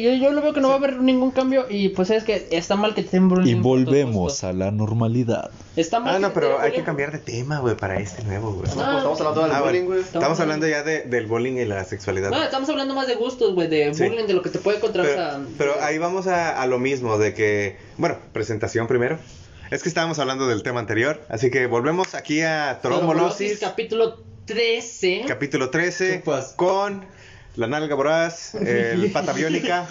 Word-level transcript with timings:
Yo, 0.00 0.12
yo 0.14 0.30
lo 0.32 0.40
veo 0.42 0.52
que 0.52 0.60
no 0.60 0.68
va 0.68 0.74
a 0.74 0.78
haber 0.78 1.00
ningún 1.00 1.30
cambio 1.30 1.66
y 1.68 1.90
pues 1.90 2.10
es 2.10 2.24
que 2.24 2.48
está 2.50 2.76
mal 2.76 2.94
que 2.94 3.02
te 3.02 3.06
estén 3.06 3.28
bullying 3.28 3.56
Y 3.56 3.60
volvemos 3.60 4.44
a 4.44 4.52
la 4.52 4.70
normalidad. 4.70 5.50
Está 5.76 6.00
mal 6.00 6.16
Ah, 6.16 6.18
no, 6.18 6.32
pero 6.32 6.58
hay 6.60 6.72
que 6.72 6.82
cambiar 6.82 7.12
de 7.12 7.18
tema, 7.18 7.58
güey, 7.60 7.76
para 7.76 7.98
este 8.00 8.22
nuevo, 8.24 8.52
güey. 8.52 8.68
No, 8.68 8.74
Pues 8.74 8.96
estamos 8.96 9.20
hablando 9.20 9.42
del 9.42 9.52
Ah, 9.52 9.60
bullying, 9.62 9.84
güey. 9.84 10.00
Estamos 10.00 10.40
hablando 10.40 10.66
ya 10.68 10.82
de, 10.82 11.02
del 11.02 11.26
bullying 11.26 11.54
y 11.56 11.64
la 11.64 11.84
sexualidad. 11.84 12.30
No, 12.30 12.42
estamos 12.42 12.68
hablando 12.68 12.94
más 12.94 13.06
de 13.06 13.14
gustos, 13.16 13.54
güey, 13.54 13.68
de 13.68 13.92
Sí. 13.94 14.04
bullying, 14.08 14.26
de 14.26 14.34
lo 14.34 14.42
que 14.42 14.50
te 14.50 14.58
puede 14.58 14.78
encontrar. 14.78 15.06
o 15.06 15.08
Pero, 15.08 15.18
sea, 15.30 15.40
pero 15.56 15.74
ahí 15.82 15.98
vamos 15.98 16.26
a, 16.26 16.60
a 16.60 16.66
lo 16.66 16.78
mismo, 16.78 17.18
de 17.18 17.34
que, 17.34 17.76
bueno, 17.96 18.16
presentación 18.32 18.86
primero. 18.86 19.18
Es 19.70 19.82
que 19.82 19.88
estábamos 19.90 20.18
hablando 20.18 20.48
del 20.48 20.62
tema 20.62 20.80
anterior, 20.80 21.20
así 21.28 21.50
que 21.50 21.66
volvemos 21.66 22.14
aquí 22.14 22.40
a 22.40 22.78
Trombolosis, 22.80 23.58
Trombolosis, 23.58 23.58
capítulo 23.60 24.22
13. 24.46 25.24
capítulo 25.28 25.68
13, 25.70 26.20
Chupas. 26.20 26.54
con 26.56 27.04
la 27.58 27.66
nalga 27.66 27.94
voraz, 27.94 28.54
el 28.54 29.10
pata 29.10 29.32
biónica, 29.32 29.86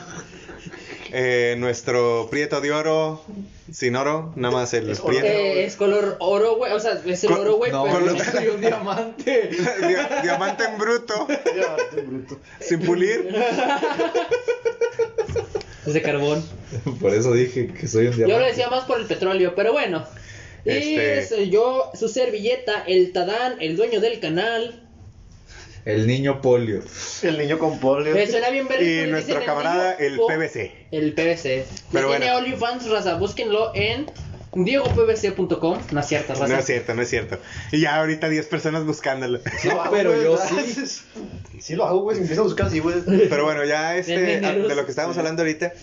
eh, 1.12 1.56
nuestro 1.58 2.28
prieto 2.32 2.62
de 2.62 2.72
oro, 2.72 3.24
sin 3.72 3.96
oro, 3.98 4.32
nada 4.38 4.54
más 4.54 4.74
el 4.74 4.90
Es 4.90 5.02
prieto. 5.02 5.26
Eh, 5.28 5.66
es 5.66 5.76
color 5.76 6.16
oro, 6.20 6.56
güey. 6.56 6.72
O 6.72 6.80
sea, 6.80 7.00
es 7.06 7.24
el 7.24 7.30
Con- 7.30 7.42
oro, 7.42 7.56
güey. 7.58 7.72
No, 7.72 7.84
pero 7.84 8.16
yo 8.16 8.24
soy 8.24 8.48
un 8.48 8.62
diamante. 8.62 9.50
Dia- 9.88 10.22
diamante 10.24 10.64
en 10.64 10.78
bruto, 10.78 11.28
Ya, 11.30 11.76
qué 11.94 12.02
bruto. 12.02 12.40
sin 12.62 12.80
pulir. 12.80 13.28
es 15.86 15.94
de 15.94 16.02
carbón. 16.02 16.44
Por 17.00 17.14
eso 17.14 17.34
dije 17.34 17.68
que 17.74 17.88
soy 17.88 18.08
un 18.08 18.16
diamante. 18.16 18.32
Yo 18.34 18.40
lo 18.40 18.46
decía 18.46 18.70
más 18.70 18.86
por 18.86 19.00
el 19.00 19.06
petróleo, 19.06 19.54
pero 19.56 19.72
bueno. 19.74 20.06
Y 20.66 20.70
Este- 20.70 21.20
es 21.20 21.32
eh, 21.32 21.50
yo, 21.50 21.92
su 21.94 22.08
servilleta, 22.10 22.84
el 22.88 23.12
Tadán, 23.14 23.56
el 23.62 23.76
dueño 23.78 24.00
del 24.02 24.20
canal. 24.20 24.84
El 25.88 26.06
niño 26.06 26.42
polio. 26.42 26.82
El 27.24 27.38
niño 27.38 27.58
con 27.60 27.80
polio. 27.80 28.14
Eh, 28.16 28.28
suena 28.28 28.50
bien 28.50 28.68
verga, 28.68 28.84
Y 28.84 29.10
nuestro 29.10 29.44
camarada, 29.46 29.94
el 29.94 30.18
po- 30.18 30.28
PVC. 30.28 30.72
El 30.92 31.14
PVC. 31.14 31.66
Pero 31.94 32.12
ya 32.12 32.18
tiene 32.20 32.32
bueno. 32.34 32.46
OnlyFans, 32.46 32.90
raza. 32.90 33.16
Búsquenlo 33.16 33.72
en 33.74 34.06
diegopvc.com. 34.54 35.78
No 35.92 36.00
es 36.00 36.06
cierto, 36.08 36.34
raza. 36.34 36.48
No 36.48 36.60
es 36.60 36.66
cierto, 36.66 36.94
no 36.94 37.02
es 37.02 37.10
cierto. 37.10 37.38
Y 37.72 37.80
ya 37.82 37.96
ahorita 37.98 38.28
10 38.30 38.46
personas 38.48 38.84
buscándolo. 38.86 39.40
Sí 39.62 39.70
lo 39.70 39.82
hago, 39.82 39.92
pero 39.96 40.12
güey, 40.12 40.24
yo 40.24 40.32
¿verdad? 40.34 40.88
Sí 41.60 41.76
lo 41.78 41.86
hago, 41.86 42.02
güey. 42.02 42.16
Si 42.16 42.20
me 42.22 42.26
empiezo 42.26 42.42
a 42.42 42.46
buscar 42.46 42.66
así, 42.68 42.80
güey. 42.80 42.96
Pero 43.30 43.46
bueno, 43.46 43.64
ya 43.64 43.96
este, 43.98 44.46
a- 44.46 44.54
de 44.54 44.76
lo 44.76 44.84
que 44.86 44.92
estábamos 44.92 45.18
hablando 45.18 45.42
ahorita. 45.44 45.74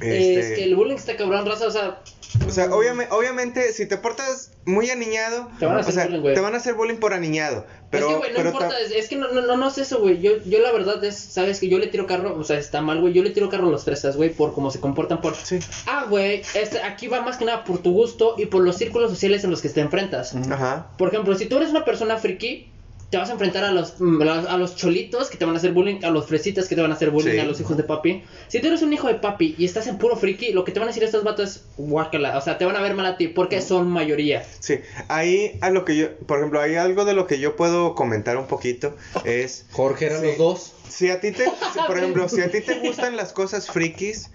Este, 0.00 0.40
Es 0.40 0.58
que 0.58 0.64
el 0.64 0.74
bullying 0.76 0.96
está 0.96 1.16
cabrón, 1.16 1.46
raza. 1.46 1.66
O 1.66 1.70
sea, 1.70 2.00
O 2.46 2.50
sea, 2.50 2.74
obviamente, 2.74 3.12
obviamente, 3.14 3.72
si 3.72 3.86
te 3.86 3.96
portas 3.96 4.50
muy 4.64 4.90
aniñado, 4.90 5.48
Te 5.58 5.66
van 5.66 5.74
a 5.74 5.78
o 5.78 5.80
hacer 5.80 5.94
sea, 5.94 6.06
bullying, 6.06 6.34
te 6.34 6.40
van 6.40 6.54
a 6.54 6.56
hacer 6.58 6.74
bullying 6.74 6.96
por 6.96 7.12
aniñado. 7.14 7.66
Pero, 7.90 8.06
es 8.06 8.12
que, 8.12 8.18
güey, 8.18 8.30
no 8.30 8.36
pero 8.36 8.48
importa, 8.50 8.68
ta- 8.70 8.80
es, 8.80 8.90
es 8.92 9.08
que 9.08 9.16
no, 9.16 9.28
no, 9.32 9.42
no, 9.42 9.56
no 9.56 9.68
es 9.68 9.76
eso, 9.78 10.00
güey. 10.00 10.20
Yo, 10.20 10.38
yo 10.44 10.60
la 10.60 10.72
verdad 10.72 11.02
es, 11.04 11.16
sabes 11.18 11.60
que 11.60 11.68
yo 11.68 11.78
le 11.78 11.88
tiro 11.88 12.06
carro, 12.06 12.34
o 12.38 12.44
sea, 12.44 12.58
está 12.58 12.80
mal, 12.80 13.00
güey. 13.00 13.12
Yo 13.12 13.22
le 13.22 13.30
tiro 13.30 13.50
carro 13.50 13.68
a 13.68 13.70
los 13.70 13.84
fresas, 13.84 14.16
güey, 14.16 14.30
por 14.30 14.54
cómo 14.54 14.70
se 14.70 14.80
comportan, 14.80 15.20
por... 15.20 15.34
Sí. 15.36 15.58
Ah, 15.86 16.06
güey, 16.08 16.42
este, 16.54 16.80
aquí 16.82 17.08
va 17.08 17.20
más 17.20 17.36
que 17.36 17.44
nada 17.44 17.64
por 17.64 17.78
tu 17.82 17.92
gusto 17.92 18.34
y 18.38 18.46
por 18.46 18.62
los 18.62 18.76
círculos 18.76 19.10
sociales 19.10 19.44
en 19.44 19.50
los 19.50 19.60
que 19.60 19.68
te 19.68 19.80
enfrentas. 19.80 20.34
Ajá. 20.50 20.86
Por 20.96 21.08
ejemplo, 21.08 21.34
si 21.36 21.46
tú 21.46 21.58
eres 21.58 21.68
una 21.70 21.84
persona 21.84 22.16
friki, 22.16 22.71
te 23.12 23.18
vas 23.18 23.28
a 23.28 23.32
enfrentar 23.34 23.62
a 23.62 23.70
los, 23.72 24.00
mm, 24.00 24.22
a 24.22 24.56
los 24.56 24.74
cholitos 24.74 25.28
que 25.28 25.36
te 25.36 25.44
van 25.44 25.54
a 25.54 25.58
hacer 25.58 25.72
bullying, 25.72 26.02
a 26.02 26.08
los 26.08 26.26
fresitas 26.26 26.66
que 26.66 26.74
te 26.74 26.80
van 26.80 26.90
a 26.92 26.94
hacer 26.94 27.10
bullying, 27.10 27.32
Sí. 27.32 27.38
a 27.40 27.44
los 27.44 27.60
hijos 27.60 27.76
de 27.76 27.82
papi. 27.82 28.24
Si 28.48 28.58
tú 28.58 28.68
eres 28.68 28.80
un 28.80 28.90
hijo 28.90 29.06
de 29.06 29.16
papi 29.16 29.54
y 29.58 29.66
estás 29.66 29.86
en 29.86 29.98
puro 29.98 30.16
friki, 30.16 30.52
lo 30.52 30.64
que 30.64 30.72
te 30.72 30.78
van 30.80 30.88
a 30.88 30.92
decir 30.92 31.04
estos 31.04 31.22
vatos 31.22 31.50
es 31.50 31.62
guácala. 31.76 32.38
O 32.38 32.40
sea, 32.40 32.56
te 32.56 32.64
van 32.64 32.74
a 32.74 32.80
ver 32.80 32.94
mal 32.94 33.04
a 33.04 33.18
ti 33.18 33.28
porque 33.28 33.60
son 33.60 33.88
mayoría. 33.88 34.46
Sí, 34.60 34.78
ahí 35.08 35.58
a 35.60 35.68
lo 35.68 35.84
que 35.84 35.94
yo, 35.96 36.16
por 36.26 36.38
ejemplo, 36.38 36.58
hay 36.58 36.76
algo 36.76 37.04
de 37.04 37.12
lo 37.12 37.26
que 37.26 37.38
yo 37.38 37.54
puedo 37.54 37.94
comentar 37.94 38.38
un 38.38 38.46
poquito 38.46 38.96
es 39.24 39.66
Jorge 39.72 40.06
eran 40.06 40.22
Sí. 40.22 40.26
los 40.28 40.38
dos. 40.38 40.72
si 40.88 41.10
a 41.10 41.20
ti 41.20 41.32
te, 41.32 41.44
si, 41.74 41.78
por 41.86 41.98
ejemplo, 41.98 42.28
si 42.30 42.40
a 42.40 42.50
ti 42.50 42.62
te 42.62 42.78
gustan 42.80 43.14
las 43.16 43.34
cosas 43.34 43.66
frikis, 43.70 44.30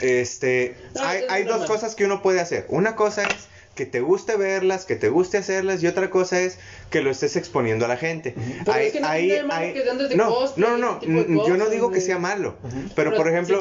este, 0.00 0.76
hay, 1.00 1.22
hay 1.30 1.44
dos 1.44 1.64
cosas 1.66 1.94
que 1.94 2.04
uno 2.04 2.20
puede 2.22 2.40
hacer. 2.40 2.66
Una 2.68 2.94
cosa 2.94 3.22
es 3.22 3.48
que 3.78 3.86
te 3.86 4.00
guste 4.00 4.36
verlas, 4.36 4.84
que 4.84 4.96
te 4.96 5.08
guste 5.08 5.38
hacerlas, 5.38 5.80
y 5.84 5.86
otra 5.86 6.10
cosa 6.10 6.40
es 6.40 6.58
que 6.90 7.00
lo 7.00 7.12
estés 7.12 7.36
exponiendo 7.36 7.84
a 7.84 7.88
la 7.88 7.96
gente. 7.96 8.34
Pero 8.64 8.76
es 8.78 8.92
que 8.92 9.00
no 9.00 9.08
de 9.08 9.44
malo 9.44 9.72
que 9.72 9.84
de 9.84 10.16
no, 10.16 10.28
cosplay, 10.28 10.68
no, 10.68 10.76
no, 10.78 11.00
no, 11.06 11.46
yo 11.46 11.56
no 11.56 11.70
digo 11.70 11.92
que 11.92 12.00
sea 12.00 12.18
malo, 12.18 12.56
pero 12.60 12.90
Pero 12.96 13.14
por 13.14 13.28
ejemplo, 13.28 13.60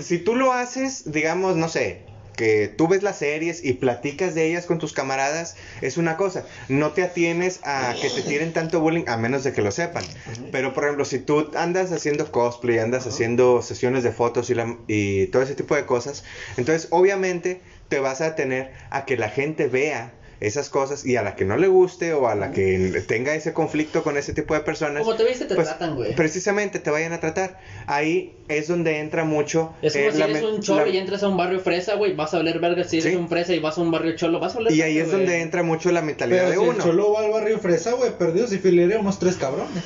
si, 0.00 0.16
tú 0.18 0.34
lo 0.34 0.54
haces, 0.54 1.12
digamos, 1.12 1.56
no 1.56 1.68
sé, 1.68 2.04
que 2.36 2.68
tú 2.68 2.88
ves 2.88 3.02
las 3.02 3.18
series 3.18 3.62
y 3.62 3.74
platicas 3.74 4.34
de 4.34 4.46
ellas 4.46 4.64
con 4.64 4.78
tus 4.78 4.94
camaradas, 4.94 5.56
es 5.82 5.98
una 5.98 6.16
cosa. 6.16 6.46
No 6.70 6.92
te 6.92 7.02
atienes 7.02 7.60
a 7.64 7.94
que 8.00 8.08
te 8.08 8.22
tiren 8.22 8.54
tanto 8.54 8.80
bullying 8.80 9.04
a 9.08 9.18
menos 9.18 9.44
de 9.44 9.52
que 9.52 9.60
lo 9.60 9.70
sepan. 9.70 10.04
Pero, 10.50 10.72
por 10.72 10.84
ejemplo, 10.84 11.04
si 11.04 11.18
tú 11.18 11.50
andas 11.54 11.92
haciendo 11.92 12.32
cosplay, 12.32 12.78
andas 12.78 13.06
haciendo 13.06 13.60
sesiones 13.60 14.04
de 14.04 14.12
fotos 14.12 14.48
y, 14.48 14.54
la- 14.54 14.78
y 14.88 15.26
todo 15.26 15.42
ese 15.42 15.54
tipo 15.54 15.74
de 15.76 15.84
cosas, 15.84 16.24
entonces 16.56 16.88
obviamente 16.92 17.60
te 17.90 17.98
vas 18.00 18.22
a 18.22 18.34
tener 18.34 18.70
a 18.88 19.04
que 19.04 19.18
la 19.18 19.28
gente 19.28 19.66
vea 19.66 20.14
esas 20.40 20.70
cosas 20.70 21.04
y 21.04 21.16
a 21.16 21.22
la 21.22 21.34
que 21.36 21.44
no 21.44 21.58
le 21.58 21.66
guste 21.66 22.14
o 22.14 22.26
a 22.26 22.34
la 22.34 22.50
que 22.50 23.02
tenga 23.06 23.34
ese 23.34 23.52
conflicto 23.52 24.02
con 24.02 24.16
ese 24.16 24.32
tipo 24.32 24.54
de 24.54 24.60
personas. 24.60 25.02
Como 25.02 25.14
te 25.14 25.24
viste, 25.24 25.44
te 25.44 25.54
pues, 25.54 25.68
tratan, 25.68 25.96
güey. 25.96 26.14
Precisamente 26.14 26.78
te 26.78 26.88
vayan 26.88 27.12
a 27.12 27.20
tratar. 27.20 27.58
Ahí 27.86 28.32
es 28.48 28.66
donde 28.66 29.00
entra 29.00 29.24
mucho. 29.24 29.74
Es 29.82 29.92
como 29.92 30.06
eh, 30.06 30.12
si 30.12 30.18
la 30.18 30.24
eres 30.24 30.42
un 30.42 30.62
cholo 30.62 30.86
la- 30.86 30.88
y 30.88 30.96
entras 30.96 31.22
a 31.24 31.28
un 31.28 31.36
barrio 31.36 31.60
fresa, 31.60 31.96
güey, 31.96 32.14
vas 32.14 32.32
a 32.32 32.38
oler 32.38 32.58
verga. 32.58 32.84
Si 32.84 33.00
eres 33.00 33.10
Sí. 33.12 33.16
un 33.18 33.28
fresa 33.28 33.52
y 33.52 33.58
vas 33.58 33.76
a 33.76 33.82
un 33.82 33.90
barrio 33.90 34.16
cholo, 34.16 34.40
vas 34.40 34.54
a 34.54 34.60
oler 34.60 34.72
Y 34.72 34.80
ahí 34.80 34.94
verga, 34.94 35.06
es 35.06 35.12
donde 35.12 35.40
entra 35.42 35.62
mucho 35.62 35.92
la 35.92 36.00
mentalidad 36.00 36.38
Pero 36.48 36.50
de 36.52 36.56
si 36.56 36.62
el 36.62 36.68
uno. 36.70 36.84
cholo 36.84 37.12
va 37.12 37.20
al 37.20 37.30
barrio 37.30 37.58
fresa, 37.58 37.92
güey, 37.92 38.16
perdido 38.16 38.46
si 38.46 38.58
filera 38.58 38.98
unos 38.98 39.18
tres 39.18 39.36
cabrones. 39.36 39.84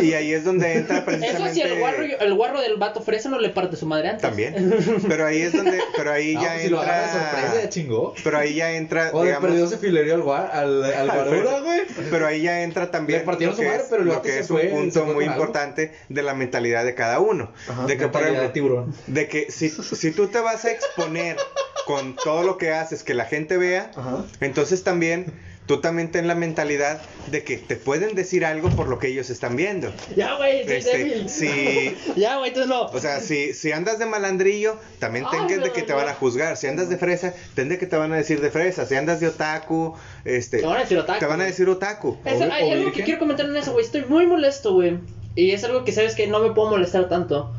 Y 0.00 0.12
ahí 0.12 0.32
es 0.32 0.44
donde 0.44 0.72
entra 0.74 0.98
Eso 0.98 1.04
precisamente. 1.06 1.54
sí, 1.54 1.60
el 1.62 1.78
guarro, 1.78 2.04
el 2.04 2.34
guarro 2.34 2.60
del 2.60 2.76
vato 2.76 3.00
fresa 3.02 3.28
no 3.28 3.38
le 3.38 3.50
parte 3.50 3.76
su 3.76 3.86
madre 3.86 4.08
antes. 4.08 4.22
También. 4.22 4.74
Pero 5.08 5.26
ahí 5.26 5.42
es 5.42 5.52
donde. 5.52 5.80
Pero 5.96 6.12
ahí 6.12 6.34
No, 6.34 6.42
ya 6.42 6.50
pues 6.52 6.62
si 6.62 6.68
lo 6.68 6.80
agarra 6.80 7.12
sorpresa, 7.12 7.46
ya 7.48 7.54
entra. 7.54 7.68
chingó. 7.70 8.14
Pero 8.22 8.38
ahí 8.38 8.54
ya 8.54 8.72
entra. 8.72 9.10
O 9.12 9.22
digamos, 9.24 9.48
perdido 9.48 9.66
se 9.68 9.78
filereó 9.78 10.14
al, 10.14 10.22
guar, 10.22 10.50
al, 10.52 10.84
al 10.84 11.06
guarura, 11.12 11.60
güey. 11.60 11.80
Pero 12.10 12.26
ahí 12.26 12.42
ya 12.42 12.62
entra 12.62 12.90
también 12.90 13.20
Le 13.20 13.24
partieron 13.26 13.56
su 13.56 13.62
madre, 13.62 13.76
es, 13.78 13.86
pero 13.90 14.02
el 14.02 14.08
lo 14.08 14.22
que 14.22 14.32
se 14.32 14.40
es 14.40 14.48
fue, 14.48 14.66
un 14.72 14.90
punto 14.90 15.06
muy 15.06 15.24
importante 15.24 15.92
de 16.08 16.22
la 16.22 16.34
mentalidad 16.34 16.84
de 16.84 16.94
cada 16.94 17.20
uno. 17.20 17.52
de 17.86 17.96
que, 17.96 18.08
por 18.08 18.22
de 18.22 18.28
ejemplo, 18.30 18.50
tiburón. 18.52 18.94
de 19.06 19.28
que 19.28 19.50
si, 19.50 19.68
si 19.68 20.10
tú 20.12 20.28
te 20.28 20.38
vas 20.40 20.64
a 20.64 20.70
exponer 20.70 21.36
con 21.86 22.16
todo 22.16 22.42
lo 22.44 22.56
que 22.58 22.72
haces, 22.72 23.02
que 23.04 23.14
la 23.14 23.24
gente 23.26 23.56
vea, 23.58 23.90
Ajá. 23.96 24.24
entonces 24.40 24.82
también 24.84 25.32
tú 25.66 25.80
también 25.80 26.10
ten 26.10 26.28
la 26.28 26.34
mentalidad 26.34 27.00
de 27.30 27.42
que 27.42 27.56
te 27.56 27.76
pueden 27.76 28.14
decir 28.14 28.44
algo 28.44 28.68
por 28.70 28.88
lo 28.88 28.98
que 28.98 29.08
ellos 29.08 29.30
están 29.30 29.56
viendo. 29.56 29.92
Ya, 30.14 30.36
güey, 30.36 30.64
soy 30.64 30.74
Este, 30.74 30.98
débil. 30.98 31.28
si, 31.28 31.96
Ya, 32.16 32.36
güey, 32.36 32.48
entonces 32.48 32.68
no. 32.68 32.82
o 32.86 33.00
sea, 33.00 33.20
si, 33.20 33.54
si 33.54 33.72
andas 33.72 33.98
de 33.98 34.06
malandrillo, 34.06 34.76
también 34.98 35.24
tengas 35.30 35.62
de 35.62 35.72
que 35.72 35.82
te 35.82 35.92
van 35.92 36.08
a 36.08 36.14
juzgar. 36.14 36.56
Si 36.56 36.66
andas 36.66 36.88
de 36.88 36.98
fresa, 36.98 37.34
ten 37.54 37.68
de 37.68 37.78
que 37.78 37.86
te 37.86 37.96
van 37.96 38.12
a 38.12 38.16
decir 38.16 38.40
de 38.40 38.50
fresa. 38.50 38.84
Si 38.84 38.94
andas 38.94 39.20
de 39.20 39.28
otaku, 39.28 39.94
este, 40.24 40.58
Te 40.58 40.66
van 40.66 40.76
a 40.76 40.80
decir 40.80 40.98
otaku, 40.98 41.18
Te 41.18 41.26
van 41.26 41.40
a 41.40 41.44
decir 41.44 41.68
otaku. 41.68 42.18
Eso, 42.24 42.44
o 42.44 42.52
hay 42.52 42.70
algo 42.70 42.92
que 42.92 43.02
quiero 43.02 43.18
comentar 43.18 43.46
en 43.46 43.56
eso, 43.56 43.72
güey. 43.72 43.84
Estoy 43.84 44.04
muy 44.06 44.26
molesto, 44.26 44.74
güey. 44.74 44.98
Y 45.34 45.50
es 45.50 45.64
algo 45.64 45.84
que 45.84 45.92
sabes 45.92 46.14
que 46.14 46.26
no 46.26 46.40
me 46.40 46.52
puedo 46.52 46.70
molestar 46.70 47.08
tanto. 47.08 47.52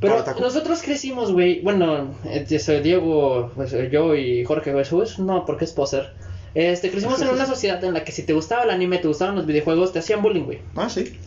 Pero 0.00 0.24
nosotros 0.40 0.82
crecimos, 0.82 1.32
güey. 1.32 1.60
Bueno, 1.62 2.14
eh, 2.24 2.44
Diego, 2.82 3.52
pues, 3.54 3.72
yo 3.90 4.14
y 4.16 4.44
Jorge 4.44 4.72
Jesús. 4.72 5.18
No, 5.20 5.46
porque 5.46 5.64
es 5.64 5.72
poser. 5.72 6.12
Este, 6.54 6.90
crecimos 6.90 7.20
en 7.22 7.28
una 7.28 7.46
sociedad 7.46 7.82
en 7.84 7.94
la 7.94 8.04
que 8.04 8.12
si 8.12 8.22
te 8.24 8.32
gustaba 8.34 8.64
el 8.64 8.70
anime, 8.70 8.98
te 8.98 9.08
gustaban 9.08 9.34
los 9.36 9.46
videojuegos, 9.46 9.92
te 9.92 10.00
hacían 10.00 10.20
bullying, 10.22 10.44
güey. 10.44 10.60
Ah, 10.76 10.88
sí. 10.90 11.18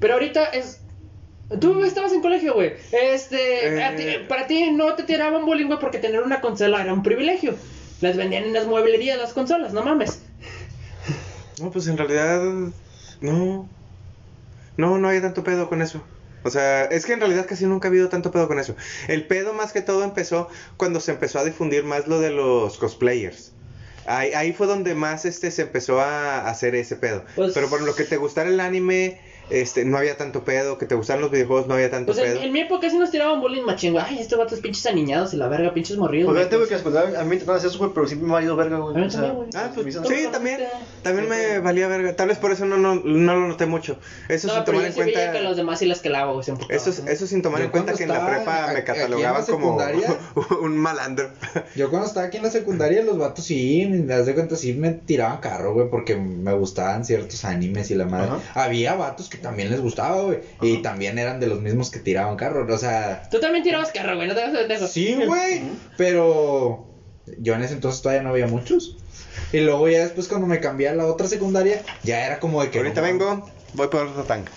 Pero 0.00 0.14
ahorita 0.14 0.44
es. 0.46 0.78
Tú 1.60 1.84
estabas 1.84 2.12
en 2.12 2.22
colegio, 2.22 2.54
güey. 2.54 2.72
Este. 2.92 3.36
ti- 3.96 4.02
Eh. 4.02 4.24
para 4.28 4.46
ti 4.46 4.70
no 4.70 4.94
te 4.94 5.02
tiraban 5.02 5.44
bullying, 5.44 5.66
güey, 5.66 5.78
porque 5.78 5.98
tener 5.98 6.22
una 6.22 6.40
consola 6.40 6.80
era 6.82 6.92
un 6.94 7.02
privilegio. 7.02 7.54
Las 8.00 8.16
vendían 8.16 8.44
en 8.44 8.52
las 8.54 8.66
mueblerías 8.66 9.18
las 9.18 9.32
consolas, 9.34 9.72
no 9.74 9.82
mames. 9.82 10.22
No, 11.60 11.70
pues 11.70 11.86
en 11.86 11.98
realidad, 11.98 12.42
no. 13.20 13.68
No, 14.78 14.98
no 14.98 15.08
hay 15.08 15.20
tanto 15.20 15.44
pedo 15.44 15.68
con 15.68 15.82
eso. 15.82 16.02
O 16.44 16.50
sea, 16.50 16.84
es 16.86 17.04
que 17.06 17.12
en 17.12 17.20
realidad 17.20 17.46
casi 17.46 17.66
nunca 17.66 17.86
ha 17.86 17.90
habido 17.90 18.08
tanto 18.08 18.32
pedo 18.32 18.48
con 18.48 18.58
eso. 18.58 18.74
El 19.06 19.26
pedo 19.26 19.52
más 19.52 19.72
que 19.72 19.82
todo 19.82 20.02
empezó 20.02 20.48
cuando 20.76 20.98
se 20.98 21.12
empezó 21.12 21.38
a 21.38 21.44
difundir 21.44 21.84
más 21.84 22.08
lo 22.08 22.18
de 22.20 22.30
los 22.30 22.78
cosplayers. 22.78 23.52
Ahí, 24.06 24.32
ahí 24.32 24.52
fue 24.52 24.66
donde 24.66 24.94
más 24.94 25.24
este 25.24 25.50
se 25.50 25.62
empezó 25.62 26.00
a 26.00 26.48
hacer 26.48 26.74
ese 26.74 26.96
pedo. 26.96 27.24
Pues- 27.36 27.52
Pero 27.54 27.68
por 27.68 27.82
lo 27.82 27.94
que 27.94 28.04
te 28.04 28.16
gustara 28.16 28.48
el 28.48 28.60
anime, 28.60 29.20
este, 29.60 29.84
no 29.84 29.98
había 29.98 30.16
tanto 30.16 30.44
pedo. 30.44 30.78
Que 30.78 30.86
te 30.86 30.94
gustaran 30.94 31.22
los 31.22 31.30
videojuegos, 31.30 31.66
no 31.66 31.74
había 31.74 31.90
tanto 31.90 32.12
Pues 32.12 32.24
en, 32.24 32.32
pedo. 32.32 32.42
en 32.42 32.52
mi 32.52 32.60
época 32.60 32.88
sí 32.90 32.98
nos 32.98 33.10
tiraban 33.10 33.40
bullying 33.40 33.62
machín, 33.62 33.92
güey. 33.92 34.04
Ay, 34.08 34.18
estos 34.20 34.38
vatos 34.38 34.60
pinches 34.60 34.86
aniñados 34.86 35.32
y 35.34 35.36
la 35.36 35.48
verga, 35.48 35.72
pinches 35.74 35.96
morridos. 35.96 36.30
Obviamente, 36.30 36.56
güey. 36.56 36.68
güey, 36.68 36.82
que 36.82 36.90
las 36.90 37.04
a 37.16 37.22
mí 37.22 37.28
me 37.28 37.34
intentaban 37.34 37.58
hacer 37.58 37.70
eso, 37.70 37.78
güey, 37.78 37.90
pero 37.94 38.06
siempre 38.06 38.28
me 38.28 38.36
ha 38.36 38.42
ido 38.42 38.56
verga, 38.56 38.78
güey. 38.78 38.94
A 38.96 38.98
mí 38.98 39.06
O 39.06 39.10
sea, 39.10 39.20
también, 39.20 39.36
güey. 39.36 39.48
Ah, 39.54 39.70
pues 39.74 39.94
sí, 39.94 39.98
¿Cómo 39.98 40.30
también. 40.32 40.60
También 41.02 41.28
me 41.28 41.58
valía 41.60 41.88
verga. 41.88 42.14
Tal 42.16 42.28
vez 42.28 42.38
por 42.38 42.52
eso 42.52 42.64
no, 42.64 42.76
no, 42.76 42.94
no 42.96 43.34
lo 43.36 43.48
noté 43.48 43.66
mucho. 43.66 43.98
Eso 44.28 44.48
No, 44.48 44.54
sin 44.54 44.64
pero 44.64 44.78
tomar 44.78 44.90
en 44.90 44.94
cuenta. 44.94 45.32
que 45.32 45.40
los 45.42 45.56
demás 45.56 45.78
sí 45.78 45.86
las 45.86 46.00
calaba, 46.00 46.32
güey. 46.32 46.44
se 46.44 46.52
emputaban. 46.52 46.76
Eso, 46.76 46.90
es- 46.90 47.02
eso 47.06 47.26
sin 47.26 47.42
tomar 47.42 47.60
Yo 47.60 47.64
en 47.66 47.70
cuenta 47.70 47.92
que 47.94 48.02
en 48.04 48.08
la 48.10 48.26
prepa 48.26 48.68
me 48.72 48.78
en 48.80 48.84
catalogaban 48.84 49.44
como 49.46 49.76
un 50.62 50.78
malandro. 50.78 51.30
Yo 51.76 51.90
cuando 51.90 52.06
estaba 52.08 52.26
aquí 52.26 52.36
en 52.38 52.42
la 52.44 52.50
secundaria, 52.50 53.02
los 53.02 53.18
vatos 53.18 53.44
sí, 53.44 53.86
me 53.88 54.06
das 54.14 54.26
de 54.26 54.34
cuenta, 54.34 54.56
sí 54.56 54.72
me 54.74 54.90
tiraban 54.92 55.38
carro, 55.38 55.74
güey, 55.74 55.88
porque 55.90 56.16
me 56.16 56.52
gustaban 56.54 57.04
ciertos 57.04 57.44
animes 57.44 57.90
y 57.90 57.94
la 57.94 58.06
madre. 58.06 58.30
Había 58.54 58.94
vatos 58.94 59.28
que 59.28 59.38
también 59.42 59.70
les 59.70 59.80
gustaba, 59.80 60.22
güey. 60.22 60.40
Y 60.62 60.78
también 60.82 61.18
eran 61.18 61.40
de 61.40 61.48
los 61.48 61.60
mismos 61.60 61.90
que 61.90 61.98
tiraban 61.98 62.36
carro. 62.36 62.66
O 62.72 62.78
sea, 62.78 63.28
Tú 63.30 63.40
también 63.40 63.62
tirabas 63.62 63.90
carro, 63.92 64.16
güey, 64.16 64.28
no 64.28 64.34
te 64.34 64.42
hagas 64.42 64.56
pendejo. 64.56 64.86
sí, 64.86 65.14
güey. 65.26 65.62
Pero 65.96 66.86
yo 67.38 67.54
en 67.54 67.62
ese 67.62 67.74
entonces 67.74 68.00
todavía 68.02 68.22
no 68.22 68.30
había 68.30 68.46
muchos. 68.46 68.96
Y 69.52 69.60
luego 69.60 69.88
ya 69.88 70.00
después 70.00 70.28
cuando 70.28 70.46
me 70.46 70.60
cambié 70.60 70.88
a 70.88 70.94
la 70.94 71.06
otra 71.06 71.28
secundaria, 71.28 71.82
ya 72.02 72.24
era 72.26 72.40
como 72.40 72.62
de 72.62 72.70
que... 72.70 72.78
Ahorita 72.78 73.00
no, 73.00 73.06
vengo, 73.06 73.50
voy 73.74 73.88
por 73.88 74.06
otro 74.06 74.22
tanque. 74.24 74.50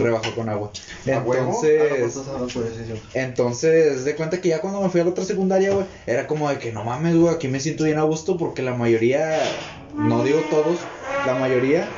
Rebajo 0.00 0.34
con 0.36 0.48
agua. 0.48 0.70
¿A 1.06 1.18
huevo? 1.20 1.32
Ah, 1.32 1.38
Entonces... 1.38 2.12
pues, 2.14 2.52
por 2.52 2.64
decisión. 2.64 2.98
Entonces, 3.14 4.04
de 4.04 4.14
cuenta 4.14 4.40
que 4.40 4.50
ya 4.50 4.60
cuando 4.60 4.80
me 4.80 4.88
fui 4.88 5.00
a 5.00 5.04
la 5.04 5.10
otra 5.10 5.24
secundaria, 5.24 5.72
güey, 5.72 5.86
era 6.06 6.26
como 6.26 6.48
de 6.48 6.58
que 6.58 6.72
no 6.72 6.84
mames, 6.84 7.16
güey, 7.16 7.34
aquí 7.34 7.48
me 7.48 7.58
siento 7.60 7.84
bien 7.84 7.98
a 7.98 8.02
gusto 8.02 8.36
porque 8.36 8.62
la 8.62 8.74
mayoría, 8.74 9.40
no 9.96 10.22
digo 10.22 10.40
todos, 10.50 10.78
la 11.26 11.34
mayoría 11.34 11.88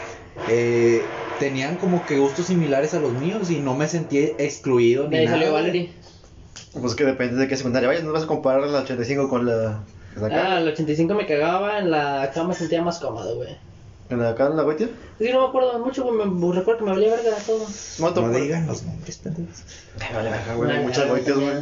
eh, 0.48 1.02
tenían 1.38 1.76
como 1.76 2.04
que 2.06 2.18
gustos 2.18 2.46
similares 2.46 2.94
a 2.94 3.00
los 3.00 3.12
míos 3.12 3.50
y 3.50 3.60
no 3.60 3.74
me 3.74 3.88
sentí 3.88 4.18
excluido 4.38 5.08
ni 5.08 5.18
ahí 5.18 5.24
nada. 5.26 5.38
salió. 5.38 5.52
Valerie. 5.52 5.92
Pues 6.80 6.94
que 6.94 7.04
depende 7.04 7.36
de 7.36 7.48
qué 7.48 7.56
secundaria 7.56 7.88
vayas, 7.88 8.04
no 8.04 8.12
vas 8.12 8.24
a 8.24 8.26
comparar 8.26 8.66
la 8.66 8.80
85 8.80 9.28
con 9.28 9.46
la. 9.46 9.80
la 10.16 10.26
acá. 10.26 10.54
Ah, 10.54 10.60
el 10.60 10.68
85 10.68 11.14
me 11.14 11.26
cagaba, 11.26 11.78
en 11.78 11.90
la 11.90 12.30
cama 12.34 12.48
me 12.48 12.54
sentía 12.54 12.82
más 12.82 12.98
cómodo, 12.98 13.36
güey. 13.36 13.56
¿En 14.10 14.18
la 14.20 14.30
acá 14.30 14.48
en 14.48 14.56
la 14.56 14.64
Goitia? 14.64 14.86
Es 15.18 15.26
que 15.26 15.32
no 15.32 15.40
me 15.42 15.48
acuerdo 15.48 15.78
mucho, 15.78 16.04
güey, 16.04 16.28
me 16.28 16.54
recuerdo 16.54 16.80
que 16.80 16.84
me 16.84 16.90
valía 16.90 17.10
verga 17.10 17.36
todo. 17.46 17.66
No, 18.00 18.10
No 18.10 18.38
digan 18.38 18.66
los 18.66 18.82
nombres, 18.82 19.16
pendejos. 19.18 19.62
Ay, 20.00 20.14
vale, 20.14 20.30
verga, 20.30 20.54
güey. 20.54 20.82
Muchas 20.82 21.08
Goitias, 21.08 21.38
güey. 21.38 21.54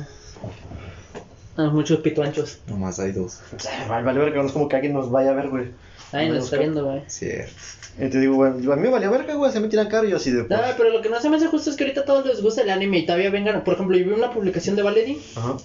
Ah, 1.56 1.68
muchos 1.70 2.00
pituanchos. 2.00 2.60
Nomás 2.66 2.98
hay 2.98 3.12
dos. 3.12 3.40
Vale, 3.88 4.04
vale, 4.04 4.18
verga, 4.18 4.40
no 4.40 4.46
es 4.46 4.52
como 4.52 4.68
que 4.68 4.76
alguien 4.76 4.94
nos 4.94 5.10
vaya 5.10 5.30
a 5.30 5.34
ver, 5.34 5.50
güey. 5.50 5.66
Ahí 6.12 6.28
nos 6.28 6.44
está 6.44 6.58
viendo, 6.58 6.84
güey. 6.84 7.02
Cierto. 7.06 7.52
Y 7.98 8.08
te 8.08 8.20
digo, 8.20 8.36
güey, 8.36 8.52
yo- 8.62 8.72
a 8.72 8.76
mí 8.76 8.82
me 8.82 8.88
valía 8.90 9.10
verga, 9.10 9.34
güey, 9.34 9.52
se 9.52 9.60
me 9.60 9.68
tiran 9.68 9.88
caro 9.88 10.06
y 10.06 10.10
yo 10.10 10.16
así 10.16 10.30
de. 10.30 10.44
pues, 10.44 10.58
No, 10.60 10.66
pero 10.76 10.90
lo 10.90 11.02
que 11.02 11.08
no 11.10 11.20
se 11.20 11.28
me 11.28 11.36
hace 11.36 11.46
justo 11.48 11.70
es 11.70 11.76
que 11.76 11.84
ahorita 11.84 12.02
a 12.02 12.04
todos 12.04 12.24
les 12.26 12.40
gusta 12.42 12.62
el 12.62 12.70
anime 12.70 12.98
y 12.98 13.06
todavía 13.06 13.30
vengan. 13.30 13.62
Por 13.64 13.74
ejemplo, 13.74 13.96
yo 13.98 14.04
vi 14.06 14.12
una 14.12 14.30
publicación 14.30 14.76
de 14.76 14.82
Valerie 14.82 15.18
Ajá. 15.36 15.56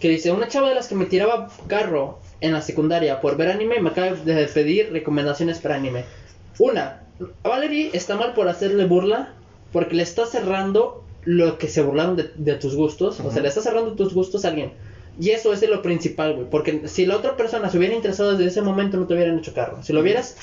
que 0.00 0.08
dice: 0.08 0.32
Una 0.32 0.48
chava 0.48 0.68
de 0.70 0.74
las 0.74 0.88
que 0.88 0.94
me 0.96 1.04
tiraba 1.06 1.50
carro 1.68 2.18
en 2.40 2.52
la 2.52 2.62
secundaria 2.62 3.20
por 3.20 3.36
ver 3.36 3.48
anime 3.48 3.80
me 3.80 3.90
acaba 3.90 4.12
de 4.12 4.46
pedir 4.46 4.90
recomendaciones 4.92 5.58
para 5.58 5.76
anime. 5.76 6.04
Una, 6.58 7.02
Valerie 7.44 7.90
está 7.92 8.16
mal 8.16 8.34
por 8.34 8.48
hacerle 8.48 8.84
burla 8.86 9.32
porque 9.72 9.94
le 9.94 10.02
está 10.02 10.26
cerrando 10.26 11.04
lo 11.24 11.58
que 11.58 11.68
se 11.68 11.82
burlaron 11.82 12.16
de, 12.16 12.30
de 12.36 12.54
tus 12.54 12.74
gustos. 12.74 13.20
O 13.20 13.30
sea, 13.30 13.42
le 13.42 13.48
está 13.48 13.60
cerrando 13.60 13.92
tus 13.92 14.14
gustos 14.14 14.44
a 14.44 14.48
alguien. 14.48 14.72
Y 15.20 15.30
eso 15.30 15.52
es 15.52 15.68
lo 15.68 15.82
principal, 15.82 16.34
güey. 16.34 16.46
Porque 16.48 16.82
si 16.86 17.06
la 17.06 17.16
otra 17.16 17.36
persona 17.36 17.70
se 17.70 17.78
hubiera 17.78 17.94
interesado 17.94 18.32
desde 18.32 18.46
ese 18.46 18.62
momento, 18.62 18.96
no 18.96 19.06
te 19.06 19.14
hubieran 19.14 19.38
hecho 19.38 19.52
carro. 19.52 19.82
Si 19.82 19.92
lo 19.92 20.00
hubieras 20.00 20.36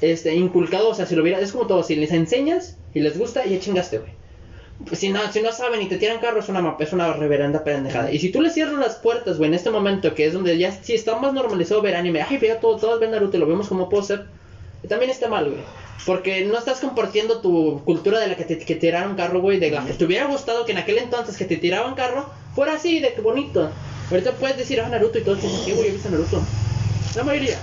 este, 0.00 0.34
inculcado, 0.34 0.88
o 0.88 0.94
sea, 0.94 1.06
si 1.06 1.14
lo 1.14 1.22
hubieras. 1.22 1.42
Es 1.42 1.52
como 1.52 1.66
todo, 1.66 1.82
si 1.82 1.96
les 1.96 2.12
enseñas 2.12 2.76
y 2.92 3.00
les 3.00 3.18
gusta, 3.18 3.44
ya 3.44 3.60
chingaste, 3.60 3.98
güey. 3.98 4.10
Pues 4.86 5.00
si 5.00 5.08
no, 5.08 5.20
si 5.32 5.40
no 5.40 5.52
saben 5.52 5.80
y 5.80 5.88
te 5.88 5.96
tiran 5.96 6.18
carro, 6.18 6.40
es 6.40 6.48
una, 6.50 6.76
es 6.78 6.92
una 6.92 7.12
reverenda 7.14 7.64
pendejada. 7.64 8.12
Y 8.12 8.18
si 8.18 8.30
tú 8.30 8.42
le 8.42 8.50
cierras 8.50 8.74
las 8.74 8.96
puertas, 8.96 9.38
güey, 9.38 9.48
en 9.48 9.54
este 9.54 9.70
momento, 9.70 10.14
que 10.14 10.26
es 10.26 10.34
donde 10.34 10.58
ya 10.58 10.70
sí 10.70 10.94
está 10.94 11.18
más 11.18 11.32
normalizado 11.32 11.80
ver 11.80 11.96
anime, 11.96 12.20
ay, 12.20 12.36
vea, 12.36 12.60
todo, 12.60 12.76
todos 12.76 13.00
ven 13.00 13.12
Naruto 13.12 13.38
y 13.38 13.40
lo 13.40 13.46
vemos 13.46 13.68
como 13.68 13.88
poser, 13.88 14.26
también 14.86 15.10
está 15.10 15.28
mal, 15.28 15.46
güey. 15.48 15.62
Porque 16.04 16.44
no 16.44 16.58
estás 16.58 16.80
compartiendo 16.80 17.40
tu 17.40 17.82
cultura 17.84 18.20
de 18.20 18.28
la 18.28 18.36
que 18.36 18.44
te 18.44 18.58
que 18.58 18.74
tiraron 18.74 19.16
carro, 19.16 19.40
güey, 19.40 19.58
de 19.58 19.70
la 19.70 19.84
que 19.84 19.94
te 19.94 20.04
hubiera 20.04 20.26
gustado 20.26 20.64
que 20.64 20.72
en 20.72 20.78
aquel 20.78 20.98
entonces 20.98 21.36
que 21.36 21.46
te 21.46 21.56
tiraban 21.56 21.94
carro 21.94 22.28
fuera 22.54 22.74
así, 22.74 23.00
de 23.00 23.14
que 23.14 23.22
bonito. 23.22 23.70
Ahorita 24.10 24.32
puedes 24.32 24.56
decir, 24.56 24.80
ah, 24.80 24.88
Naruto 24.88 25.18
y 25.18 25.22
todo, 25.22 25.34
dicen, 25.34 25.50
sí, 25.64 25.72
güey, 25.72 25.88
he 25.88 25.92
visto 25.92 26.10
Naruto. 26.10 26.40
La 27.16 27.24
mayoría. 27.24 27.58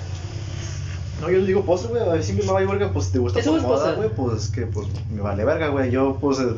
No, 1.21 1.29
yo 1.29 1.37
les 1.37 1.47
digo 1.47 1.63
poser, 1.63 1.89
güey, 1.91 2.01
a 2.01 2.05
ver 2.13 2.23
si 2.23 2.33
me 2.33 2.43
vale 2.43 2.65
verga, 2.65 2.91
pues 2.91 3.05
si 3.05 3.13
te 3.13 3.19
gusta 3.19 3.39
Eso 3.39 3.55
es 3.55 3.63
moda, 3.63 3.77
poser. 3.77 3.95
güey, 3.95 4.09
pues 4.09 4.49
que 4.49 4.65
pues 4.65 4.87
me 5.09 5.21
vale 5.21 5.45
verga, 5.45 5.69
güey. 5.69 5.89
Yo, 5.89 6.17
pues. 6.19 6.39
eh, 6.39 6.55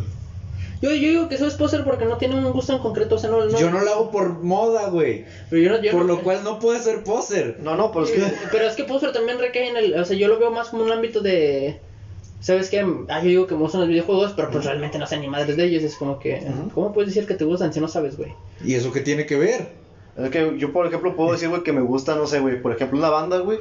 Yo, 0.82 0.90
yo 0.90 1.10
digo 1.10 1.30
que 1.30 1.36
eso 1.36 1.46
es 1.46 1.54
poser 1.54 1.84
porque 1.84 2.06
no 2.06 2.18
tiene 2.18 2.36
un 2.36 2.52
gusto 2.52 2.74
en 2.74 2.80
concreto, 2.80 3.16
o 3.16 3.18
sea, 3.20 3.30
no... 3.30 3.46
no 3.46 3.60
Yo 3.60 3.70
no 3.70 3.82
lo 3.82 3.92
hago 3.92 4.12
por 4.12 4.42
moda, 4.42 4.90
güey. 4.90 5.26
Pero 5.52 5.62
yo 5.62 5.70
no, 5.72 5.82
yo 5.84 5.92
Por 5.92 6.02
no- 6.06 6.08
lo 6.16 6.22
cual 6.24 6.44
no 6.44 6.58
puede 6.60 6.80
ser 6.82 7.04
poser. 7.04 7.58
No, 7.62 7.76
no, 7.76 7.92
pero 7.92 8.06
es 8.06 8.12
que. 8.12 8.24
Pero 8.52 8.66
es 8.66 8.74
que 8.76 8.86
Poser 8.86 9.12
también 9.12 9.38
recae 9.38 9.70
en 9.70 9.78
el. 9.78 10.00
O 10.00 10.06
sea, 10.06 10.18
yo 10.18 10.28
lo 10.30 10.40
veo 10.40 10.50
más 10.52 10.70
como 10.70 10.84
un 10.84 10.92
ámbito 10.92 11.20
de. 11.22 11.80
¿Sabes 12.46 12.70
qué? 12.70 12.86
Ah, 13.08 13.22
yo 13.24 13.28
digo 13.30 13.48
que 13.48 13.56
me 13.56 13.62
gustan 13.62 13.82
los 13.82 13.90
videojuegos, 13.90 14.34
pero 14.36 14.52
pues 14.52 14.64
realmente 14.66 15.00
no 15.00 15.08
sé 15.08 15.18
ni 15.18 15.28
madres 15.28 15.58
de 15.58 15.64
ellos. 15.66 15.82
Es 15.82 15.96
como 15.96 16.20
que. 16.20 16.46
¿Cómo 16.76 16.94
puedes 16.94 17.10
decir 17.12 17.28
que 17.28 17.34
te 17.34 17.44
gustan 17.44 17.74
si 17.74 17.80
no 17.80 17.88
sabes, 17.88 18.18
güey? 18.18 18.34
¿Y 18.64 18.76
eso 18.76 18.92
qué 18.92 19.02
tiene 19.02 19.26
que 19.26 19.36
ver? 19.36 19.72
Es 20.16 20.30
que 20.30 20.54
yo, 20.60 20.72
por 20.72 20.86
ejemplo, 20.86 21.16
puedo 21.16 21.32
decir, 21.32 21.50
güey, 21.50 21.64
que 21.64 21.74
me 21.74 21.82
gusta, 21.82 22.14
no 22.16 22.28
sé, 22.28 22.40
güey, 22.42 22.62
por 22.62 22.72
ejemplo, 22.72 23.00
una 23.00 23.10
banda, 23.10 23.40
güey. 23.40 23.58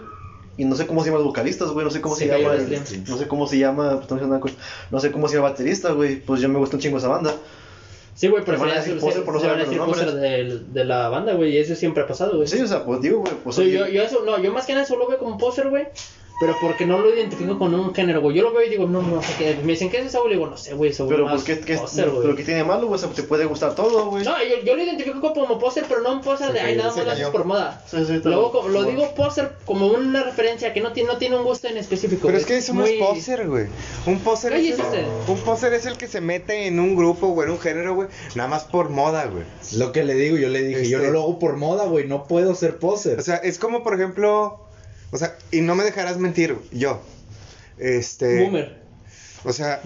Y 0.58 0.66
no 0.66 0.76
sé 0.76 0.86
cómo 0.86 1.00
se 1.00 1.06
llaman 1.06 1.22
los 1.22 1.28
vocalistas, 1.32 1.70
güey, 1.70 1.82
no 1.86 1.90
sé 1.90 2.02
cómo 2.02 2.14
Sí, 2.14 2.26
se 2.26 2.38
llama. 2.38 2.54
El- 2.56 3.04
no 3.08 3.16
sé 3.16 3.26
cómo 3.26 3.46
se 3.46 3.56
llama, 3.58 4.00
pues, 4.06 4.20
una 4.22 4.38
cosa, 4.38 4.54
no 4.90 5.00
sé 5.00 5.10
cómo 5.10 5.28
se 5.28 5.36
llama 5.36 5.46
el 5.48 5.52
baterista, 5.54 5.92
güey. 5.92 6.16
Pues 6.16 6.42
yo 6.42 6.50
me 6.50 6.58
gusta 6.58 6.76
un 6.76 6.82
chingo 6.82 6.98
esa 6.98 7.08
banda. 7.08 7.34
Sí, 8.14 8.28
güey, 8.28 8.44
pero 8.44 8.58
Te 8.58 8.64
van 8.66 8.70
a 8.70 8.82
se, 8.82 8.90
decir 8.90 9.00
se- 9.00 9.06
poser 9.06 9.24
por 9.24 9.32
no 9.32 9.40
se 9.40 9.46
van 9.46 9.60
a 9.60 9.64
saber 9.64 9.66
decir 9.66 9.78
los 9.78 9.88
poser 9.88 10.06
nombres. 10.08 10.30
del- 10.30 10.72
de, 10.74 10.84
la 10.84 11.08
banda, 11.08 11.32
güey. 11.32 11.52
Y 11.54 11.56
eso 11.58 11.74
siempre 11.74 12.02
ha 12.02 12.06
pasado, 12.06 12.36
güey. 12.36 12.46
Sí, 12.46 12.60
o 12.60 12.66
sea, 12.66 12.84
pues 12.84 13.00
digo, 13.00 13.20
güey, 13.20 13.32
pues. 13.42 13.56
Sí, 13.56 13.72
yo, 13.72 13.88
yo 13.88 14.02
eso, 14.02 14.22
no, 14.26 14.38
yo 14.42 14.52
más 14.52 14.66
que 14.66 14.72
nada 14.74 14.84
eso 14.84 14.94
lo 14.96 15.08
veo 15.08 15.18
como 15.18 15.38
poser, 15.38 15.70
güey. 15.70 15.86
Pero 16.40 16.56
porque 16.60 16.84
no 16.84 16.98
lo 16.98 17.14
identifico 17.14 17.56
con 17.58 17.72
un 17.74 17.94
género, 17.94 18.20
güey. 18.20 18.36
Yo 18.36 18.42
lo 18.42 18.52
veo 18.52 18.66
y 18.66 18.68
digo, 18.68 18.86
no, 18.88 19.00
no, 19.02 19.18
o 19.18 19.22
sea, 19.22 19.38
que 19.38 19.54
me 19.62 19.72
dicen, 19.72 19.88
¿qué 19.88 19.98
es 20.00 20.06
eso? 20.06 20.26
Y 20.26 20.30
digo, 20.32 20.48
no 20.48 20.56
sé, 20.56 20.74
güey, 20.74 20.90
eso 20.90 21.06
Pero 21.06 21.24
más 21.26 21.42
pues, 21.42 21.44
¿qué, 21.44 21.60
qué, 21.64 21.76
poser, 21.76 22.10
güey. 22.10 22.22
pero 22.22 22.34
qué 22.36 22.42
tiene 22.42 22.64
malo, 22.64 22.88
güey? 22.88 22.96
O 22.96 22.98
sea, 22.98 23.08
te 23.10 23.22
puede 23.22 23.44
gustar 23.44 23.76
todo, 23.76 24.10
güey. 24.10 24.24
No, 24.24 24.32
yo, 24.42 24.56
yo 24.64 24.74
lo 24.74 24.82
identifico 24.82 25.32
como 25.32 25.60
poser, 25.60 25.84
pero 25.88 26.00
no 26.02 26.12
un 26.12 26.20
poser 26.22 26.52
de, 26.52 26.58
ay, 26.60 26.76
nada 26.76 26.92
más 26.92 27.04
lo 27.04 27.10
haces 27.12 27.28
por 27.28 27.44
moda. 27.44 27.82
Sí, 27.88 28.04
sí, 28.04 28.20
Luego, 28.24 28.50
como- 28.50 28.68
lo 28.68 28.82
Bueno. 28.82 28.88
digo 29.00 29.14
poser 29.14 29.52
como 29.64 29.86
una 29.86 30.24
referencia 30.24 30.72
que 30.74 30.80
no 30.80 30.92
tiene, 30.92 31.12
no 31.12 31.18
tiene 31.18 31.36
un 31.36 31.44
gusto 31.44 31.68
en 31.68 31.76
específico. 31.76 32.22
Pero 32.26 32.32
güey. 32.32 32.40
es 32.42 32.46
que 32.46 32.56
eso 32.56 32.74
no 32.74 32.80
Muy- 32.80 32.94
es 33.00 33.06
poser, 33.06 33.46
güey. 33.48 33.66
Un 34.06 34.18
poser 34.18 34.54
es 34.54 34.70
el, 34.72 34.76
Cállese. 34.76 35.04
un 35.28 35.38
poser 35.38 35.72
es 35.72 35.86
el 35.86 35.96
que 35.96 36.08
se 36.08 36.20
mete 36.20 36.66
en 36.66 36.80
un 36.80 36.96
grupo 36.96 37.28
o 37.28 37.42
en 37.44 37.50
un 37.50 37.60
género, 37.60 37.94
güey, 37.94 38.08
nada 38.34 38.48
más 38.48 38.64
por 38.64 38.90
moda, 38.90 39.26
güey. 39.26 39.44
Es 39.62 39.74
lo 39.74 39.92
que 39.92 40.02
le 40.02 40.14
digo, 40.14 40.36
yo 40.36 40.48
le 40.48 40.62
dije, 40.62 40.88
yo 40.88 40.98
Este- 40.98 41.06
no 41.08 41.12
lo 41.12 41.20
hago 41.22 41.38
por 41.38 41.56
moda, 41.56 41.86
güey, 41.86 42.08
no 42.08 42.24
puedo 42.24 42.56
ser 42.56 42.78
poser. 42.78 43.20
O 43.20 43.22
sea, 43.22 43.36
es 43.36 43.58
como, 43.60 43.84
por 43.84 43.94
ejemplo, 43.94 44.58
o 45.14 45.18
sea, 45.18 45.36
y 45.52 45.60
no 45.60 45.76
me 45.76 45.84
dejarás 45.84 46.18
mentir, 46.18 46.56
yo. 46.72 47.00
Este, 47.76 48.40
Boomer. 48.42 48.82
o 49.44 49.52
sea, 49.52 49.80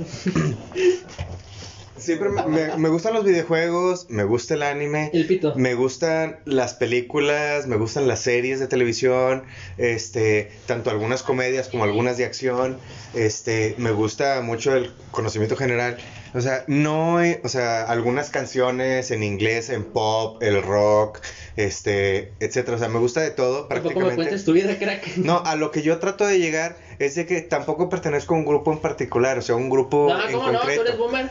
siempre 1.97 2.29
me, 2.31 2.47
me- 2.47 2.77
me 2.77 2.89
gustan 2.89 3.13
los 3.15 3.25
videojuegos, 3.25 4.07
me 4.09 4.25
gusta 4.25 4.55
el 4.55 4.63
anime, 4.63 5.11
El 5.13 5.27
pito. 5.27 5.55
me 5.57 5.75
gustan 5.75 6.39
las 6.45 6.75
películas, 6.75 7.67
me 7.67 7.77
gustan 7.77 8.07
las 8.09 8.21
series 8.21 8.61
de 8.61 8.69
televisión, 8.69 9.45
este, 9.77 10.51
tanto 10.67 10.91
algunas 10.91 11.23
comedias 11.23 11.69
como 11.69 11.85
algunas 11.85 12.17
de 12.17 12.25
acción, 12.25 12.79
este, 13.15 13.75
me 13.79 13.91
gusta 13.91 14.41
mucho 14.43 14.75
el 14.75 14.93
conocimiento 15.11 15.57
general, 15.57 15.99
o 16.35 16.41
sea, 16.41 16.65
no, 16.67 17.23
he- 17.23 17.41
o 17.45 17.49
sea, 17.49 17.83
algunas 17.85 18.31
canciones 18.31 19.11
en 19.11 19.23
inglés, 19.23 19.71
en 19.71 19.85
pop, 19.85 20.43
el 20.43 20.63
rock, 20.63 21.21
este, 21.57 22.33
etcétera, 22.41 22.77
o 22.77 22.79
sea, 22.81 22.89
me 22.89 22.99
gusta 22.99 23.21
de 23.21 23.31
todo 23.31 23.67
Tampoco 23.67 23.71
me 23.71 23.81
prácticamente. 23.83 24.17
cuentes 24.17 24.45
tu 24.45 24.53
vida, 24.53 24.79
crack. 24.79 25.17
No, 25.17 25.43
a 25.45 25.57
lo 25.57 25.71
que 25.71 25.83
yo 25.83 25.99
trato 25.99 26.27
de 26.27 26.39
llegar 26.39 26.77
es 26.99 27.15
de 27.15 27.27
que 27.27 27.41
tampoco 27.41 27.89
pertenezco 27.89 28.35
a 28.35 28.39
un 28.39 28.45
grupo 28.45 28.73
en 28.73 28.79
particular, 28.81 29.39
o 29.39 29.43
sea, 29.43 29.55
un 29.57 29.71
grupo 29.71 30.09
No, 30.09 30.27
en 30.27 30.33
¿cómo 30.33 30.53
no? 30.53 30.61
Tú 30.61 30.69
eres 30.69 30.97
boomer. 30.99 31.31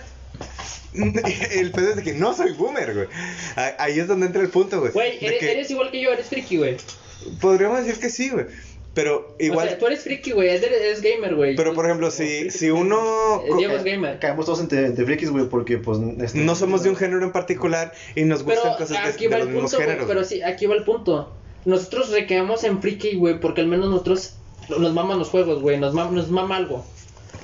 el 1.52 1.72
pedo 1.72 1.90
es 1.92 1.96
de 1.98 2.04
que 2.04 2.14
no 2.14 2.34
soy 2.34 2.54
boomer, 2.54 2.94
güey. 2.94 3.08
Ah, 3.56 3.74
Ahí 3.80 4.00
es 4.00 4.08
donde 4.08 4.26
entra 4.26 4.42
el 4.42 4.50
punto, 4.50 4.80
güey. 4.80 4.92
Güey, 4.92 5.20
De 5.20 5.28
eres, 5.28 5.40
que 5.40 5.52
eres 5.52 5.72
igual 5.72 5.92
que 5.92 6.02
yo, 6.02 6.12
eres 6.12 6.28
friki, 6.28 6.58
güey. 6.58 6.78
Podríamos 7.42 7.86
decir 7.86 8.00
que 8.00 8.10
sí, 8.10 8.30
güey. 8.30 8.46
Pero 8.98 9.36
igual. 9.38 9.68
O 9.68 9.70
sea, 9.70 9.78
tú 9.78 9.86
eres 9.86 10.00
friki, 10.02 10.32
güey, 10.32 10.50
eres, 10.50 11.02
gamer, 11.04 11.36
güey. 11.36 11.56
Pero 11.56 11.76
por 11.76 11.86
ejemplo, 11.86 12.10
si, 12.10 12.50
si 12.50 12.72
uno. 12.72 13.44
Eh, 13.46 13.50
Diego 13.56 13.76
es 13.76 13.84
gamer. 13.84 14.18
Caemos 14.18 14.48
todos 14.48 14.60
entre, 14.60 14.88
entre 14.88 15.06
frikis, 15.06 15.30
güey, 15.30 15.46
porque 15.48 15.78
pues. 15.78 16.00
este- 16.20 16.40
No 16.40 16.56
somos 16.56 16.82
de 16.82 16.90
un 16.90 16.96
género 16.96 17.24
en 17.24 17.32
particular 17.32 17.94
y 18.16 18.24
nos 18.24 18.42
Pero 18.42 18.56
gustan 18.56 18.74
cosas 18.74 18.90
de, 18.90 18.98
aquí 18.98 19.26
de 19.28 19.30
va 19.30 19.38
los 19.38 19.48
el 19.50 19.54
mismos 19.54 19.72
punto, 19.72 19.86
géneros. 19.86 20.08
Pero 20.08 20.24
sí, 20.24 20.42
aquí 20.42 20.66
va 20.66 20.74
el 20.74 20.84
punto. 20.84 21.32
Nosotros 21.66 22.10
recaemos 22.10 22.64
en 22.64 22.82
friki, 22.82 23.16
güey, 23.18 23.40
porque 23.40 23.62
al 23.62 23.68
menos 23.68 23.88
nosotros 23.92 24.34
nos 24.70 24.94
maman 24.94 25.20
los 25.20 25.30
juegos, 25.30 25.62
güey. 25.62 25.78
Nos, 25.78 25.94
mam- 25.94 26.10
nos 26.10 26.32
mama 26.32 26.58
algo. 26.58 26.84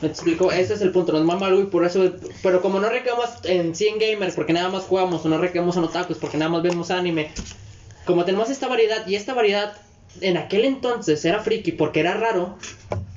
¿Me 0.01 0.07
explico? 0.07 0.51
Ese 0.51 0.73
es 0.73 0.81
el 0.81 0.91
punto, 0.91 1.11
nos 1.13 1.23
mama 1.23 1.45
algo 1.45 1.61
y 1.61 1.65
por 1.65 1.85
eso. 1.85 2.13
Pero 2.41 2.61
como 2.63 2.79
no 2.79 2.89
recaemos 2.89 3.29
en 3.43 3.75
100 3.75 3.99
gamers, 3.99 4.33
porque 4.33 4.53
nada 4.53 4.69
más 4.69 4.85
jugamos, 4.85 5.23
o 5.23 5.29
no 5.29 5.37
recaemos 5.37 5.77
en 5.77 5.83
otakus, 5.83 6.17
porque 6.17 6.37
nada 6.37 6.49
más 6.49 6.63
vemos 6.63 6.89
anime. 6.89 7.29
Como 8.05 8.25
tenemos 8.25 8.49
esta 8.49 8.67
variedad, 8.67 9.05
y 9.07 9.13
esta 9.15 9.35
variedad 9.35 9.73
en 10.21 10.37
aquel 10.37 10.65
entonces 10.65 11.23
era 11.25 11.39
friki 11.39 11.71
porque 11.71 11.99
era 11.99 12.13
raro, 12.13 12.57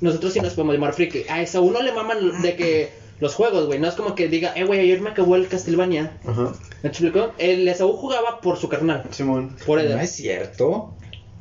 nosotros 0.01 0.33
sí 0.33 0.41
nos 0.41 0.55
podemos 0.55 0.75
llamar 0.75 0.95
friki. 0.95 1.25
A 1.29 1.43
eso 1.43 1.63
uno 1.63 1.83
le 1.83 1.93
maman 1.93 2.43
de 2.43 2.57
que 2.57 2.91
los 3.21 3.35
juegos, 3.35 3.67
güey. 3.67 3.79
No 3.79 3.89
es 3.89 3.95
como 3.95 4.15
que 4.15 4.29
diga, 4.29 4.53
eh, 4.57 4.65
güey, 4.65 4.81
ayer 4.81 5.01
me 5.01 5.11
acabó 5.11 5.37
el 5.37 5.49
Castlevania. 5.49 6.19
Ajá. 6.27 6.53
¿Me 6.83 6.89
explico? 6.89 7.33
El 7.39 7.67
Esaú 7.67 7.93
jugaba 7.95 8.41
por 8.41 8.59
su 8.59 8.69
carnal. 8.69 9.05
Simón. 9.11 9.57
Por 9.65 9.79
no 9.79 9.85
Eder. 9.85 10.01
es 10.01 10.11
cierto. 10.13 10.95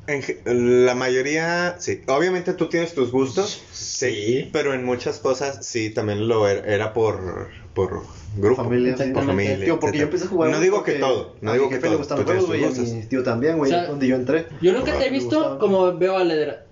En 0.07 0.85
la 0.85 0.93
mayoría, 0.95 1.75
sí. 1.79 2.01
Obviamente 2.07 2.53
tú 2.53 2.67
tienes 2.69 2.93
tus 2.93 3.11
gustos, 3.11 3.61
Sí. 3.71 4.49
pero 4.53 4.73
en 4.73 4.83
muchas 4.85 5.19
cosas 5.19 5.65
sí 5.65 5.89
también 5.89 6.27
lo 6.27 6.47
era, 6.47 6.65
era 6.71 6.93
por, 6.93 7.47
por 7.73 8.03
grupo. 8.37 8.63
Familia, 8.63 8.95
por 9.13 9.25
familia. 9.25 9.59
Tío, 9.65 9.79
porque 9.79 9.97
yo 9.97 10.03
empecé 10.03 10.25
a 10.25 10.27
jugar. 10.27 10.51
No 10.51 10.59
digo 10.59 10.83
que 10.83 10.93
todo, 10.93 11.35
no 11.41 11.51
a 11.51 11.53
digo 11.55 11.67
mi 11.67 11.73
que 11.73 11.79
todo. 11.79 11.91
le 11.91 11.97
gustan 11.97 12.17
los 12.19 12.25
juegos, 12.25 12.45
güey, 12.47 12.63
a 12.63 12.69
mi 12.69 13.01
tío 13.07 13.23
también, 13.23 13.57
güey, 13.57 13.71
O 13.71 13.73
sea, 13.73 13.83
es 13.83 13.89
donde 13.89 14.07
yo 14.07 14.15
entré. 14.15 14.45
Yo 14.61 14.73
nunca 14.73 14.97
te 14.97 15.07
he 15.07 15.09
visto 15.09 15.57
como 15.59 15.97
veo 15.97 16.17
a 16.17 16.23
Leder. 16.23 16.65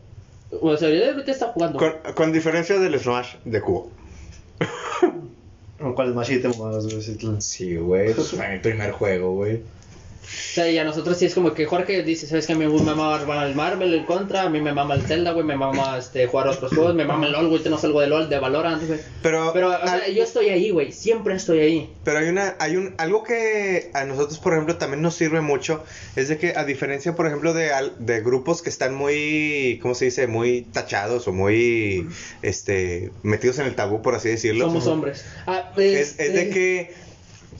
O 0.62 0.78
sea, 0.78 0.90
Leder 0.90 1.14
ahorita 1.14 1.32
está 1.32 1.48
jugando. 1.48 1.80
Con, 1.80 1.94
con 2.14 2.32
diferencia 2.32 2.78
del 2.78 3.00
Smash 3.00 3.36
de 3.46 3.62
cubo. 3.62 3.90
¿Cuál 5.96 6.10
es 6.10 6.16
más 6.16 6.28
chido 6.28 6.52
te 6.52 6.58
mamabas, 6.58 6.86
güey? 6.86 7.42
Sí, 7.42 7.76
güey, 7.76 8.14
pues 8.14 8.30
fue 8.36 8.48
mi 8.54 8.60
primer 8.60 8.92
juego, 8.92 9.34
güey. 9.34 9.62
O 10.36 10.56
sea, 10.56 10.70
y 10.70 10.78
a 10.78 10.84
nosotros 10.84 11.18
sí 11.18 11.26
es 11.26 11.34
como 11.34 11.54
que 11.54 11.66
Jorge 11.66 12.04
dice, 12.04 12.28
¿sabes 12.28 12.46
que 12.46 12.54
A 12.54 12.56
mí 12.56 12.66
me 12.66 12.82
mama 12.82 13.20
el 13.46 13.56
Marvel, 13.56 13.94
el 13.94 14.06
Contra, 14.06 14.44
a 14.44 14.50
mí 14.50 14.62
me 14.62 14.72
mama 14.74 14.94
el 14.96 15.02
Zelda, 15.02 15.32
güey, 15.32 15.46
me 15.46 15.56
mama 15.56 15.98
este, 15.98 16.28
jugar 16.28 16.48
otros 16.48 16.72
juegos, 16.76 16.94
me 16.96 17.06
mama 17.06 17.26
el 17.28 17.32
LoL, 17.34 17.48
güey, 17.50 17.64
te 17.64 17.70
no 17.70 17.78
salgo 17.78 18.02
de 18.02 18.08
LoL, 18.08 18.30
de 18.30 18.40
Valorant, 18.40 18.86
güey. 18.86 19.00
Pero, 19.24 19.52
Pero, 19.54 19.70
o 19.70 19.72
sea, 19.72 19.94
al- 20.06 20.14
yo 20.14 20.24
estoy 20.24 20.50
ahí, 20.50 20.70
güey, 20.70 20.92
siempre 20.92 21.34
estoy 21.36 21.60
ahí. 21.60 21.94
Pero 22.04 22.20
hay 22.20 22.28
una, 22.30 22.56
hay 22.60 22.76
un, 22.76 22.94
algo 22.98 23.24
que 23.24 23.90
a 23.94 24.04
nosotros, 24.06 24.38
por 24.40 24.54
ejemplo, 24.54 24.78
también 24.78 25.02
nos 25.02 25.16
sirve 25.16 25.42
mucho, 25.42 25.84
es 26.16 26.28
de 26.30 26.38
que 26.38 26.54
a 26.56 26.66
diferencia, 26.66 27.16
por 27.16 27.26
ejemplo, 27.26 27.54
de, 27.54 27.72
de 28.00 28.22
grupos 28.22 28.62
que 28.62 28.70
están 28.70 28.94
muy, 28.94 29.80
¿cómo 29.82 29.96
se 29.96 30.06
dice? 30.06 30.28
Muy 30.28 30.62
tachados 30.64 31.28
o 31.28 31.32
muy, 31.34 32.08
este, 32.42 33.12
metidos 33.24 33.60
en 33.60 33.66
el 33.68 33.76
tabú, 33.76 34.02
por 34.02 34.16
así 34.16 34.30
decirlo. 34.30 34.66
Somos 34.66 34.88
hombres. 34.88 35.26
Ah, 35.48 35.72
Es, 35.78 36.20
es 36.20 36.34
de 36.34 36.42
este, 36.42 36.50
que, 36.50 36.94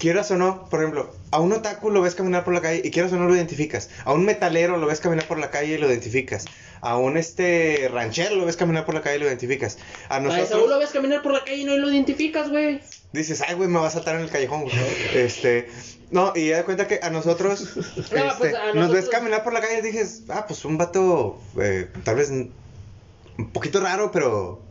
quieras 0.04 0.30
o 0.32 0.36
no, 0.36 0.66
por 0.70 0.82
ejemplo, 0.82 1.10
a 1.32 1.40
un 1.40 1.54
otaku 1.54 1.90
lo 1.90 2.02
ves 2.02 2.14
caminar 2.14 2.44
por 2.44 2.54
la 2.54 2.60
calle 2.60 2.82
y 2.84 2.92
quieras 2.92 3.14
o 3.14 3.16
no 3.16 3.26
lo 3.26 3.34
identificas. 3.36 3.90
A 4.04 4.12
un 4.12 4.26
metalero 4.26 4.76
lo 4.76 4.86
ves 4.86 5.00
caminar 5.00 5.26
por 5.30 5.40
la 5.40 5.50
calle 5.50 5.76
y 5.76 5.78
lo 5.78 5.88
identificas. 5.88 6.44
A 6.82 6.98
un 6.98 7.16
este 7.16 7.90
ranchero 7.90 8.36
lo 8.36 8.46
ves 8.46 8.58
caminar 8.58 8.86
por 8.86 8.94
la 8.96 9.02
calle 9.02 9.16
y 9.16 9.20
lo 9.20 9.28
identificas. 9.28 9.78
A 10.10 10.18
A 10.18 10.20
Saúl 10.20 10.28
lo 10.28 10.40
nosotros 10.42 10.80
ves 10.80 10.90
caminar 10.92 11.22
por 11.22 11.32
la 11.32 11.40
calle 11.46 11.56
y 11.56 11.64
no 11.64 11.78
lo 11.78 11.90
identificas, 11.90 12.50
güey. 12.50 12.82
dices, 13.14 13.42
ay, 13.48 13.56
güey, 13.56 13.70
me 13.70 13.80
va 13.80 13.88
a 13.88 13.92
saltar 13.92 14.16
en 14.16 14.24
el 14.24 14.30
callejón. 14.30 14.64
güey". 14.64 14.74
Este, 15.16 15.70
no, 16.12 16.34
y 16.36 16.50
ya 16.50 16.58
de 16.58 16.64
cuenta 16.66 16.86
que 16.86 17.00
a 17.02 17.10
nosotros, 17.10 17.62
este, 17.98 18.22
pues, 18.38 18.54
a 18.54 18.66
nos 18.66 18.76
nosotros- 18.76 18.92
ves 18.92 19.10
caminar 19.10 19.46
por 19.46 19.54
la 19.54 19.62
calle 19.62 19.80
y 19.80 19.82
dices, 19.84 20.24
ah, 20.28 20.46
pues 20.46 20.66
un 20.66 20.78
vato, 20.78 21.40
eh, 21.62 21.88
tal 22.04 22.16
vez 22.18 22.30
un 22.30 22.52
poquito 23.54 23.80
raro, 23.80 24.12
pero 24.12 24.62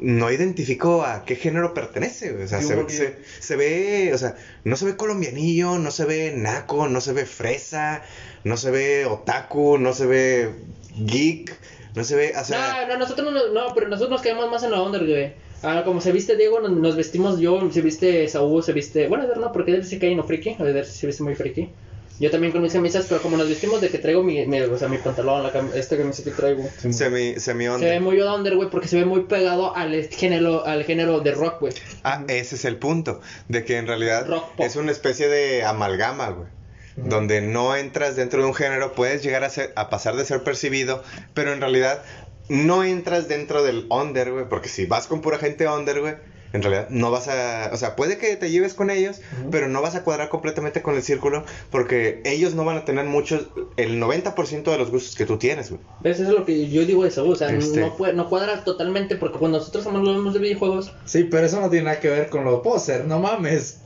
no 0.00 0.30
identifico 0.30 1.04
a 1.04 1.24
qué 1.24 1.36
género 1.36 1.72
pertenece, 1.74 2.32
güey. 2.32 2.44
O 2.44 2.48
sea, 2.48 2.60
Sí, 2.60 2.68
se, 2.68 2.88
se, 2.88 3.18
se 3.40 3.56
ve, 3.56 4.10
o 4.12 4.18
sea, 4.18 4.36
no 4.64 4.76
se 4.76 4.84
ve 4.84 4.96
colombianillo, 4.96 5.78
no 5.78 5.90
se 5.90 6.04
ve 6.04 6.34
naco, 6.36 6.88
no 6.88 7.00
se 7.00 7.12
ve 7.12 7.24
fresa, 7.24 8.02
no 8.44 8.56
se 8.56 8.70
ve 8.70 9.06
otaku, 9.06 9.78
no 9.78 9.92
se 9.92 10.06
ve 10.06 10.50
geek, 10.96 11.56
no 11.94 12.04
se 12.04 12.16
ve, 12.16 12.32
o 12.38 12.44
sea, 12.44 12.86
no, 12.86 12.94
no, 12.94 12.98
nosotros 12.98 13.32
no, 13.32 13.48
no, 13.52 13.74
pero 13.74 13.88
nosotros 13.88 14.10
nos 14.10 14.22
quedamos 14.22 14.50
más 14.50 14.62
en 14.62 14.70
la 14.72 14.82
onda, 14.82 14.98
güey. 14.98 15.32
Ah, 15.62 15.82
como 15.84 16.00
se 16.00 16.12
viste 16.12 16.36
Diego, 16.36 16.60
nos, 16.60 16.70
nos 16.72 16.96
vestimos 16.96 17.40
yo, 17.40 17.70
se 17.72 17.80
viste 17.80 18.28
Saúl, 18.28 18.62
se 18.62 18.72
viste. 18.72 19.08
Bueno, 19.08 19.24
Eder 19.24 19.38
no, 19.38 19.52
porque 19.52 19.70
Eder 19.70 19.84
sí 19.84 19.98
cae 19.98 20.14
no 20.14 20.22
friki, 20.22 20.50
Eder 20.58 20.84
sí 20.84 20.98
se 20.98 21.06
viste 21.06 21.22
muy 21.22 21.34
friki. 21.34 21.70
Yo 22.18 22.30
también 22.30 22.52
con 22.52 22.62
mis 22.62 22.72
camisas, 22.72 23.06
pero 23.08 23.20
como 23.20 23.36
nos 23.36 23.48
vestimos 23.48 23.80
de 23.80 23.88
que 23.90 23.98
traigo 23.98 24.22
mi, 24.22 24.46
mi, 24.46 24.60
o 24.60 24.78
sea, 24.78 24.88
mi 24.88 24.96
pantalón, 24.98 25.42
la 25.42 25.52
cam- 25.52 25.74
esta 25.74 25.96
camiseta 25.98 26.30
que 26.30 26.36
traigo. 26.36 26.68
semi, 26.90 27.38
semi 27.38 27.66
Se 27.66 27.84
ve 27.84 28.00
muy 28.00 28.20
under, 28.22 28.56
güey, 28.56 28.70
porque 28.70 28.88
se 28.88 28.96
ve 28.96 29.04
muy 29.04 29.24
pegado 29.24 29.76
al 29.76 30.04
género, 30.08 30.64
al 30.64 30.84
género 30.84 31.20
de 31.20 31.32
rock, 31.32 31.60
güey. 31.60 31.72
Ah, 32.04 32.24
ese 32.28 32.54
es 32.54 32.64
el 32.64 32.76
punto, 32.76 33.20
de 33.48 33.64
que 33.64 33.76
en 33.76 33.86
realidad 33.86 34.26
Rock 34.26 34.44
es 34.58 34.76
una 34.76 34.92
especie 34.92 35.28
de 35.28 35.64
amalgama, 35.64 36.30
güey. 36.30 36.48
Donde 36.96 37.42
no 37.42 37.76
entras 37.76 38.16
dentro 38.16 38.40
de 38.40 38.48
un 38.48 38.54
género, 38.54 38.94
puedes 38.94 39.22
llegar 39.22 39.44
a, 39.44 39.50
ser, 39.50 39.74
a 39.76 39.90
pasar 39.90 40.16
de 40.16 40.24
ser 40.24 40.42
percibido, 40.42 41.02
pero 41.34 41.52
en 41.52 41.60
realidad 41.60 42.02
no 42.48 42.84
entras 42.84 43.28
dentro 43.28 43.62
del 43.62 43.86
under, 43.90 44.32
güey, 44.32 44.48
porque 44.48 44.70
si 44.70 44.86
vas 44.86 45.06
con 45.06 45.20
pura 45.20 45.36
gente 45.36 45.68
under, 45.68 46.00
güey, 46.00 46.14
en 46.56 46.62
realidad 46.62 46.88
no 46.90 47.10
vas 47.10 47.28
a, 47.28 47.70
o 47.72 47.76
sea, 47.76 47.94
puede 47.96 48.18
que 48.18 48.36
te 48.36 48.50
lleves 48.50 48.74
con 48.74 48.90
ellos, 48.90 49.20
pero 49.50 49.68
no 49.68 49.80
vas 49.82 49.94
a 49.94 50.02
cuadrar 50.02 50.28
completamente 50.28 50.82
con 50.82 50.94
el 50.96 51.02
círculo, 51.02 51.44
porque 51.70 52.20
ellos 52.24 52.54
no 52.54 52.64
van 52.64 52.78
a 52.78 52.84
tener 52.84 53.04
muchos, 53.04 53.48
el 53.76 54.00
90% 54.00 54.64
de 54.64 54.78
los 54.78 54.90
gustos 54.90 55.14
que 55.14 55.26
tú 55.26 55.38
tienes, 55.38 55.70
güey. 55.70 55.80
¿Ves? 56.00 56.18
Eso 56.20 56.30
es 56.30 56.38
lo 56.38 56.44
que 56.44 56.68
yo 56.68 56.84
digo 56.84 57.04
de 57.04 57.10
Saúl, 57.10 57.32
o 57.34 57.36
sea, 57.36 57.50
Este. 57.50 57.80
no, 57.80 57.96
puede, 57.96 58.14
no 58.14 58.28
cuadra 58.28 58.64
totalmente, 58.64 59.16
porque 59.16 59.38
cuando 59.38 59.58
nosotros 59.58 59.86
hablamos 59.86 60.34
de 60.34 60.40
videojuegos, 60.40 60.92
Sí, 61.04 61.24
pero 61.24 61.46
eso 61.46 61.60
no 61.60 61.70
tiene 61.70 61.84
nada 61.84 62.00
que 62.00 62.08
ver 62.08 62.28
con 62.28 62.44
los 62.44 62.60
poser, 62.60 63.04
no 63.04 63.18
mames. 63.20 63.80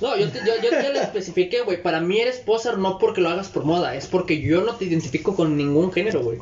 No, 0.00 0.16
yo, 0.16 0.28
te, 0.28 0.40
yo, 0.40 0.54
yo 0.62 0.70
te 0.70 0.92
lo 0.92 1.00
especifiqué, 1.00 1.62
güey. 1.62 1.80
Para 1.80 2.00
mí 2.00 2.18
eres 2.20 2.36
poser 2.38 2.78
no 2.78 2.98
porque 2.98 3.20
lo 3.20 3.28
hagas 3.28 3.48
por 3.48 3.64
moda, 3.64 3.94
es 3.94 4.06
porque 4.06 4.40
yo 4.40 4.62
no 4.62 4.74
te 4.74 4.86
identifico 4.86 5.36
con 5.36 5.56
ningún 5.56 5.92
género, 5.92 6.22
güey. 6.22 6.38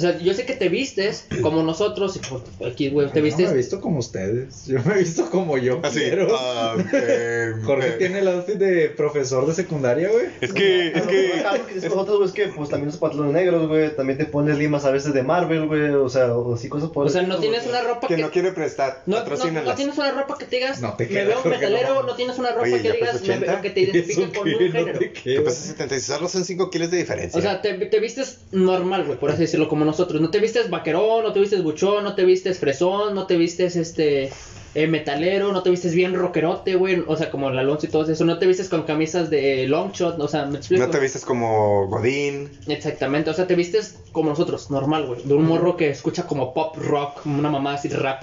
O 0.00 0.02
sea, 0.02 0.18
yo 0.18 0.32
sé 0.32 0.46
que 0.46 0.54
te 0.54 0.70
vistes 0.70 1.26
como 1.42 1.62
nosotros, 1.62 2.16
y 2.16 2.20
por- 2.20 2.42
aquí, 2.66 2.88
güey, 2.88 3.08
te 3.08 3.20
Yo 3.20 3.20
No 3.20 3.22
me 3.22 3.28
he 3.28 3.36
vistes. 3.36 3.54
visto 3.54 3.80
como 3.82 3.98
ustedes, 3.98 4.66
yo 4.66 4.78
me 4.84 4.94
he 4.94 4.98
visto 5.00 5.28
como 5.30 5.58
yo 5.58 5.78
Así, 5.82 5.98
quiero. 6.00 6.28
ah, 6.34 6.74
eh, 6.94 7.52
Jorge 7.64 7.88
eh, 7.88 7.92
tiene 7.98 8.20
el 8.20 8.28
outfit 8.28 8.54
de 8.56 8.88
profesor 8.88 9.46
de 9.46 9.52
secundaria, 9.54 10.08
güey. 10.10 10.26
Es 10.40 10.52
que, 10.54 10.88
es 10.88 11.02
que... 11.02 11.32
Que 11.80 11.88
nosotros, 11.88 12.16
güey, 12.16 12.28
es 12.28 12.32
que 12.32 12.48
pues 12.48 12.70
también 12.70 12.86
los 12.86 12.96
pantalones 12.96 13.32
negros, 13.34 13.68
güey, 13.68 13.94
también 13.94 14.18
te 14.18 14.24
pones 14.24 14.56
limas 14.56 14.84
a 14.86 14.90
veces 14.90 15.12
de 15.12 15.22
Marvel, 15.22 15.66
güey, 15.66 15.90
o 15.90 16.08
sea, 16.08 16.34
o 16.34 16.54
así 16.54 16.68
cosas 16.70 16.88
por 16.90 17.06
O 17.06 17.10
sea, 17.10 17.22
no 17.22 17.36
tienes 17.38 17.64
güey. 17.64 17.74
una 17.74 17.82
ropa 17.86 18.08
Que 18.08 18.16
que. 18.16 18.22
no 18.22 18.30
quiere 18.30 18.52
prestar, 18.52 19.02
No, 19.04 19.18
no, 19.22 19.62
no 19.64 19.74
tienes 19.74 19.98
una 19.98 20.12
ropa 20.12 20.38
que 20.38 20.46
te 20.46 20.56
digas, 20.56 20.80
No 20.80 20.94
te 20.94 21.04
me 21.04 21.10
queda, 21.10 21.24
veo 21.26 21.44
metalero, 21.44 21.94
no. 21.96 22.02
no 22.04 22.14
tienes 22.14 22.38
una 22.38 22.50
ropa 22.52 22.62
Oye, 22.62 22.80
que 22.80 22.92
digas, 22.92 23.10
pues 23.18 23.22
me 23.28 23.34
80. 23.34 23.52
veo- 23.52 23.60
que 23.62 23.70
te 23.70 23.80
identifique 23.80 24.38
con 24.38 24.48
un 24.48 24.52
no 24.54 24.58
género. 24.58 24.98
te 24.98 25.12
Que 25.12 25.22
queda. 25.34 25.44
pesa 25.44 25.62
76, 25.66 26.02
solo 26.16 26.28
son 26.28 26.44
5 26.44 26.70
kilos 26.70 26.90
de 26.90 26.96
diferencia. 26.96 27.38
O 27.38 27.42
sea, 27.42 27.60
te, 27.60 27.74
te 27.74 28.00
vistes 28.00 28.38
normal, 28.52 29.04
güey, 29.04 29.18
por 29.18 29.30
así 29.30 29.42
decirlo, 29.42 29.68
como 29.68 29.84
nosotros. 29.90 30.20
No 30.20 30.30
te 30.30 30.38
vistes 30.38 30.70
vaquerón, 30.70 31.24
no 31.24 31.32
te 31.32 31.40
vistes 31.40 31.62
buchón, 31.62 32.04
no 32.04 32.14
te 32.14 32.24
vistes 32.24 32.58
fresón, 32.58 33.14
no 33.14 33.26
te 33.26 33.36
vistes 33.36 33.76
este 33.76 34.30
eh, 34.74 34.86
metalero, 34.86 35.52
no 35.52 35.62
te 35.62 35.70
vistes 35.70 35.94
bien 35.94 36.14
rockerote, 36.14 36.76
güey. 36.76 37.02
O 37.06 37.16
sea, 37.16 37.30
como 37.30 37.50
el 37.50 37.58
Alonso 37.58 37.86
y 37.86 37.88
todo 37.88 38.10
eso. 38.10 38.24
No 38.24 38.38
te 38.38 38.46
vistes 38.46 38.68
con 38.68 38.84
camisas 38.84 39.28
de 39.30 39.66
long 39.66 39.92
shot, 39.92 40.18
o 40.20 40.28
sea, 40.28 40.46
me 40.46 40.58
explico. 40.58 40.84
no 40.86 40.90
te 40.90 41.00
vistes 41.00 41.24
como 41.24 41.88
Godín. 41.88 42.50
Exactamente, 42.68 43.30
o 43.30 43.34
sea, 43.34 43.46
te 43.46 43.54
vistes 43.54 43.96
como 44.12 44.30
nosotros, 44.30 44.70
normal, 44.70 45.06
güey. 45.06 45.22
De 45.24 45.34
un 45.34 45.44
morro 45.44 45.76
que 45.76 45.90
escucha 45.90 46.26
como 46.26 46.54
pop 46.54 46.76
rock, 46.76 47.22
como 47.22 47.38
una 47.38 47.50
mamá 47.50 47.74
así 47.74 47.88
rap. 47.88 48.22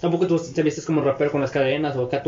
Tampoco 0.00 0.28
tú 0.28 0.38
te 0.38 0.62
vistes 0.62 0.86
como 0.86 1.00
rapero 1.00 1.32
con 1.32 1.40
las 1.40 1.50
cadenas 1.50 1.96
o 1.96 2.04
acá. 2.04 2.22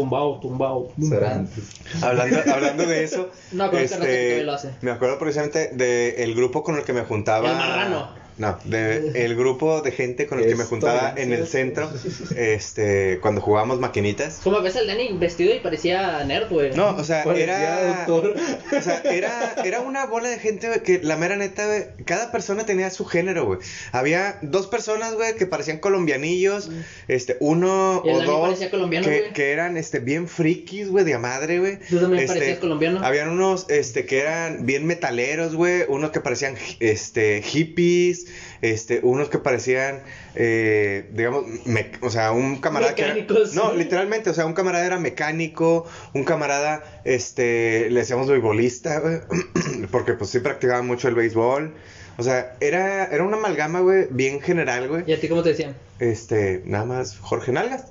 Será 1.01 1.37
antes. 1.37 1.65
Hablando, 2.03 2.39
hablando 2.53 2.85
de 2.85 3.05
eso, 3.05 3.31
No, 3.53 3.71
pero 3.71 3.85
es 3.85 3.93
que 3.93 3.99
Raza 3.99 4.11
que 4.11 4.17
todavía 4.25 4.45
lo 4.45 4.53
hace. 4.53 4.71
me 4.83 4.91
acuerdo 4.91 5.19
precisamente 5.19 5.71
del 5.73 6.35
grupo 6.35 6.65
con 6.65 6.77
el 6.77 6.85
que 6.85 6.93
me 6.93 7.03
juntaba. 7.03 7.49
El 7.49 7.57
marrano. 7.57 8.20
No, 8.41 8.59
de 8.65 9.27
el 9.27 9.37
grupo 9.37 9.83
de 9.83 9.93
gente 9.93 10.27
con 10.27 10.39
el 10.39 10.47
que 10.47 10.55
me 10.57 10.65
juntaba 10.65 11.13
en 11.15 11.35
el 11.35 11.47
centro, 11.47 11.91
este, 12.37 13.19
cuando 13.21 13.43
jugábamos 13.43 13.81
maquinitas. 13.81 14.41
Como 14.43 14.63
ves 14.63 14.77
al 14.77 14.87
Danny 14.87 15.13
vestido 15.19 15.55
y 15.55 15.59
parecía 15.61 16.25
nerd, 16.25 16.49
güey. 16.49 16.75
No, 16.75 16.97
o 16.97 17.05
sea, 17.05 17.23
Parecía 17.23 17.45
era, 17.45 18.07
doctor. 18.07 18.35
o 18.79 18.81
sea, 18.81 19.03
era, 19.05 19.57
era 19.63 19.81
una 19.81 20.07
bola 20.07 20.31
de 20.31 20.39
gente, 20.39 20.69
güey, 20.69 20.83
que 20.83 21.01
la 21.03 21.19
mera 21.19 21.37
neta, 21.37 21.67
güey, 21.67 21.85
cada 22.07 22.33
persona 22.33 22.65
tenía 22.65 22.89
su 22.89 23.05
género, 23.05 23.45
güey. 23.45 23.59
Había 23.93 24.39
dos 24.41 24.69
personas, 24.69 25.13
güey, 25.17 25.35
que 25.35 25.45
parecían 25.45 25.77
colombianillos, 25.77 26.71
este, 27.09 27.37
uno 27.41 28.01
el 28.07 28.11
o 28.11 28.19
Dani 28.21 28.27
dos 28.27 28.41
parecía 28.41 28.71
colombiano, 28.71 29.07
que, 29.07 29.19
güey. 29.21 29.33
que 29.35 29.53
eran, 29.53 29.77
este, 29.77 29.99
bien 29.99 30.29
frikis, 30.29 30.89
güey, 30.89 31.05
de 31.05 31.13
a 31.13 31.19
madre, 31.19 31.59
güey. 31.59 31.79
Tú 31.91 32.01
también 32.01 32.23
Este, 32.23 32.37
parecías 32.37 32.59
colombiano. 32.59 33.05
Habían 33.05 33.29
unos, 33.29 33.67
este, 33.69 34.07
que 34.07 34.21
eran 34.21 34.65
bien 34.65 34.87
metaleros, 34.87 35.55
güey, 35.55 35.83
unos 35.89 36.11
que 36.11 36.21
parecían, 36.21 36.55
este, 36.79 37.43
hippies, 37.43 38.30
este, 38.63 39.01
unos 39.03 39.29
que 39.29 39.39
parecían, 39.39 40.01
eh, 40.35 41.09
digamos, 41.13 41.45
me- 41.67 41.91
o 42.01 42.11
sea, 42.11 42.33
un 42.33 42.61
camarada 42.61 42.95
que 42.95 43.03
era- 43.03 43.15
no, 43.55 43.73
literalmente, 43.75 44.31
o 44.31 44.35
sea, 44.35 44.47
un 44.47 44.53
camarada 44.55 44.85
era 44.87 44.99
mecánico, 44.99 45.87
un 46.15 46.25
camarada, 46.25 46.83
este, 47.05 47.89
le 47.91 48.01
decíamos 48.01 48.29
beisbolista, 48.29 49.03
porque 49.91 50.15
pues 50.15 50.31
sí 50.31 50.41
practicaba 50.41 50.83
mucho 50.83 51.09
el 51.09 51.15
béisbol. 51.15 51.75
O 52.19 52.23
sea, 52.23 52.57
era, 52.61 53.07
era 53.07 53.25
una 53.25 53.39
amalgama, 53.39 53.81
güey, 53.81 54.07
bien 54.11 54.41
general, 54.43 54.89
güey. 54.89 55.05
¿Y 55.07 55.13
a 55.15 55.21
ti 55.21 55.29
cómo 55.29 55.43
te 55.43 55.51
decían? 55.51 55.75
Este, 56.01 56.63
nada 56.67 56.85
más 56.85 57.17
Jorge 57.19 57.53
Nalgas. 57.53 57.87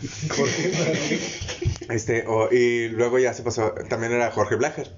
Este, 1.90 2.24
o- 2.28 2.48
y 2.52 2.88
luego 2.88 3.18
ya 3.18 3.34
se 3.34 3.42
pasó, 3.42 3.72
también 3.88 4.12
era 4.12 4.30
Jorge 4.30 4.54
Blacher. 4.54 4.90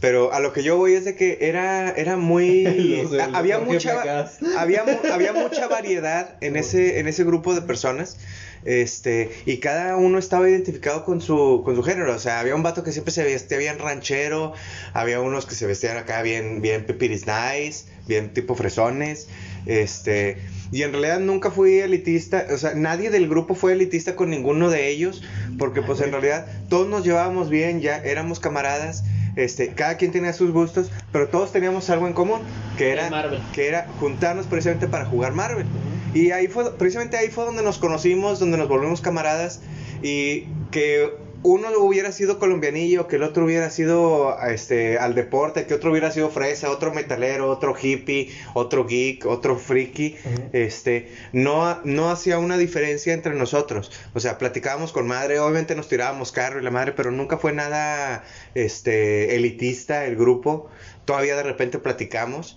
Pero 0.00 0.32
a 0.32 0.40
lo 0.40 0.52
que 0.54 0.62
yo 0.62 0.78
voy 0.78 0.94
es 0.94 1.04
de 1.04 1.14
que 1.14 1.38
era, 1.42 1.90
era 1.90 2.16
muy... 2.16 2.64
Los- 3.02 3.12
a- 3.20 3.26
los 3.28 3.36
había, 3.36 3.56
Jorge 3.58 3.72
mucha, 3.74 4.30
había, 4.58 4.84
había 5.12 5.32
mucha 5.34 5.68
variedad 5.68 6.36
en 6.40 6.56
ese, 6.56 7.00
en 7.00 7.06
ese 7.08 7.24
grupo 7.24 7.54
de 7.54 7.60
personas. 7.62 8.16
Este, 8.64 9.30
y 9.44 9.58
cada 9.58 9.96
uno 9.96 10.18
estaba 10.18 10.48
identificado 10.48 11.04
con 11.04 11.20
su, 11.20 11.62
con 11.64 11.74
su 11.76 11.82
género. 11.82 12.14
O 12.14 12.18
sea, 12.18 12.40
había 12.40 12.54
un 12.54 12.62
vato 12.62 12.82
que 12.82 12.92
siempre 12.92 13.12
se 13.12 13.24
vestía 13.24 13.58
bien 13.58 13.78
ranchero. 13.78 14.54
Había 14.94 15.20
unos 15.20 15.44
que 15.46 15.54
se 15.54 15.66
vestían 15.66 15.96
acá 15.98 16.22
bien, 16.22 16.62
bien 16.62 16.86
pepiris 16.86 17.26
nice, 17.26 17.84
bien 18.06 18.32
tipo 18.32 18.54
fresones. 18.54 19.28
Este, 19.66 20.38
y 20.70 20.82
en 20.82 20.92
realidad 20.92 21.20
nunca 21.20 21.50
fui 21.50 21.78
elitista. 21.78 22.46
O 22.52 22.58
sea, 22.58 22.74
nadie 22.74 23.10
del 23.10 23.28
grupo 23.28 23.54
fue 23.54 23.72
elitista 23.72 24.16
con 24.16 24.30
ninguno 24.30 24.70
de 24.70 24.88
ellos. 24.88 25.22
Porque 25.58 25.82
pues 25.82 26.00
en 26.00 26.12
realidad 26.12 26.46
todos 26.68 26.88
nos 26.88 27.04
llevábamos 27.04 27.50
bien, 27.50 27.80
ya 27.80 27.96
éramos 27.98 28.40
camaradas. 28.40 29.04
Este, 29.34 29.68
cada 29.68 29.96
quien 29.96 30.12
tenía 30.12 30.34
sus 30.34 30.50
gustos, 30.50 30.90
pero 31.10 31.28
todos 31.28 31.52
teníamos 31.52 31.88
algo 31.88 32.06
en 32.06 32.12
común, 32.12 32.40
que 32.76 32.90
era, 32.90 33.08
que 33.54 33.66
era 33.66 33.88
juntarnos 33.98 34.46
precisamente 34.46 34.88
para 34.88 35.06
jugar 35.06 35.32
Marvel. 35.32 35.66
Y 36.12 36.32
ahí 36.32 36.48
fue, 36.48 36.70
precisamente 36.76 37.16
ahí 37.16 37.28
fue 37.28 37.46
donde 37.46 37.62
nos 37.62 37.78
conocimos, 37.78 38.38
donde 38.38 38.58
nos 38.58 38.68
volvimos 38.68 39.00
camaradas 39.00 39.60
y 40.02 40.48
que 40.70 41.10
uno 41.42 41.70
hubiera 41.78 42.12
sido 42.12 42.38
colombianillo, 42.38 43.08
que 43.08 43.16
el 43.16 43.22
otro 43.22 43.44
hubiera 43.44 43.70
sido 43.70 44.36
este, 44.42 44.98
al 44.98 45.14
deporte, 45.14 45.66
que 45.66 45.74
otro 45.74 45.90
hubiera 45.90 46.10
sido 46.10 46.30
fresa, 46.30 46.70
otro 46.70 46.92
metalero, 46.92 47.50
otro 47.50 47.74
hippie, 47.80 48.30
otro 48.54 48.86
geek, 48.86 49.26
otro 49.26 49.58
friki, 49.58 50.16
este, 50.52 51.12
no, 51.32 51.80
no 51.84 52.10
hacía 52.10 52.38
una 52.38 52.56
diferencia 52.56 53.12
entre 53.12 53.34
nosotros. 53.34 53.90
O 54.14 54.20
sea, 54.20 54.38
platicábamos 54.38 54.92
con 54.92 55.06
madre, 55.06 55.40
obviamente 55.40 55.74
nos 55.74 55.88
tirábamos 55.88 56.32
carro 56.32 56.60
y 56.60 56.62
la 56.62 56.70
madre, 56.70 56.92
pero 56.92 57.10
nunca 57.10 57.38
fue 57.38 57.52
nada 57.52 58.24
este, 58.54 59.34
elitista 59.36 60.04
el 60.06 60.16
grupo. 60.16 60.70
Todavía 61.04 61.36
de 61.36 61.42
repente 61.42 61.78
platicamos. 61.78 62.56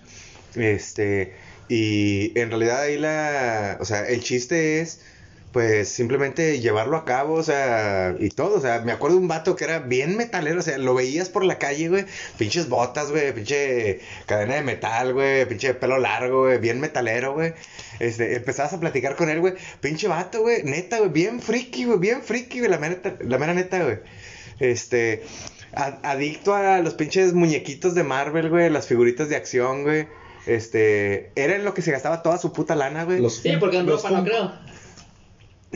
Este, 0.54 1.34
y 1.68 2.38
en 2.38 2.50
realidad 2.50 2.82
ahí 2.82 2.98
la, 2.98 3.78
o 3.80 3.84
sea, 3.84 4.06
el 4.06 4.22
chiste 4.22 4.80
es 4.80 5.00
pues 5.56 5.88
simplemente 5.88 6.60
llevarlo 6.60 6.98
a 6.98 7.06
cabo, 7.06 7.32
o 7.32 7.42
sea, 7.42 8.14
y 8.20 8.28
todo, 8.28 8.56
o 8.58 8.60
sea, 8.60 8.82
me 8.82 8.92
acuerdo 8.92 9.16
de 9.16 9.22
un 9.22 9.28
vato 9.28 9.56
que 9.56 9.64
era 9.64 9.78
bien 9.78 10.14
metalero, 10.18 10.58
o 10.58 10.62
sea, 10.62 10.76
lo 10.76 10.92
veías 10.94 11.30
por 11.30 11.46
la 11.46 11.56
calle, 11.58 11.88
güey, 11.88 12.04
pinches 12.36 12.68
botas, 12.68 13.10
güey, 13.10 13.32
pinche 13.32 14.00
cadena 14.26 14.56
de 14.56 14.60
metal, 14.60 15.14
güey, 15.14 15.46
pinche 15.48 15.72
pelo 15.72 15.96
largo, 15.96 16.42
güey, 16.42 16.58
bien 16.58 16.78
metalero, 16.78 17.32
güey. 17.32 17.54
Este, 18.00 18.36
empezabas 18.36 18.74
a 18.74 18.80
platicar 18.80 19.16
con 19.16 19.30
él, 19.30 19.40
güey, 19.40 19.54
pinche 19.80 20.08
vato, 20.08 20.42
güey, 20.42 20.62
neta, 20.62 20.98
güey, 20.98 21.08
bien 21.10 21.40
friki, 21.40 21.86
güey, 21.86 21.98
bien 22.00 22.20
friki, 22.20 22.58
güey, 22.58 22.70
la 22.70 22.76
mera, 22.76 22.98
la 23.20 23.38
mera 23.38 23.54
neta, 23.54 23.82
güey. 23.82 23.96
Este, 24.60 25.22
a- 25.72 26.00
adicto 26.02 26.54
a 26.54 26.80
los 26.80 26.92
pinches 26.92 27.32
muñequitos 27.32 27.94
de 27.94 28.02
Marvel, 28.04 28.50
güey, 28.50 28.68
las 28.68 28.86
figuritas 28.86 29.30
de 29.30 29.36
acción, 29.36 29.84
güey. 29.84 30.06
Este, 30.46 31.30
era 31.34 31.56
en 31.56 31.64
lo 31.64 31.72
que 31.72 31.80
se 31.80 31.92
gastaba 31.92 32.22
toda 32.22 32.36
su 32.36 32.52
puta 32.52 32.74
lana, 32.74 33.04
güey. 33.04 33.20
Los 33.22 33.36
Sí, 33.38 33.52
porque 33.58 33.78
en 33.78 33.86
los 33.86 34.02
ropa 34.02 34.14
no 34.18 34.22
creo. 34.22 34.52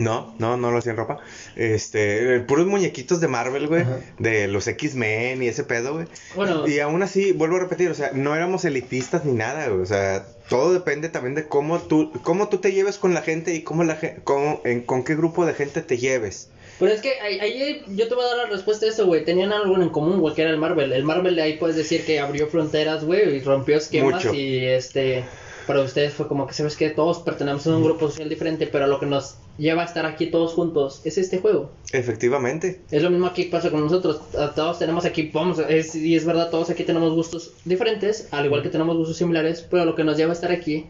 No, 0.00 0.34
no, 0.38 0.56
no 0.56 0.70
lo 0.70 0.78
hacía 0.78 0.92
en 0.92 0.96
ropa. 0.96 1.18
Este, 1.56 2.36
eh, 2.36 2.40
puros 2.40 2.66
muñequitos 2.66 3.20
de 3.20 3.28
Marvel, 3.28 3.66
güey. 3.66 3.82
Ajá. 3.82 3.98
De 4.18 4.48
los 4.48 4.66
X-Men 4.66 5.42
y 5.42 5.48
ese 5.48 5.62
pedo, 5.62 5.92
güey. 5.92 6.06
Bueno, 6.34 6.66
Y 6.66 6.80
aún 6.80 7.02
así, 7.02 7.32
vuelvo 7.32 7.56
a 7.56 7.60
repetir, 7.60 7.90
o 7.90 7.94
sea, 7.94 8.10
no 8.14 8.34
éramos 8.34 8.64
elitistas 8.64 9.26
ni 9.26 9.32
nada, 9.32 9.68
güey. 9.68 9.82
O 9.82 9.86
sea, 9.86 10.26
todo 10.48 10.72
depende 10.72 11.10
también 11.10 11.34
de 11.34 11.46
cómo 11.46 11.80
tú, 11.80 12.12
cómo 12.22 12.48
tú 12.48 12.58
te 12.58 12.72
lleves 12.72 12.96
con 12.96 13.12
la 13.12 13.20
gente 13.20 13.54
y 13.54 13.62
cómo 13.62 13.84
la 13.84 13.96
gente, 13.96 14.22
en, 14.64 14.80
con 14.80 15.04
qué 15.04 15.14
grupo 15.14 15.44
de 15.44 15.52
gente 15.52 15.82
te 15.82 15.98
lleves. 15.98 16.48
Pero 16.78 16.92
es 16.92 17.02
que 17.02 17.20
ahí, 17.20 17.38
ahí 17.38 17.82
yo 17.88 18.08
te 18.08 18.14
voy 18.14 18.24
a 18.24 18.28
dar 18.28 18.36
la 18.38 18.46
respuesta 18.46 18.86
a 18.86 18.88
eso, 18.88 19.04
güey. 19.04 19.22
Tenían 19.22 19.52
algo 19.52 19.76
en 19.76 19.90
común, 19.90 20.18
güey, 20.18 20.34
que 20.34 20.40
era 20.40 20.50
el 20.50 20.56
Marvel. 20.56 20.94
El 20.94 21.04
Marvel 21.04 21.36
de 21.36 21.42
ahí 21.42 21.58
puedes 21.58 21.76
decir 21.76 22.06
que 22.06 22.20
abrió 22.20 22.46
fronteras, 22.46 23.04
güey, 23.04 23.36
y 23.36 23.40
rompió 23.40 23.76
esquemas 23.76 24.24
Mucho. 24.24 24.34
y 24.34 24.64
este... 24.64 25.24
Para 25.66 25.80
ustedes 25.82 26.12
fue 26.14 26.26
como 26.28 26.46
que, 26.46 26.54
¿sabes 26.54 26.76
que 26.76 26.90
Todos 26.90 27.20
pertenecemos 27.20 27.66
a 27.66 27.76
un 27.76 27.84
grupo 27.84 28.08
social 28.08 28.28
diferente, 28.28 28.66
pero 28.66 28.86
lo 28.86 28.98
que 28.98 29.06
nos 29.06 29.36
lleva 29.58 29.82
a 29.82 29.84
estar 29.84 30.06
aquí 30.06 30.30
todos 30.30 30.52
juntos 30.54 31.00
es 31.04 31.18
este 31.18 31.38
juego. 31.38 31.70
Efectivamente. 31.92 32.80
Es 32.90 33.02
lo 33.02 33.10
mismo 33.10 33.26
aquí 33.26 33.44
que 33.44 33.50
pasa 33.50 33.70
con 33.70 33.80
nosotros. 33.80 34.20
Todos 34.54 34.78
tenemos 34.78 35.04
aquí, 35.04 35.30
vamos, 35.32 35.58
es, 35.68 35.94
y 35.94 36.16
es 36.16 36.24
verdad, 36.24 36.50
todos 36.50 36.70
aquí 36.70 36.84
tenemos 36.84 37.12
gustos 37.14 37.52
diferentes, 37.64 38.28
al 38.32 38.46
igual 38.46 38.62
que 38.62 38.68
tenemos 38.68 38.96
gustos 38.96 39.16
similares, 39.16 39.66
pero 39.70 39.84
lo 39.84 39.94
que 39.94 40.04
nos 40.04 40.16
lleva 40.16 40.30
a 40.30 40.34
estar 40.34 40.50
aquí 40.50 40.86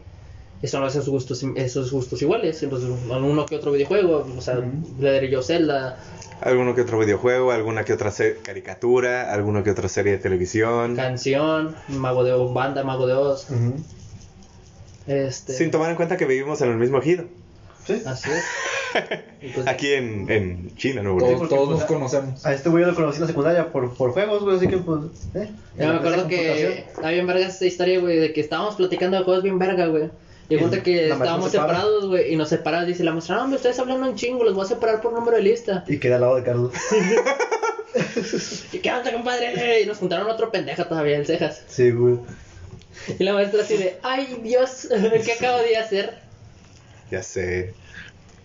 son 0.63 0.83
esos 0.85 1.09
gustos, 1.09 1.43
esos 1.55 1.91
gustos 1.91 2.21
iguales. 2.21 2.61
Entonces, 2.63 2.89
uno 2.89 3.45
que 3.45 3.55
otro 3.55 3.71
videojuego, 3.71 4.27
o 4.37 4.41
sea, 4.41 4.61
Leather 4.99 5.29
yo 5.29 5.41
Zelda, 5.41 5.99
Alguno 6.41 6.73
que 6.73 6.81
otro 6.81 6.97
videojuego, 6.97 7.51
alguna 7.51 7.83
que 7.83 7.93
otra 7.93 8.09
se- 8.09 8.37
caricatura, 8.43 9.31
alguna 9.31 9.63
que 9.63 9.69
otra 9.69 9.87
serie 9.87 10.13
de 10.13 10.17
televisión. 10.17 10.95
canción, 10.95 11.75
Mago 11.87 12.23
de 12.23 12.33
Oz, 12.33 12.51
banda 12.53 12.83
Mago 12.83 13.05
de 13.05 13.13
Oz. 13.13 13.47
Ujú. 13.51 13.75
Este, 15.11 15.53
Sin 15.53 15.71
tomar 15.71 15.89
en 15.89 15.95
cuenta 15.95 16.17
que 16.17 16.25
vivimos 16.25 16.61
en 16.61 16.71
el 16.71 16.77
mismo 16.77 16.99
ejido. 16.99 17.25
Sí. 17.85 18.01
Así 18.05 18.29
es. 18.29 18.43
Pues, 19.55 19.65
Aquí 19.67 19.93
en, 19.93 20.29
en 20.29 20.75
China, 20.75 21.01
Nuevo 21.01 21.19
Todos, 21.19 21.49
todos 21.49 21.67
pues, 21.69 21.79
nos 21.79 21.85
conocemos. 21.85 22.45
A 22.45 22.53
este 22.53 22.67
güey 22.67 22.83
lo 22.83 22.93
conocí 22.93 23.15
en 23.15 23.21
la 23.21 23.27
secundaria 23.27 23.71
por, 23.71 23.93
por 23.95 24.11
juegos, 24.11 24.43
güey, 24.43 24.57
así 24.57 24.67
que 24.67 24.77
pues. 24.77 24.99
¿eh? 25.33 25.49
Yo 25.79 25.87
me 25.87 25.95
acuerdo 25.95 26.27
que 26.27 26.85
había 26.97 27.11
bien 27.11 27.25
verga 27.25 27.47
esta 27.47 27.65
historia, 27.65 28.01
güey, 28.01 28.19
de 28.19 28.33
que 28.33 28.41
estábamos 28.41 28.75
platicando 28.75 29.17
de 29.17 29.23
juegos 29.23 29.43
bien 29.43 29.57
verga, 29.57 29.87
güey. 29.87 30.09
Y 30.49 30.57
cuenta 30.57 30.83
que 30.83 31.09
estábamos 31.09 31.51
separa. 31.51 31.69
separados, 31.69 32.07
güey, 32.07 32.33
y 32.33 32.35
nos 32.35 32.49
separas, 32.49 32.85
dice 32.85 33.05
la 33.05 33.13
maestra, 33.13 33.37
no, 33.37 33.43
hombre, 33.43 33.55
ustedes 33.55 33.79
hablando 33.79 34.09
un 34.09 34.15
chingo, 34.15 34.43
los 34.43 34.53
voy 34.53 34.65
a 34.65 34.67
separar 34.67 34.99
por 34.99 35.13
número 35.13 35.37
de 35.37 35.43
lista. 35.43 35.85
Y 35.87 35.97
quedé 35.97 36.15
al 36.15 36.21
lado 36.21 36.35
de 36.35 36.43
Carlos. 36.43 36.73
¿Y 38.73 38.79
qué 38.79 38.91
onda, 38.91 39.13
compadre? 39.13 39.81
Y 39.81 39.85
nos 39.85 39.97
juntaron 39.97 40.29
otro 40.29 40.51
pendejo 40.51 40.85
todavía, 40.85 41.17
el 41.17 41.25
cejas. 41.25 41.63
Sí, 41.67 41.91
güey. 41.91 42.19
Y 43.19 43.23
la 43.23 43.33
maestra 43.33 43.61
así 43.63 43.77
de, 43.77 43.97
ay, 44.03 44.39
Dios, 44.43 44.87
¿qué 45.25 45.33
acabo 45.33 45.57
de 45.59 45.77
hacer? 45.77 46.19
Ya 47.09 47.23
sé. 47.23 47.73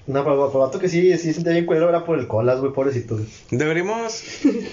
No, 0.07 0.23
pero 0.23 0.49
pero 0.53 0.61
vato 0.61 0.79
que 0.79 0.89
sí, 0.89 1.19
sí 1.19 1.33
sentía 1.33 1.53
bien 1.53 1.67
culero 1.67 1.89
era 1.89 2.05
por 2.05 2.17
el 2.19 2.29
colas, 2.29 2.61
güey, 2.61 2.73
pobrecito. 2.73 3.19
Deberíamos, 3.51 4.23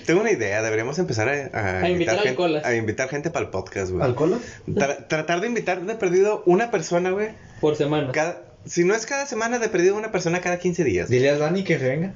tengo 0.06 0.22
una 0.22 0.32
idea, 0.32 0.62
deberíamos 0.62 1.00
empezar 1.00 1.28
a, 1.28 1.80
A 1.82 1.90
invitar 1.90 2.16
gente, 2.18 2.30
alcoholas. 2.30 2.64
a 2.66 2.76
invitar 2.76 3.10
gente 3.10 3.32
para 3.32 3.46
el 3.46 3.52
podcast, 3.52 3.92
güey. 3.92 4.04
¿Al 4.04 4.14
colas? 4.14 4.42
Tra- 4.68 5.08
tratar 5.08 5.42
de 5.42 5.48
invitar 5.48 5.82
de 5.82 5.96
perdido 5.96 6.44
una 6.46 6.70
persona, 6.70 7.10
güey. 7.10 7.30
Por 7.62 7.76
semana. 7.76 8.12
Cada, 8.12 8.44
si 8.66 8.84
no 8.84 8.94
es 8.94 9.08
cada 9.08 9.26
semana, 9.26 9.58
de 9.58 9.70
perdido 9.70 9.96
una 9.96 10.12
persona 10.12 10.40
cada 10.40 10.60
15 10.60 10.84
días. 10.84 11.10
Dile 11.10 11.32
a 11.32 11.38
Dani 11.40 11.64
que 11.64 11.78
venga. 11.80 12.14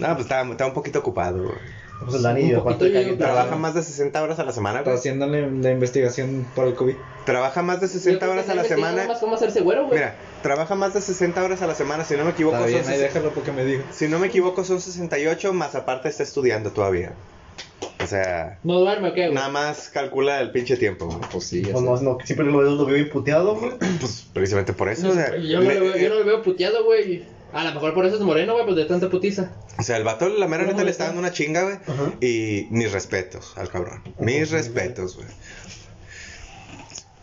No, 0.00 0.08
pues 0.14 0.22
está, 0.22 0.42
está 0.42 0.66
un 0.66 0.74
poquito 0.74 0.98
ocupado, 0.98 1.44
güey. 1.44 1.54
Pues 2.04 2.16
el 2.16 2.22
Dani, 2.22 2.52
Un 2.54 2.60
aparte 2.60 2.90
poquito 2.90 3.18
Trabaja 3.18 3.56
más 3.56 3.74
de 3.74 3.82
60 3.82 4.22
horas 4.22 4.38
a 4.38 4.44
la 4.44 4.52
semana, 4.52 4.78
Está 4.78 4.90
güey. 4.90 4.98
haciéndole 4.98 5.50
la 5.50 5.70
investigación 5.70 6.46
para 6.56 6.68
el 6.68 6.74
COVID. 6.74 6.94
Trabaja 7.26 7.62
más 7.62 7.80
de 7.80 7.86
Yo 7.88 7.92
60 7.92 8.18
creo 8.20 8.32
horas 8.32 8.48
a 8.48 8.54
la 8.54 8.64
semana. 8.64 9.06
más 9.06 9.18
cómo 9.18 9.34
hacerse 9.34 9.60
güero, 9.60 9.82
güey. 9.86 9.98
Mira, 9.98 10.14
trabaja 10.42 10.74
más 10.74 10.94
de 10.94 11.00
60 11.02 11.42
horas 11.44 11.60
a 11.62 11.66
la 11.66 11.74
semana, 11.74 12.04
si 12.04 12.16
no 12.16 12.24
me 12.24 12.30
equivoco. 12.30 12.56
Está 12.64 12.82
son 12.84 12.92
ahí 12.92 12.98
déjalo 12.98 13.30
porque 13.30 13.52
me 13.52 13.64
dijo. 13.64 13.82
si 13.92 14.08
no 14.08 14.18
me 14.18 14.28
equivoco, 14.28 14.64
son 14.64 14.80
68, 14.80 15.52
más 15.52 15.74
aparte 15.74 16.08
está 16.08 16.22
estudiando 16.22 16.70
todavía. 16.70 17.12
O 18.02 18.06
sea, 18.06 18.58
¿No 18.64 18.80
duerme 18.80 19.12
qué, 19.12 19.24
güey? 19.24 19.34
nada 19.34 19.50
más 19.50 19.90
calcula 19.90 20.40
el 20.40 20.50
pinche 20.52 20.78
tiempo, 20.78 21.06
güey. 21.06 21.18
Pues 21.30 21.44
sí, 21.44 21.62
ya 21.62 21.74
No, 21.74 21.82
no, 21.82 21.96
sé. 21.98 22.04
no, 22.04 22.16
siempre 22.24 22.46
lo 22.46 22.56
veo, 22.58 22.70
lo 22.70 22.86
veo 22.86 22.96
imputeado, 22.96 23.56
güey. 23.56 23.72
Pues 24.00 24.26
precisamente 24.32 24.72
por 24.72 24.88
eso. 24.88 25.06
No, 25.06 25.10
o 25.12 25.14
sea, 25.14 25.36
yo, 25.36 25.60
no 25.60 25.68
le- 25.68 25.74
lo 25.78 25.84
veo, 25.84 25.96
yo 25.98 26.08
no 26.08 26.14
lo 26.16 26.24
veo 26.24 26.42
puteado, 26.42 26.82
güey. 26.84 27.24
A 27.52 27.64
lo 27.64 27.74
mejor 27.74 27.94
por 27.94 28.06
eso 28.06 28.16
es 28.16 28.22
moreno, 28.22 28.52
güey, 28.54 28.64
pues 28.64 28.76
de 28.76 28.84
tanta 28.84 29.10
putiza. 29.10 29.50
O 29.78 29.82
sea, 29.82 29.96
el 29.96 30.04
vato, 30.04 30.28
la 30.28 30.46
mera 30.46 30.64
No, 30.64 30.70
neta, 30.70 30.84
le 30.84 30.90
está 30.90 31.06
dando 31.06 31.20
una 31.20 31.32
chinga, 31.32 31.62
güey. 31.62 31.76
Ajá. 31.86 32.12
Y 32.20 32.68
mis 32.70 32.92
respetos 32.92 33.54
al 33.56 33.68
cabrón. 33.68 34.02
Mis 34.18 34.50
respetos, 34.50 35.16
güey. 35.16 35.28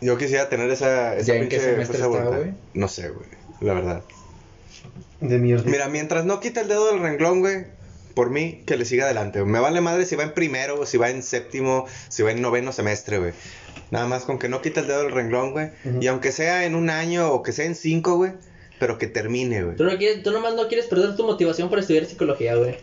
Yo 0.02 0.18
quisiera 0.18 0.50
tener 0.50 0.70
esa, 0.70 1.16
esa 1.16 1.34
¿Ya 1.34 1.36
en 1.36 1.50
qué 1.50 1.60
semestre 1.60 1.98
de 1.98 2.04
está, 2.04 2.24
güey? 2.24 2.54
No 2.74 2.88
sé, 2.88 3.10
güey. 3.10 3.28
La 3.62 3.74
verdad. 3.74 4.04
De 5.22 5.38
mierda. 5.40 5.70
Mira, 5.70 5.88
mientras 5.88 6.26
no 6.26 6.40
quita 6.40 6.62
el 6.62 6.68
dedo 6.68 6.88
del 6.92 7.02
renglón, 7.02 7.40
güey. 7.40 7.66
Por 8.14 8.30
mí, 8.30 8.64
que 8.66 8.78
le 8.78 8.86
siga 8.86 9.06
adelante. 9.06 9.44
Me 9.44 9.60
vale 9.60 9.82
madre 9.82 10.06
si 10.06 10.16
va 10.16 10.24
en 10.24 10.34
primero, 10.34 10.86
si 10.86 10.98
va 10.98 11.10
en 11.10 11.24
séptimo, 11.24 11.86
si 12.10 12.24
va 12.24 12.32
en 12.32 12.42
noveno 12.42 12.72
semestre, 12.72 13.20
güey. 13.20 13.34
Nada 13.92 14.08
más 14.08 14.24
con 14.24 14.38
que 14.40 14.50
no 14.50 14.62
quita 14.62 14.82
el 14.82 14.88
dedo 14.88 15.04
del 15.04 15.12
renglón, 15.12 15.52
güey. 15.52 15.70
Y 16.02 16.08
aunque 16.08 16.32
sea 16.32 16.66
en 16.66 16.76
un 16.76 16.90
año 16.90 17.32
o 17.32 17.44
que 17.44 17.52
sea 17.52 17.66
en 17.66 17.76
cinco, 17.76 18.16
güey. 18.16 18.34
Pero 18.80 18.98
que 18.98 19.08
termine, 19.08 19.64
güey. 19.64 19.76
Tú, 19.76 19.84
no 19.84 19.98
quieres, 19.98 20.24
tú 20.24 20.32
nomás 20.32 20.54
no 20.56 20.68
quieres 20.68 20.86
perder 20.86 21.16
tu 21.16 21.26
motivación 21.26 21.70
para 21.70 21.82
estudiar 21.82 22.06
psicología, 22.06 22.56
güey. 22.56 22.76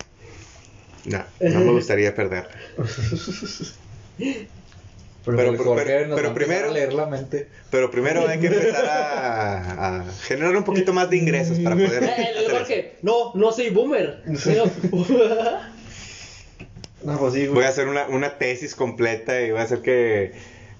No, 1.04 1.22
no 1.40 1.60
me 1.60 1.72
gustaría 1.72 2.14
perder. 2.14 2.48
Pero, 5.24 6.34
primero- 6.34 6.70
leer 6.72 6.92
la 6.92 7.06
mente. 7.06 7.48
Pero 7.70 7.90
primero 7.90 8.28
hay 8.28 8.38
que 8.40 8.46
empezar 8.48 8.84
a, 8.86 10.00
a 10.00 10.04
generar 10.26 10.54
un 10.56 10.64
poquito 10.64 10.92
más 10.92 11.08
de 11.08 11.16
ingresos 11.16 11.58
para 11.60 11.74
poder. 11.76 12.02
Eh. 12.04 12.46
Jorge, 12.50 12.92
no, 13.02 13.32
no 13.34 13.50
soy 13.52 13.70
boomer. 13.70 14.22
No, 17.04 17.18
pues 17.18 17.34
sí, 17.34 17.40
güey. 17.40 17.54
Voy 17.54 17.64
a 17.64 17.68
hacer 17.68 17.88
una, 17.88 18.06
una 18.08 18.38
tesis 18.38 18.74
completa 18.74 19.40
y 19.42 19.50
voy 19.50 19.60
a 19.60 19.64
hacer 19.64 19.80
que, 19.80 20.32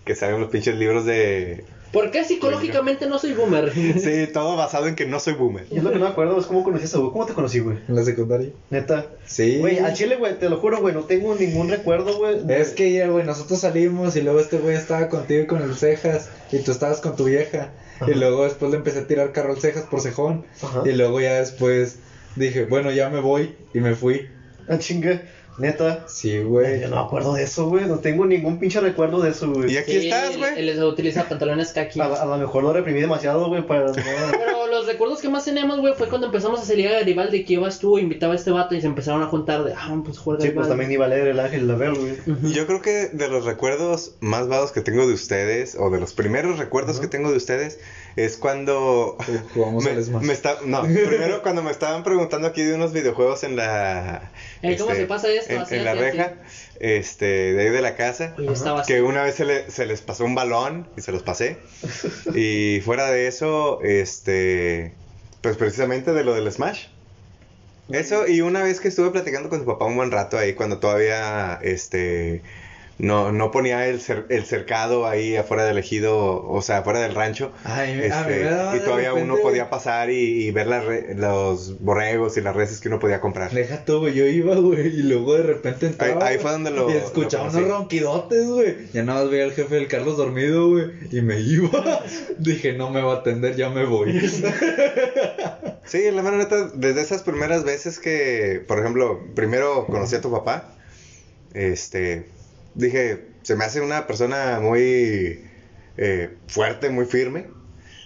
que 0.05 0.14
salgan 0.14 0.40
los 0.40 0.50
pinches 0.50 0.74
libros 0.77 1.05
de. 1.05 1.64
¿Por 1.94 2.11
qué 2.11 2.24
psicológicamente 2.24 3.07
no 3.07 3.18
soy 3.18 3.33
boomer? 3.33 3.72
Sí, 4.04 4.26
todo 4.33 4.57
basado 4.57 4.88
en 4.88 4.96
que 4.96 5.07
no 5.07 5.20
soy 5.20 5.35
boomer. 5.35 5.66
Y 5.70 5.78
es 5.78 5.85
lo 5.85 5.90
que 5.92 5.98
no 5.98 6.04
me 6.04 6.11
acuerdo, 6.11 6.38
es 6.38 6.46
cómo 6.46 6.64
conocí 6.64 6.83
a 6.83 6.87
ese 6.87 6.98
güey. 6.98 7.12
¿Cómo 7.12 7.24
te 7.24 7.33
conocí, 7.33 7.61
güey? 7.61 7.78
En 7.88 7.94
la 7.94 8.04
secundaria. 8.04 8.50
Neta. 8.70 9.07
Sí. 9.24 9.59
Güey, 9.59 9.78
al 9.78 9.94
chile, 9.94 10.16
güey, 10.16 10.38
te 10.38 10.50
lo 10.50 10.59
juro, 10.59 10.80
güey, 10.80 10.92
no 10.92 11.04
tengo 11.04 11.35
ningún 11.35 11.70
recuerdo, 11.70 12.18
güey. 12.18 12.40
Es 12.48 12.70
que 12.72 12.92
ya, 12.92 13.07
güey, 13.07 13.24
nosotros 13.24 13.61
salimos 13.61 14.16
y 14.16 14.22
luego 14.22 14.40
este 14.40 14.59
güey 14.59 14.74
estaba 14.74 15.09
contigo 15.09 15.42
y 15.42 15.46
con 15.46 15.62
el 15.62 15.74
cejas 15.74 16.28
y 16.50 16.59
tú 16.59 16.72
estabas 16.72 17.00
con 17.00 17.16
tu 17.16 17.24
vieja. 17.24 17.70
Ajá. 18.00 18.11
Y 18.11 18.14
luego 18.14 18.44
después 18.44 18.72
le 18.72 18.78
empecé 18.78 18.98
a 18.98 19.07
tirar 19.07 19.33
carro 19.33 19.52
al 19.52 19.61
cejas 19.61 19.85
por 19.85 20.00
cejón. 20.00 20.44
Ajá. 20.61 20.83
Y 20.85 20.92
luego 20.92 21.20
ya 21.20 21.35
después 21.35 21.98
dije, 22.37 22.64
bueno, 22.64 22.90
ya 22.90 23.09
me 23.09 23.20
voy 23.20 23.54
y 23.72 23.78
me 23.78 23.94
fui. 23.94 24.28
Ah, 24.68 24.78
chingue. 24.78 25.22
Neta. 25.59 26.05
Sí, 26.09 26.40
Güey, 26.40 26.81
yo 26.81 26.88
no 26.88 26.97
me 26.97 27.03
acuerdo 27.03 27.35
de 27.35 27.45
eso, 27.45 27.69
güey. 27.69 27.87
No 27.87 27.99
tengo 27.99 28.27
ningún 28.27 28.59
pinche 28.59 28.81
recuerdo 28.81 29.21
de 29.21 29.31
eso, 29.31 29.51
güey. 29.53 29.73
Y 29.73 29.77
aquí 29.77 29.93
Sí, 29.93 30.09
estás, 30.09 30.33
él- 30.33 30.38
güey. 30.38 30.69
Él 30.69 30.83
utiliza 30.85 31.29
pantalones 31.29 31.73
kaki. 31.73 32.01
A, 32.01 32.07
a 32.07 32.25
lo 32.27 32.37
mejor 32.38 32.62
lo 32.64 32.73
reprimí 32.73 33.01
demasiado, 33.01 33.47
güey, 33.49 33.67
para. 33.67 33.93
Pero 33.93 34.67
los 34.69 34.87
recuerdos 34.87 35.21
que 35.21 35.29
más 35.29 35.45
tenemos, 35.45 35.79
güey, 35.81 35.95
fue 35.95 36.09
cuando 36.09 36.27
empezamos 36.27 36.61
a 36.61 36.64
salir 36.64 36.88
a 36.88 36.93
Garibaldi, 36.93 37.45
que 37.45 37.55
ibas 37.55 37.79
tú, 37.79 37.99
invitaba 37.99 38.33
a 38.33 38.37
este 38.37 38.51
vato 38.51 38.75
y 38.75 38.81
se 38.81 38.87
empezaron 38.88 39.23
a 39.23 39.27
juntar 39.27 39.64
de, 39.64 39.73
ah, 39.75 40.01
pues 40.05 40.19
juega 40.19 40.40
Sí, 40.43 40.51
pues 40.51 40.69
también 40.69 40.90
iba 40.90 41.05
a 41.05 41.09
leer 41.09 41.29
el 41.29 41.38
ángel 41.40 41.69
la 41.69 41.75
ver, 41.77 41.95
güey. 41.95 42.17
Yo 42.53 42.67
creo 42.67 42.83
que 42.83 43.09
de 43.12 43.29
los 43.29 43.45
recuerdos 43.45 44.17
más 44.21 44.49
vagos 44.49 44.73
que 44.73 44.81
tengo 44.81 45.07
de 45.07 45.14
ustedes, 45.14 45.77
o 45.79 45.90
de 45.90 46.01
los 46.01 46.14
primeros 46.14 46.59
recuerdos 46.59 46.99
que 47.01 47.07
tengo 47.07 47.31
de 47.31 47.37
ustedes, 47.37 47.79
es 48.16 48.37
cuando 48.37 49.16
Jugamos 49.55 49.85
me, 49.85 49.90
al 49.90 50.05
Smash. 50.05 50.22
me 50.22 50.33
está- 50.33 50.59
no, 50.64 50.83
primero 50.83 51.42
cuando 51.42 51.62
me 51.62 51.70
estaban 51.70 52.03
preguntando 52.05 52.46
aquí 52.48 52.62
de 52.62 52.74
unos 52.74 52.92
videojuegos 52.92 53.44
en 53.44 53.57
la 53.57 54.31
Eh, 54.62 54.77
¿cómo 54.77 54.94
se 54.94 55.07
pasa 55.07 55.29
esto? 55.31 55.53
en, 55.53 55.61
Así, 55.61 55.74
en 55.77 55.85
la 55.85 55.92
así, 55.92 56.00
reja, 56.00 56.35
este, 56.81 57.24
de 57.55 57.62
ahí 57.62 57.70
de 57.70 57.83
la 57.83 57.96
casa, 57.96 58.35
Oye, 58.38 58.53
estaba 58.53 58.81
así. 58.81 58.92
que 58.92 59.03
una 59.03 59.22
vez 59.22 59.35
se, 59.35 59.44
le- 59.44 59.70
se 59.70 59.87
les 59.87 60.00
pasó 60.03 60.24
un 60.24 60.35
balón 60.35 60.88
y 60.96 61.00
se 61.00 61.12
los 61.12 61.22
pasé. 61.22 61.59
y 62.35 62.81
fuera 62.85 63.11
de 63.11 63.27
eso, 63.27 63.81
este, 63.83 64.94
pues 65.40 65.57
precisamente 65.57 66.12
de 66.12 66.24
lo 66.24 66.35
del 66.35 66.50
Smash. 66.53 66.87
Eso, 67.90 68.27
y 68.27 68.40
una 68.40 68.62
vez 68.62 68.81
que 68.81 68.88
estuve 68.88 69.11
platicando 69.11 69.50
con 69.50 69.61
tu 69.61 69.66
papá 69.66 69.85
un 69.85 69.96
buen 69.96 70.11
rato 70.11 70.38
ahí, 70.38 70.55
cuando 70.55 70.79
todavía, 70.79 71.59
este, 71.62 72.42
no, 72.98 73.33
no 73.33 73.50
ponía 73.50 73.88
el, 73.88 74.00
cer- 74.00 74.26
el 74.28 74.44
cercado 74.44 75.07
ahí 75.07 75.35
afuera 75.37 75.64
del 75.64 75.78
ejido, 75.78 76.46
o 76.46 76.62
sea, 76.62 76.78
afuera 76.78 77.00
del 77.00 77.14
rancho. 77.14 77.50
Ay, 77.64 77.92
a 77.92 77.96
mí 77.96 78.02
este, 78.04 78.76
y 78.76 78.80
todavía 78.80 79.09
repente- 79.11 79.22
uno 79.33 79.37
podía 79.42 79.68
pasar 79.70 80.11
y, 80.11 80.46
y 80.46 80.50
ver 80.52 80.68
las 80.68 80.85
re- 80.85 81.14
los 81.16 81.80
borregos 81.80 82.37
y 82.37 82.40
las 82.40 82.54
reses 82.54 82.80
que 82.80 82.88
uno 82.88 82.98
podía 83.00 83.20
comprar. 83.20 83.50
Deja 83.50 83.85
tú, 83.85 83.98
güey. 84.00 84.14
Yo 84.14 84.26
iba, 84.26 84.54
güey. 84.57 84.87
Y 84.87 85.02
luego 85.02 85.35
de 85.35 85.42
repente 85.42 85.87
entraba. 85.87 86.26
Ahí- 86.26 86.35
ahí 86.35 86.38
fue 86.40 86.52
donde 86.52 86.70
lo- 86.70 86.88
Y 86.88 86.94
escuchaba 86.94 87.48
lo 87.50 87.59
unos 87.59 87.68
ronquidotes, 87.68 88.46
güey. 88.46 88.76
Ya 88.92 89.02
nada 89.02 89.22
más 89.22 89.30
veía 89.30 89.44
al 89.44 89.52
jefe 89.52 89.74
del 89.74 89.88
Carlos 89.88 90.16
dormido, 90.16 90.68
güey. 90.70 90.87
Y 91.11 91.20
me 91.20 91.40
iba. 91.40 92.02
Dije, 92.38 92.74
no 92.74 92.90
me 92.90 93.02
va 93.02 93.14
a 93.14 93.16
atender, 93.16 93.57
ya 93.57 93.70
me 93.70 93.85
voy. 93.85 94.20
Sí, 95.87 96.11
la 96.11 96.22
mera 96.22 96.38
neta, 96.38 96.70
desde 96.74 97.02
esas 97.02 97.22
primeras 97.22 97.64
veces 97.64 97.98
que, 97.98 98.62
por 98.66 98.78
ejemplo, 98.78 99.20
primero 99.35 99.87
conocí 99.87 100.16
a 100.16 100.20
tu 100.20 100.30
papá, 100.30 100.70
este, 101.52 102.26
dije, 102.75 103.27
se 103.43 103.57
me 103.57 103.65
hace 103.65 103.81
una 103.81 104.07
persona 104.07 104.61
muy 104.61 105.41
eh, 105.97 106.31
fuerte, 106.49 106.91
muy 106.91 107.07
firme, 107.07 107.47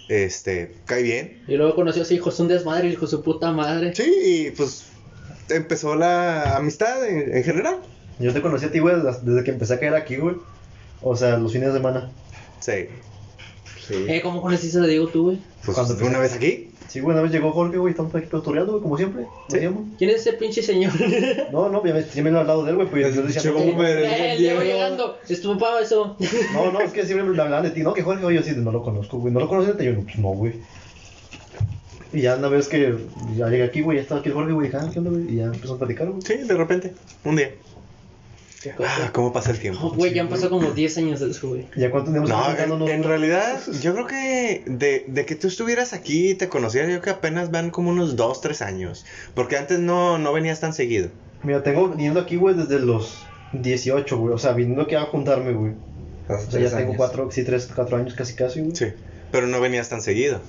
este, 0.07 0.75
cae 0.85 1.03
bien. 1.03 1.43
Y 1.47 1.55
luego 1.55 1.75
conoció 1.75 2.01
a 2.03 2.05
su 2.05 2.13
hijo, 2.13 2.29
es 2.29 2.39
un 2.39 2.47
desmadre, 2.47 2.89
hijo 2.89 3.07
su 3.07 3.21
puta 3.23 3.51
madre. 3.51 3.93
Sí, 3.95 4.11
y 4.23 4.51
pues 4.51 4.85
empezó 5.49 5.95
la 5.95 6.57
amistad 6.57 7.07
en, 7.07 7.35
en 7.35 7.43
general. 7.43 7.79
Yo 8.19 8.33
te 8.33 8.41
conocí 8.41 8.65
a 8.65 8.71
ti, 8.71 8.79
güey, 8.79 8.95
desde 9.23 9.43
que 9.43 9.51
empecé 9.51 9.75
a 9.75 9.79
caer 9.79 9.95
aquí, 9.95 10.17
güey. 10.17 10.35
O 11.01 11.15
sea, 11.15 11.37
los 11.37 11.53
fines 11.53 11.69
de 11.69 11.79
semana. 11.79 12.11
Sí, 12.59 12.89
Sí. 13.89 14.05
Eh, 14.07 14.21
¿cómo 14.21 14.39
conociste 14.39 14.77
a 14.77 14.83
Diego 14.83 15.07
tú, 15.07 15.23
güey? 15.23 15.39
pues 15.65 15.77
una 16.01 16.19
vez 16.19 16.33
aquí. 16.33 16.68
Sí, 16.89 16.99
güey, 16.99 17.13
una 17.13 17.21
vez 17.23 17.31
llegó 17.31 17.51
Jorge, 17.51 17.77
güey, 17.77 17.91
estamos 17.91 18.13
aquí 18.15 18.25
tutoriando, 18.27 18.71
güey, 18.73 18.81
como 18.83 18.97
siempre. 18.97 19.25
Sí. 19.47 19.59
¿Quién 19.97 20.09
es 20.09 20.17
ese 20.17 20.33
pinche 20.33 20.61
señor? 20.63 20.91
No, 21.51 21.69
no, 21.69 21.85
ya 21.85 21.93
me, 21.93 22.01
sí 22.03 22.21
me 22.21 22.31
lo 22.31 22.37
he 22.37 22.41
hablado 22.41 22.63
de 22.63 22.71
él, 22.71 22.75
güey, 22.77 22.87
pues 22.89 23.15
yo 23.15 23.21
decía, 23.21 23.41
Che, 23.41 23.49
no, 23.49 23.55
¿cómo 23.55 23.77
me- 23.77 23.91
Eh, 23.91 24.33
el 24.33 24.39
Diego 24.39 24.61
llegando, 24.61 25.17
es 25.29 25.41
tu 25.41 25.53
papá 25.57 25.79
eso. 25.81 26.17
no, 26.53 26.71
no, 26.71 26.81
es 26.81 26.91
que 26.91 27.05
siempre 27.05 27.23
me 27.27 27.39
hablaban 27.41 27.63
de 27.63 27.69
ti, 27.71 27.81
no, 27.83 27.93
que 27.93 28.01
Jorge, 28.01 28.25
oye, 28.25 28.37
yo 28.37 28.43
sí, 28.43 28.53
no 28.57 28.71
lo 28.71 28.81
conozco, 28.83 29.19
güey, 29.19 29.33
no 29.33 29.39
lo 29.39 29.47
conoces, 29.47 29.77
yo 29.77 29.93
no, 29.93 30.01
pues 30.01 30.17
no, 30.17 30.29
güey. 30.29 30.53
Y 32.11 32.21
ya 32.21 32.37
una 32.37 32.47
vez 32.47 32.67
que 32.67 32.95
ya 33.37 33.47
llegué 33.49 33.63
aquí, 33.63 33.81
güey, 33.81 33.97
ya 33.97 34.01
estaba 34.01 34.19
aquí 34.21 34.29
el 34.29 34.35
Jorge, 34.35 34.51
güey, 34.53 34.71
ah, 34.73 34.89
¿qué 34.91 34.97
onda, 34.97 35.11
güey? 35.11 35.31
Y 35.31 35.35
ya 35.37 35.45
empezó 35.45 35.75
a 35.75 35.77
platicar, 35.77 36.09
güey. 36.09 36.21
Sí, 36.23 36.37
de 36.37 36.55
repente, 36.57 36.93
un 37.23 37.35
día. 37.35 37.51
Ah, 38.85 39.09
¿cómo 39.13 39.31
pasa 39.31 39.51
el 39.51 39.59
tiempo? 39.59 39.81
No, 39.81 39.91
güey, 39.91 40.13
ya 40.13 40.21
han 40.21 40.27
pasado 40.27 40.49
como 40.49 40.71
10 40.71 40.97
años 40.97 41.19
de 41.21 41.31
eso, 41.31 41.47
güey. 41.47 41.65
¿Y 41.75 41.79
ya 41.79 41.91
cuánto 41.91 42.11
tenemos 42.11 42.29
No, 42.29 42.87
en, 42.87 42.89
en 42.89 43.03
realidad, 43.03 43.59
yo 43.81 43.93
creo 43.93 44.07
que 44.07 44.63
de, 44.65 45.05
de 45.07 45.25
que 45.25 45.35
tú 45.35 45.47
estuvieras 45.47 45.93
aquí 45.93 46.31
y 46.31 46.35
te 46.35 46.49
conociera, 46.49 46.87
yo 46.87 46.99
creo 46.99 47.01
que 47.01 47.19
apenas 47.19 47.51
van 47.51 47.69
como 47.69 47.89
unos 47.89 48.17
2, 48.17 48.41
3 48.41 48.61
años. 48.61 49.05
Porque 49.33 49.55
antes 49.55 49.79
no, 49.79 50.17
no 50.17 50.33
venías 50.33 50.59
tan 50.59 50.73
seguido. 50.73 51.09
Mira, 51.43 51.63
tengo 51.63 51.87
viniendo 51.87 52.19
aquí, 52.19 52.35
güey, 52.35 52.55
desde 52.55 52.79
los 52.79 53.19
18, 53.53 54.17
güey, 54.17 54.33
o 54.33 54.37
sea, 54.37 54.51
viniendo 54.51 54.83
aquí 54.83 54.95
a 54.95 55.03
juntarme, 55.03 55.53
güey. 55.53 55.73
O 56.27 56.37
sea, 56.37 56.59
ya 56.59 56.69
tengo 56.69 56.81
años. 56.81 56.97
cuatro, 56.97 57.31
sí, 57.31 57.43
tres, 57.43 57.69
cuatro 57.73 57.95
años 57.97 58.13
casi, 58.13 58.35
casi, 58.35 58.59
güey. 58.59 58.75
Sí. 58.75 58.87
Pero 59.31 59.47
no 59.47 59.61
venías 59.61 59.87
tan 59.87 60.01
seguido. 60.01 60.41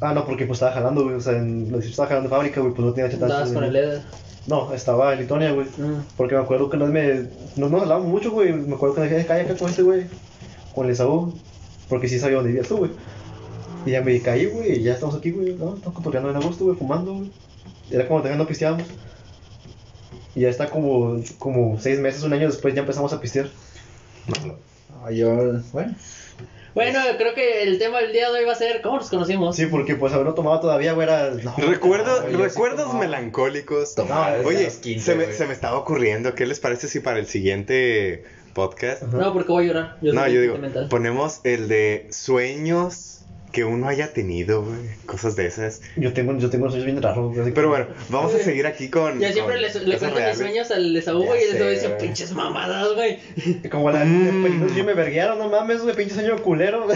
Ah, 0.00 0.14
no, 0.14 0.24
porque 0.24 0.46
pues 0.46 0.56
estaba 0.56 0.72
jalando, 0.72 1.02
güey, 1.02 1.16
o 1.16 1.20
sea, 1.20 1.36
en, 1.36 1.74
estaba 1.74 2.08
jalando 2.08 2.28
en 2.28 2.30
fábrica, 2.30 2.60
güey, 2.60 2.72
pues 2.72 2.86
no 2.86 2.94
tenía 2.94 3.10
chance 3.10 3.24
Estabas 3.26 3.50
con 3.50 3.64
el 3.64 3.72
venir. 3.72 4.02
No, 4.50 4.74
estaba 4.74 5.12
en 5.12 5.20
Litonia, 5.20 5.52
güey. 5.52 5.68
Mm. 5.68 6.02
Porque 6.16 6.34
me 6.34 6.40
acuerdo 6.40 6.68
que 6.68 6.76
vez 6.76 6.90
me... 6.90 7.28
No 7.56 7.68
nos 7.68 7.82
hablábamos 7.82 8.08
mucho, 8.08 8.32
güey. 8.32 8.52
Me 8.52 8.74
acuerdo 8.74 8.96
que 8.96 9.02
me 9.02 9.08
dije, 9.08 9.24
cae 9.24 9.42
acá 9.42 9.56
con 9.56 9.70
este, 9.70 9.82
güey. 9.82 10.06
Con 10.74 10.86
el 10.86 10.92
Esaú. 10.92 11.32
Porque 11.88 12.08
sí 12.08 12.18
sabía 12.18 12.36
dónde 12.36 12.50
vivías 12.50 12.66
tú, 12.66 12.78
güey. 12.78 12.90
Y 13.86 13.92
ya 13.92 14.02
me 14.02 14.20
caí, 14.20 14.46
güey. 14.46 14.80
Y 14.80 14.82
ya 14.82 14.94
estamos 14.94 15.14
aquí, 15.14 15.30
güey. 15.30 15.54
No, 15.54 15.76
estamos 15.76 15.94
cotorreando 15.94 16.30
en 16.30 16.36
agosto, 16.36 16.64
güey. 16.64 16.76
Fumando, 16.76 17.14
güey. 17.14 17.30
Era 17.92 18.08
como 18.08 18.24
que 18.24 18.34
no 18.34 18.46
pisteábamos. 18.46 18.88
Y 20.34 20.40
ya 20.40 20.48
está 20.48 20.68
como, 20.68 21.22
como 21.38 21.78
seis 21.80 22.00
meses, 22.00 22.24
un 22.24 22.32
año 22.32 22.48
después 22.48 22.74
ya 22.74 22.80
empezamos 22.80 23.12
a 23.12 23.20
pistear. 23.20 23.48
Ah, 25.04 25.12
yo, 25.12 25.60
bueno. 25.72 25.94
Bueno, 26.74 27.00
creo 27.18 27.34
que 27.34 27.62
el 27.62 27.78
tema 27.78 28.00
del 28.00 28.12
día 28.12 28.30
de 28.30 28.38
hoy 28.38 28.44
va 28.44 28.52
a 28.52 28.56
ser 28.56 28.80
cómo 28.82 28.98
nos 28.98 29.10
conocimos. 29.10 29.56
Sí, 29.56 29.66
porque 29.66 29.96
pues 29.96 30.12
haber 30.12 30.26
no 30.26 30.34
tomado 30.34 30.60
todavía, 30.60 30.92
güey, 30.92 31.08
era... 31.08 31.30
No, 31.30 31.54
sí 31.56 31.62
recuerdos 31.62 32.94
melancólicos. 32.94 33.94
Tomaba 33.94 34.36
Oye, 34.44 34.64
los 34.64 34.74
15, 34.74 35.04
se, 35.04 35.14
me, 35.16 35.32
se 35.32 35.46
me 35.46 35.52
estaba 35.52 35.78
ocurriendo, 35.78 36.34
¿qué 36.34 36.46
les 36.46 36.60
parece 36.60 36.88
si 36.88 37.00
para 37.00 37.18
el 37.18 37.26
siguiente 37.26 38.24
podcast? 38.54 39.02
Ajá. 39.02 39.16
No, 39.16 39.32
porque 39.32 39.52
voy 39.52 39.64
a 39.64 39.66
llorar. 39.68 39.96
Yo 40.00 40.12
no, 40.12 40.28
yo 40.28 40.40
digo, 40.40 40.54
sentimental. 40.54 40.88
ponemos 40.88 41.40
el 41.44 41.68
de 41.68 42.06
sueños 42.10 43.19
que 43.52 43.64
uno 43.64 43.88
haya 43.88 44.12
tenido, 44.12 44.62
güey. 44.64 44.78
Cosas 45.06 45.36
de 45.36 45.46
esas. 45.46 45.80
Yo 45.96 46.12
tengo, 46.12 46.36
yo 46.38 46.50
tengo 46.50 46.68
sueños 46.68 46.86
bien 46.86 47.02
raros, 47.02 47.32
Pero 47.36 47.54
que- 47.54 47.62
bueno, 47.66 47.86
vamos 48.08 48.34
a 48.34 48.38
seguir 48.38 48.66
aquí 48.66 48.88
con. 48.88 49.18
Ya 49.18 49.32
siempre 49.32 49.54
con 49.54 49.62
le, 49.62 49.86
le 49.92 49.98
cuento 49.98 50.20
mis 50.20 50.36
sueños 50.36 50.70
al 50.70 50.96
Esaú, 50.96 51.24
güey, 51.24 51.40
y 51.40 51.44
el 51.50 51.56
Esaú 51.56 51.68
dice, 51.70 51.88
pinches 52.00 52.32
mamadas, 52.32 52.88
güey. 52.94 53.18
Como 53.70 53.90
la 53.90 54.04
Mm. 54.04 54.74
yo 54.76 54.84
me 54.84 54.94
verguearon, 54.94 55.38
no 55.38 55.48
mames, 55.48 55.82
güey, 55.82 55.94
pinche 55.96 56.14
sueño 56.14 56.36
culero. 56.42 56.86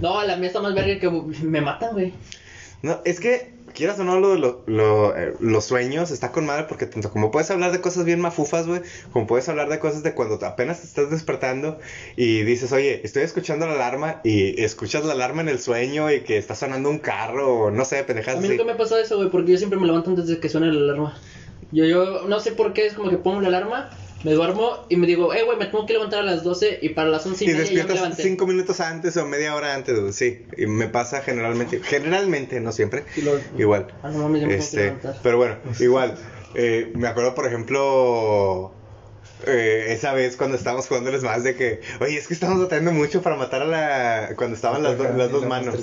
No, 0.00 0.22
la 0.24 0.36
mía 0.36 0.48
está 0.48 0.60
más 0.60 0.74
verga 0.74 0.98
que 0.98 1.10
me 1.44 1.60
matan, 1.60 1.92
güey. 1.92 2.12
No, 2.82 3.00
es 3.04 3.20
que, 3.20 3.52
quieras 3.72 3.98
o 3.98 4.04
no, 4.04 4.20
lo, 4.20 4.34
lo- 4.36 4.62
lo, 4.66 5.16
eh, 5.16 5.34
los 5.40 5.64
sueños 5.64 6.10
está 6.10 6.30
con 6.32 6.46
madre 6.46 6.64
porque 6.68 6.86
tanto 6.86 7.10
como 7.10 7.30
puedes 7.30 7.50
hablar 7.50 7.72
de 7.72 7.80
cosas 7.80 8.04
bien 8.04 8.20
mafufas, 8.20 8.66
güey, 8.66 8.82
como 9.12 9.26
puedes 9.26 9.48
hablar 9.48 9.68
de 9.68 9.78
cosas 9.78 10.02
de 10.02 10.14
cuando 10.14 10.38
apenas 10.46 10.80
te 10.80 10.86
estás 10.86 11.10
despertando 11.10 11.78
y 12.16 12.42
dices, 12.42 12.72
oye, 12.72 13.00
estoy 13.04 13.22
escuchando 13.22 13.66
la 13.66 13.74
alarma 13.74 14.20
y 14.24 14.62
escuchas 14.62 15.04
la 15.04 15.12
alarma 15.14 15.42
en 15.42 15.48
el 15.48 15.58
sueño 15.58 16.10
y 16.10 16.20
que 16.22 16.38
está 16.38 16.54
sonando 16.54 16.90
un 16.90 16.98
carro 16.98 17.54
o 17.64 17.70
no 17.70 17.84
sé, 17.84 17.98
A 17.98 18.06
pendejadas 18.06 18.40
mí 18.40 18.46
así. 18.46 18.52
nunca 18.56 18.64
me 18.64 18.72
ha 18.72 18.76
pasado 18.76 19.00
eso, 19.00 19.16
güey, 19.16 19.30
porque 19.30 19.52
yo 19.52 19.58
siempre 19.58 19.78
me 19.78 19.86
levanto 19.86 20.10
antes 20.10 20.26
de 20.26 20.38
que 20.40 20.48
suene 20.48 20.72
la 20.72 20.92
alarma. 20.92 21.18
Yo, 21.70 21.84
yo 21.86 22.28
no 22.28 22.38
sé 22.40 22.52
por 22.52 22.72
qué, 22.74 22.86
es 22.86 22.94
como 22.94 23.08
que 23.10 23.16
pongo 23.16 23.40
la 23.40 23.48
alarma, 23.48 23.88
me 24.24 24.32
duermo 24.32 24.86
y 24.88 24.96
me 24.96 25.06
digo, 25.06 25.32
eh, 25.34 25.42
güey, 25.44 25.58
me 25.58 25.66
tengo 25.66 25.84
que 25.86 25.94
levantar 25.94 26.20
a 26.20 26.22
las 26.22 26.42
12 26.44 26.78
y 26.82 26.90
para 26.90 27.08
las 27.08 27.26
11 27.26 27.44
y, 27.44 27.48
Y 27.48 27.50
media 27.52 27.64
ya 27.64 27.70
me 27.70 27.74
despiertas 27.76 27.96
levanté. 28.02 28.22
cinco 28.22 28.46
minutos 28.46 28.80
antes 28.80 29.16
o 29.16 29.26
media 29.26 29.54
hora 29.54 29.74
antes, 29.74 30.14
sí. 30.14 30.42
Y 30.56 30.66
me 30.66 30.86
pasa 30.88 31.22
generalmente, 31.22 31.80
generalmente, 31.82 32.60
no 32.60 32.72
siempre, 32.72 33.04
Y 33.16 33.22
lo- 33.22 33.38
igual. 33.58 33.88
Ah, 34.02 34.10
no 34.10 34.18
mames, 34.18 34.42
ya 34.42 34.46
me 34.46 34.52
tengo 34.54 34.58
que 34.58 34.64
Este, 34.64 34.84
levantar. 34.84 35.16
pero 35.22 35.36
bueno, 35.38 35.56
igual. 35.80 36.18
eh, 36.54 36.92
me 36.94 37.08
acuerdo, 37.08 37.34
por 37.34 37.46
ejemplo, 37.46 38.72
eh, 39.46 39.86
esa 39.90 40.12
vez 40.12 40.36
cuando 40.36 40.56
estábamos 40.56 40.86
jugándoles 40.88 41.22
más 41.22 41.42
de 41.44 41.54
que, 41.56 41.80
oye, 42.00 42.16
es 42.16 42.28
que 42.28 42.34
estamos 42.34 42.60
batallando 42.60 42.92
mucho 42.92 43.22
para 43.22 43.36
matar 43.36 43.62
a 43.62 43.66
la. 43.66 44.28
Cuando 44.36 44.56
estaban 44.56 44.82
las, 44.82 44.96
do- 44.98 45.12
las 45.12 45.30
dos 45.30 45.42
La 45.42 45.48
manos. 45.48 45.74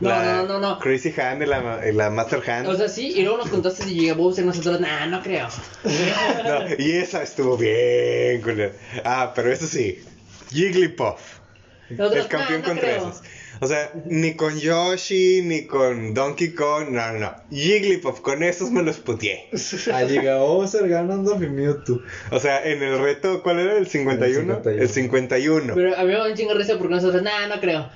No, 0.00 0.08
La 0.08 0.42
no, 0.42 0.46
no, 0.46 0.58
no. 0.60 0.78
Crazy 0.78 1.12
Hand 1.20 1.42
y 1.42 1.46
la, 1.46 1.80
y 1.88 1.92
la 1.92 2.10
Master 2.10 2.42
Hand. 2.50 2.68
O 2.68 2.76
sea, 2.76 2.88
sí, 2.88 3.12
y 3.16 3.22
luego 3.22 3.38
nos 3.38 3.48
contaste 3.48 3.84
si 3.84 3.94
llega 3.94 4.14
Bowser 4.14 4.44
nosotros, 4.44 4.80
nah, 4.80 5.06
no 5.06 5.22
creo. 5.22 5.48
No, 6.44 6.60
y 6.78 6.92
esa 6.92 7.22
estuvo 7.22 7.56
bien, 7.56 8.40
culera. 8.42 8.72
Ah, 9.04 9.32
pero 9.34 9.50
eso 9.52 9.66
sí, 9.66 10.02
Jigglypuff. 10.50 11.43
Nosotros, 11.90 12.24
el 12.24 12.28
campeón 12.28 12.60
nah, 12.62 12.66
no 12.68 12.74
con 12.74 12.78
creo. 12.78 13.02
treses. 13.10 13.22
O 13.60 13.66
sea, 13.68 13.92
ni 14.06 14.34
con 14.34 14.58
Yoshi, 14.58 15.42
ni 15.42 15.66
con 15.66 16.12
Donkey 16.12 16.54
Kong, 16.54 16.88
no, 16.90 17.12
no, 17.12 17.18
no. 17.20 17.34
Jigglypuff, 17.50 18.20
con 18.20 18.42
esos 18.42 18.70
me 18.70 18.82
los 18.82 18.96
puteé. 18.98 19.48
Ah, 19.92 20.02
llega 20.02 20.38
Bowser 20.38 20.88
ganando 20.88 21.36
mi 21.36 21.46
Mewtwo. 21.48 22.00
O 22.32 22.40
sea, 22.40 22.64
en 22.64 22.82
el 22.82 22.98
reto, 22.98 23.42
¿cuál 23.42 23.60
era? 23.60 23.78
¿El 23.78 23.86
51? 23.86 24.54
El 24.54 24.58
51. 24.64 24.82
El 24.82 24.88
51. 24.88 25.74
Pero 25.74 25.96
a 25.96 26.00
mí 26.02 26.06
me 26.08 26.14
da 26.14 26.26
un 26.28 26.34
chingo 26.34 26.52
de 26.52 26.58
risa 26.58 26.78
porque 26.78 26.94
nosotros, 26.94 27.22
nah, 27.22 27.46
no 27.46 27.60
creo. 27.60 27.88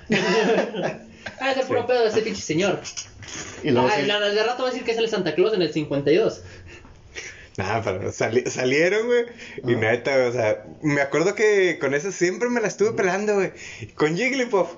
ah, 1.41 1.51
es 1.51 1.57
el 1.59 1.67
puro 1.67 1.87
pedo 1.87 2.03
de 2.03 2.09
ese 2.09 2.23
pinche 2.23 2.43
señor. 2.43 2.81
Y 3.63 3.71
luego 3.73 3.89
Ah, 3.89 3.95
sí- 3.97 4.03
y 4.03 4.07
la- 4.07 4.21
de 4.21 4.43
rato 4.43 4.63
va 4.63 4.69
a 4.69 4.73
decir 4.73 4.85
que 4.85 4.93
es 4.93 4.99
el 4.99 5.09
Santa 5.09 5.35
Claus 5.35 5.53
en 5.55 5.63
el 5.63 5.73
52. 5.73 6.43
Nada, 7.59 7.83
pero 7.85 8.11
sali- 8.13 8.49
salieron, 8.51 9.07
güey. 9.07 9.27
Y 9.67 9.75
Ah. 9.75 9.79
neta, 9.79 10.27
o 10.29 10.33
sea, 10.33 10.65
me 10.81 11.03
acuerdo 11.03 11.35
que 11.35 11.79
con 11.79 11.93
eso 11.93 12.11
siempre 12.13 12.49
me 12.49 12.61
la 12.63 12.69
estuve 12.69 12.93
pelando, 12.93 13.35
güey. 13.35 13.51
Con 13.97 14.17
Jigglypuff. 14.17 14.69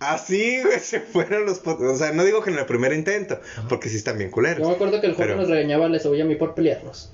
Así, 0.00 0.60
güey, 0.62 0.78
se 0.80 1.00
fueron 1.00 1.46
los... 1.46 1.62
O 1.64 1.96
sea, 1.96 2.12
no 2.12 2.24
digo 2.24 2.42
que 2.42 2.50
en 2.50 2.58
el 2.58 2.66
primer 2.66 2.92
intento, 2.92 3.40
porque 3.70 3.88
sí 3.88 3.96
están 3.96 4.18
bien 4.18 4.28
Yo 4.28 4.36
me 4.36 4.48
culeros. 4.48 4.68
acuerdo 4.70 5.00
que 5.00 5.06
el 5.06 5.14
juego 5.14 5.30
Pero- 5.30 5.40
nos 5.40 5.48
regañaba 5.48 5.88
Les 5.88 6.04
y 6.04 6.20
a 6.20 6.24
mí 6.26 6.34
por 6.34 6.54
pelearnos. 6.54 7.10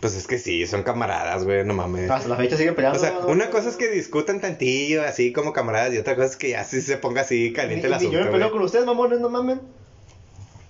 Pues 0.00 0.14
es 0.16 0.26
que 0.26 0.38
sí, 0.38 0.66
son 0.66 0.82
camaradas, 0.82 1.44
güey, 1.44 1.64
no 1.64 1.72
mames. 1.72 2.10
Hasta 2.10 2.28
la 2.28 2.36
fecha 2.36 2.58
siguen 2.58 2.74
peleando. 2.74 2.98
O 2.98 3.02
sea, 3.02 3.18
una 3.26 3.48
cosa 3.48 3.70
es 3.70 3.76
que 3.76 3.88
discutan 3.88 4.38
tantillo, 4.42 5.02
así 5.02 5.32
como 5.32 5.54
camaradas, 5.54 5.94
y 5.94 5.98
otra 5.98 6.14
cosa 6.14 6.26
es 6.28 6.36
que 6.36 6.50
ya 6.50 6.62
sí 6.64 6.82
se 6.82 6.98
ponga 6.98 7.22
así 7.22 7.54
caliente 7.54 7.86
el 7.86 7.92
Y- 7.92 7.94
y 7.94 7.96
asunto, 7.96 8.18
Yo 8.18 8.24
me 8.26 8.30
peleo 8.30 8.50
con 8.50 8.60
ustedes, 8.60 8.84
mamones, 8.84 9.20
no 9.20 9.30
mamen. 9.30 9.62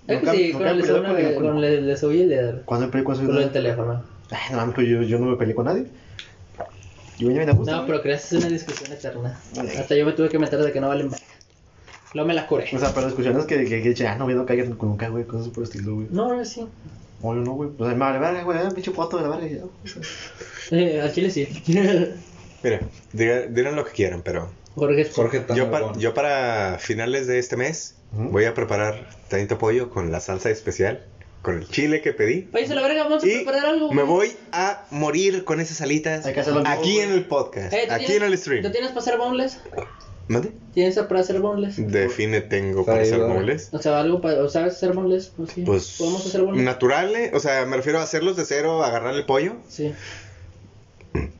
Es 0.07 0.19
que 0.21 0.31
sí, 0.37 0.51
con 0.51 0.67
el 0.67 0.79
he 0.79 0.81
peleado 0.83 1.01
de 1.01 1.07
con 1.07 1.33
con 1.33 1.43
ninguno. 1.43 1.63
el 1.65 1.71
de- 1.71 1.81
de 1.81 1.97
su 1.97 2.11
y 2.11 2.21
el 2.21 2.29
de 2.29 2.61
¿Cuándo 2.65 2.85
me 2.87 2.91
peleé 2.91 3.03
con 3.05 3.15
con 3.25 3.35
ese 3.37 3.43
el 3.45 3.51
teléfono. 3.51 4.03
Ay, 4.31 4.39
no 4.51 4.57
mames, 4.57 4.75
yo, 4.87 5.01
yo 5.01 5.19
no 5.19 5.25
me 5.27 5.35
peleé 5.37 5.55
con 5.55 5.65
nadie. 5.65 5.85
Yo 7.17 7.27
venía 7.27 7.43
bien 7.43 7.49
a 7.49 7.53
gusto. 7.57 7.73
No, 7.75 7.85
pero 7.85 8.01
creas 8.01 8.31
es 8.31 8.39
una 8.39 8.49
discusión 8.49 8.91
eterna. 8.91 9.39
Hasta 9.79 9.95
yo 9.95 10.05
me 10.05 10.11
tuve 10.11 10.27
que 10.29 10.37
meter 10.37 10.59
de 10.59 10.71
que 10.73 10.81
no 10.81 10.89
valen 10.89 11.09
verga. 11.09 11.25
Luego 12.13 12.27
me 12.27 12.33
la 12.33 12.45
curé. 12.47 12.65
O 12.73 12.79
sea, 12.79 12.93
pero 12.93 13.07
discusiones 13.07 13.45
que, 13.45 13.65
que, 13.65 13.93
que, 13.93 14.07
ah, 14.07 14.15
no, 14.17 14.25
güey, 14.25 14.35
no 14.35 14.45
caigas 14.45 14.69
nunca, 14.69 15.07
güey, 15.09 15.23
cosas 15.25 15.49
por 15.49 15.59
el 15.59 15.69
estilo, 15.69 15.95
güey. 15.95 16.07
No, 16.11 16.33
no, 16.33 16.43
sí. 16.45 16.65
O 17.21 17.33
yo 17.33 17.41
no, 17.41 17.51
güey. 17.53 17.69
O 17.77 17.85
sea, 17.85 17.93
me 17.93 17.99
vale 17.99 18.19
verga, 18.19 18.43
güey, 18.43 18.57
pinche 18.73 18.91
foto 18.91 19.17
de 19.17 19.23
la 19.23 19.29
verga. 19.37 19.47
ya. 19.47 20.77
Eh, 20.77 21.01
al 21.01 21.13
chile 21.13 21.29
sí. 21.29 21.47
Mira, 22.63 22.79
diga- 23.13 23.47
digan 23.47 23.75
lo 23.75 23.85
que 23.85 23.91
quieran, 23.91 24.21
pero 24.23 24.49
Jorge, 24.75 25.05
Jorge 25.05 25.45
yo, 25.55 25.69
para, 25.71 25.93
yo 25.97 26.13
para 26.13 26.77
finales 26.79 27.27
de 27.27 27.39
este 27.39 27.55
mes. 27.57 27.94
Voy 28.15 28.45
a 28.45 28.53
preparar 28.53 29.07
tantito 29.27 29.57
pollo 29.57 29.89
con 29.89 30.11
la 30.11 30.19
salsa 30.19 30.49
especial, 30.49 31.03
con 31.41 31.57
el 31.57 31.67
chile 31.67 32.01
que 32.01 32.13
pedí. 32.13 32.47
Váyase 32.51 32.73
a 32.73 32.75
la 32.77 32.81
verga, 32.81 33.03
vamos 33.03 33.23
a 33.23 33.27
Y 33.27 33.35
preparar 33.37 33.65
algo. 33.67 33.91
me 33.91 34.03
güey. 34.03 34.29
voy 34.29 34.37
a 34.51 34.85
morir 34.91 35.43
con 35.43 35.59
esas 35.59 35.81
alitas 35.81 36.25
Hay 36.25 36.33
que 36.33 36.39
hacerlo 36.39 36.59
en 36.61 36.65
vivo, 36.65 36.75
aquí 36.79 36.93
güey. 36.95 37.05
en 37.07 37.11
el 37.11 37.25
podcast, 37.25 37.73
Eh, 37.73 37.85
¿tú 37.87 37.93
aquí 37.93 38.05
tienes- 38.05 38.23
en 38.27 38.31
el 38.33 38.37
stream. 38.37 38.63
¿Tú 38.63 38.71
tienes 38.71 38.89
para 38.91 39.01
hacer 39.01 39.17
boneless? 39.17 39.59
¿Mande? 40.27 40.51
¿Tienes 40.73 40.95
para 40.97 41.19
hacer 41.19 41.39
boneless? 41.39 41.75
Define 41.77 42.41
tengo 42.41 42.83
para 42.83 43.03
hacer 43.03 43.19
muebles. 43.19 43.69
O 43.71 43.79
sea, 43.79 43.99
algo 43.99 44.21
para. 44.21 44.41
¿o 44.43 44.49
¿Sabes 44.49 44.73
hacer 44.73 44.93
boneless? 44.93 45.27
Pues 45.37 45.51
sí. 45.51 45.61
Pues 45.63 45.95
¿Podemos 45.99 46.25
hacer 46.25 46.41
boneless? 46.41 46.65
naturales, 46.65 47.31
o 47.35 47.39
sea, 47.39 47.63
me 47.67 47.77
refiero 47.77 47.99
a 47.99 48.01
hacerlos 48.03 48.35
de 48.35 48.43
cero, 48.45 48.83
agarrar 48.83 49.13
el 49.13 49.25
pollo. 49.25 49.57
Sí. 49.69 49.93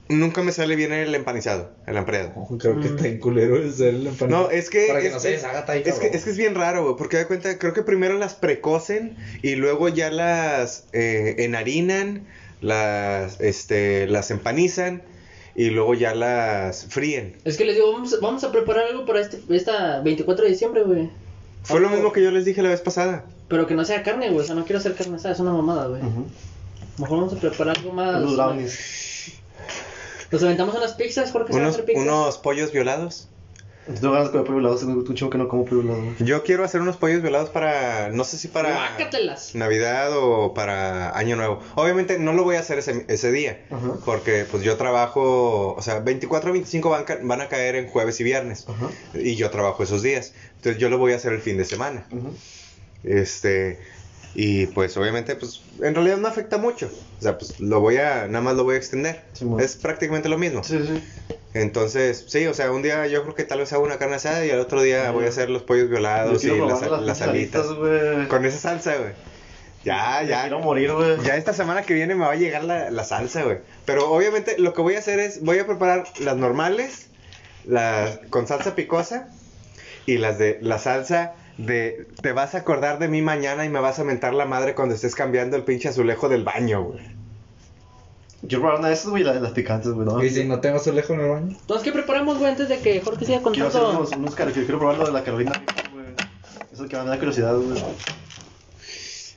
Nunca 0.10 0.42
me 0.44 0.52
sale 0.52 0.76
bien 0.76 0.92
el 0.94 1.14
empanizado, 1.16 1.72
el 1.88 1.98
ampliado. 1.98 2.32
Ojo, 2.36 2.58
Creo 2.58 2.80
que 2.80 2.88
está 2.88 3.08
en 3.08 3.20
culero 3.20 3.56
el 3.58 3.74
ser 3.74 3.96
el 3.96 4.08
empanado. 4.08 4.44
No, 4.46 4.50
es 4.52 4.70
que. 4.70 4.86
Para 4.88 5.02
que 5.02 5.08
es, 5.08 5.14
no 5.14 5.20
se 5.20 5.34
es- 5.34 5.42
deshaga 5.42 5.60
está 5.60 5.72
ahí, 5.74 5.84
es 5.86 5.96
que, 6.00 6.08
es 6.08 6.24
que 6.24 6.30
es 6.30 6.38
bien 6.38 6.56
raro, 6.56 6.84
güey, 6.84 6.96
porque 6.98 7.18
de 7.18 7.26
cuenta, 7.28 7.58
creo 7.58 7.74
que 7.74 7.82
primero 7.84 8.18
las 8.18 8.36
precocen 8.36 9.16
y 9.42 9.56
luego 9.56 9.90
ya 9.90 10.10
las 10.12 10.86
eh, 10.94 11.36
enharinan, 11.40 12.26
las, 12.62 13.40
este, 13.42 14.08
las 14.08 14.32
empanizan 14.32 15.02
y 15.56 15.70
luego 15.70 15.94
ya 15.94 16.14
las 16.16 16.86
fríen. 16.88 17.36
Es 17.46 17.58
que 17.58 17.66
les 17.66 17.76
digo, 17.76 17.92
vamos, 17.94 18.20
vamos 18.22 18.44
a 18.44 18.52
preparar 18.52 18.86
algo 18.90 19.06
para 19.06 19.22
este, 19.22 19.40
esta 19.50 20.02
24 20.02 20.46
de 20.46 20.52
diciembre, 20.52 20.84
güey. 20.84 21.10
Fue 21.64 21.80
lo 21.80 21.90
mismo 21.90 22.12
que 22.12 22.22
yo 22.22 22.30
les 22.32 22.46
dije 22.46 22.62
la 22.62 22.70
vez 22.70 22.82
pasada. 22.82 23.26
Pero 23.48 23.66
que 23.66 23.74
no 23.74 23.86
sea 23.86 24.04
carne, 24.04 24.30
güey. 24.30 24.42
O 24.42 24.44
sea, 24.44 24.54
no 24.56 24.66
quiero 24.66 24.80
hacer 24.80 24.96
carne 24.96 25.16
asada, 25.16 25.34
es 25.34 25.40
una 25.40 25.52
mamada, 25.54 25.88
güey. 25.88 26.02
Ujú. 26.02 26.26
Mejor 26.98 27.18
vamos 27.20 27.34
a 27.34 27.40
preparar 27.40 27.78
algo 27.78 27.92
más. 27.92 28.18
Unos 28.22 28.36
brownies. 28.36 28.80
Nos 30.36 30.43
aventamos 30.43 30.76
unas 30.76 30.93
pizzas, 30.95 31.32
Jorge, 31.32 31.54
¿sabes 31.54 31.62
Unos, 31.62 31.74
hacer 31.76 31.86
pizzas? 31.86 32.04
unos 32.04 32.38
pollos 32.39 32.74
violados. 32.74 33.30
Tengo 33.86 34.12
ganas 34.12 34.34
de 34.34 34.39
comer 34.39 34.63
pollo 34.63 34.76
tengo 34.76 34.93
un 34.93 35.15
chingo 35.15 35.30
que 35.32 35.38
no 35.38 35.48
como 35.48 35.63
pollo 35.63 35.84
güey. 35.84 36.15
Yo 36.19 36.43
quiero 36.43 36.65
hacer 36.65 36.82
unos 36.82 36.98
pollos 36.98 37.21
violados 37.21 37.50
para, 37.52 38.10
no 38.10 38.26
sé 38.26 38.38
si 38.38 38.50
para 38.50 38.74
Guácatelas. 38.74 39.56
Navidad 39.56 40.10
o 40.17 40.54
para 40.54 41.15
Año 41.17 41.38
Nuevo. 41.38 41.62
Obviamente 41.76 42.19
no 42.19 42.34
lo 42.34 42.43
voy 42.43 42.58
a 42.58 42.60
hacer 42.60 42.80
ese, 42.80 43.06
ese 43.08 43.32
día, 43.32 43.63
Ajá. 43.71 43.93
porque 44.04 44.45
pues 44.52 44.62
yo 44.63 44.76
trabajo, 44.76 45.74
o 45.74 45.82
sea, 45.82 46.00
24 46.00 46.50
o 46.50 46.54
25 46.54 46.89
van, 46.89 47.06
van 47.21 47.39
a 47.39 47.48
caer 47.48 47.76
en 47.76 47.88
jueves 47.88 48.19
y 48.19 48.26
viernes. 48.26 48.65
Ajá. 48.67 48.89
Y 49.13 49.36
yo 49.36 49.50
trabajo 49.52 49.84
esos 49.84 50.02
días. 50.02 50.34
Entonces 50.58 50.82
yo 50.82 50.89
lo 50.89 50.98
voy 50.98 51.13
a 51.13 51.15
hacer 51.15 51.32
el 51.32 51.39
fin 51.41 51.56
de 51.58 51.63
semana. 51.63 52.06
Este, 53.06 53.80
y 54.36 54.67
pues 54.67 54.95
obviamente, 54.98 55.36
pues 55.36 55.62
en 55.82 55.95
realidad 55.95 56.17
no 56.17 56.28
afecta 56.28 56.58
mucho. 56.58 56.89
O 57.19 57.21
sea, 57.21 57.38
pues 57.38 57.60
lo 57.62 57.80
voy 57.80 57.98
a, 57.98 58.28
nada 58.28 58.41
más 58.41 58.56
lo 58.56 58.65
voy 58.65 58.76
a 58.76 58.78
extender. 58.78 59.24
Simón. 59.32 59.62
es 59.62 59.78
prácticamente 59.78 60.28
lo 60.28 60.38
mismo. 60.38 60.62
Sí, 60.63 60.78
sí. 60.86 61.02
Entonces, 61.54 62.26
sí, 62.28 62.45
o 62.45 62.54
sea, 62.54 62.69
un 62.71 62.82
día 62.82 63.08
yo 63.08 63.24
creo 63.24 63.34
que 63.34 63.45
tal 63.45 63.60
vez 63.60 63.71
hago 63.71 63.86
una 63.86 63.98
carne 63.98 64.15
asada 64.15 64.45
y 64.45 64.52
al 64.52 64.60
otro 64.60 64.82
día 64.82 65.10
voy 65.12 65.24
a 65.26 65.30
hacer 65.30 65.50
los 65.50 65.63
pollos 65.63 65.89
violados 65.89 66.43
y 66.43 66.48
las, 66.50 66.82
las 66.82 67.00
pinches 67.00 67.21
alitas. 67.21 67.67
güey. 67.74 68.28
Con 68.28 68.43
esa 68.45 68.58
salsa, 68.58 68.98
güey. 68.98 69.13
Ya, 69.86 70.19
Me 70.21 70.28
ya. 70.28 70.41
Quiero 70.41 70.60
morir, 70.60 70.91
güey. 70.91 71.17
Ya 71.24 71.38
esta 71.38 71.54
semana 71.54 71.84
que 71.84 71.93
viene 71.93 72.13
me 72.13 72.26
va 72.26 72.34
a 72.34 72.36
llegar 72.36 72.65
la, 72.65 72.91
la 72.91 73.04
salsa, 73.06 73.43
güey. 73.43 73.60
Pero 73.86 74.12
obviamente 74.12 74.58
lo 74.58 74.74
que 74.74 74.82
voy 74.82 74.95
a 74.95 75.00
hacer 75.00 75.19
es, 75.19 75.41
voy 75.43 75.60
a 75.60 75.65
preparar 75.65 76.04
las 76.19 76.36
normales, 76.36 77.08
las 77.65 78.19
con 78.30 78.48
salsa 78.48 78.76
picosa 78.76 79.30
y 80.06 80.17
las 80.17 80.38
de 80.38 80.58
la 80.62 80.78
salsa 80.78 81.36
de 81.58 82.08
te 82.22 82.32
vas 82.34 82.54
a 82.56 82.60
acordar 82.60 83.00
de 83.00 83.08
mí 83.08 83.22
mañana 83.22 83.65
y 83.65 83.70
me 83.70 83.80
vas 83.80 84.00
a 84.00 84.04
mentar 84.04 84.34
la 84.34 84.46
madre 84.46 84.76
cuando 84.76 84.96
estés 84.96 85.15
cambiando 85.15 85.56
el 85.56 85.63
pinche 85.63 85.88
azulejo 85.89 86.28
del 86.30 86.44
baño, 86.44 86.84
güey. 86.84 87.00
Quiero 88.48 88.62
probar 88.62 88.80
una 88.80 88.89
de 88.89 88.94
esas, 88.94 89.08
güey, 89.08 89.24
las, 89.24 89.41
las 89.41 89.54
picantes, 89.54 89.91
güey. 89.91 90.06
¿no? 90.06 90.24
Y 90.24 90.30
si 90.30 90.44
no 90.44 90.60
tengo 90.60 90.78
azulejo 90.78 91.13
en 91.13 91.20
el 91.22 91.30
baño. 91.30 91.58
Entonces, 91.60 91.84
¿qué 91.84 91.91
preparamos, 91.91 92.38
güey, 92.38 92.52
antes 92.52 92.70
de 92.70 92.78
que 92.80 93.02
Jorge 93.02 93.26
siga 93.26 93.41
Quiero 93.41 93.68
hacer 93.68 93.82
contando? 93.82 94.00
unos, 94.02 94.12
unos 94.18 94.36
car- 94.36 94.52
quiero 94.52 94.78
probar 94.78 94.98
lo 94.98 95.06
de 95.06 95.12
la 95.13 95.24
Carolina 95.24 95.52
Reaper, 95.54 95.91
güey. 95.91 96.06
Eso 96.72 96.88
que 96.88 96.96
me 96.98 97.06
da 97.06 97.18
curiosidad, 97.18 97.56
güey. 97.58 97.82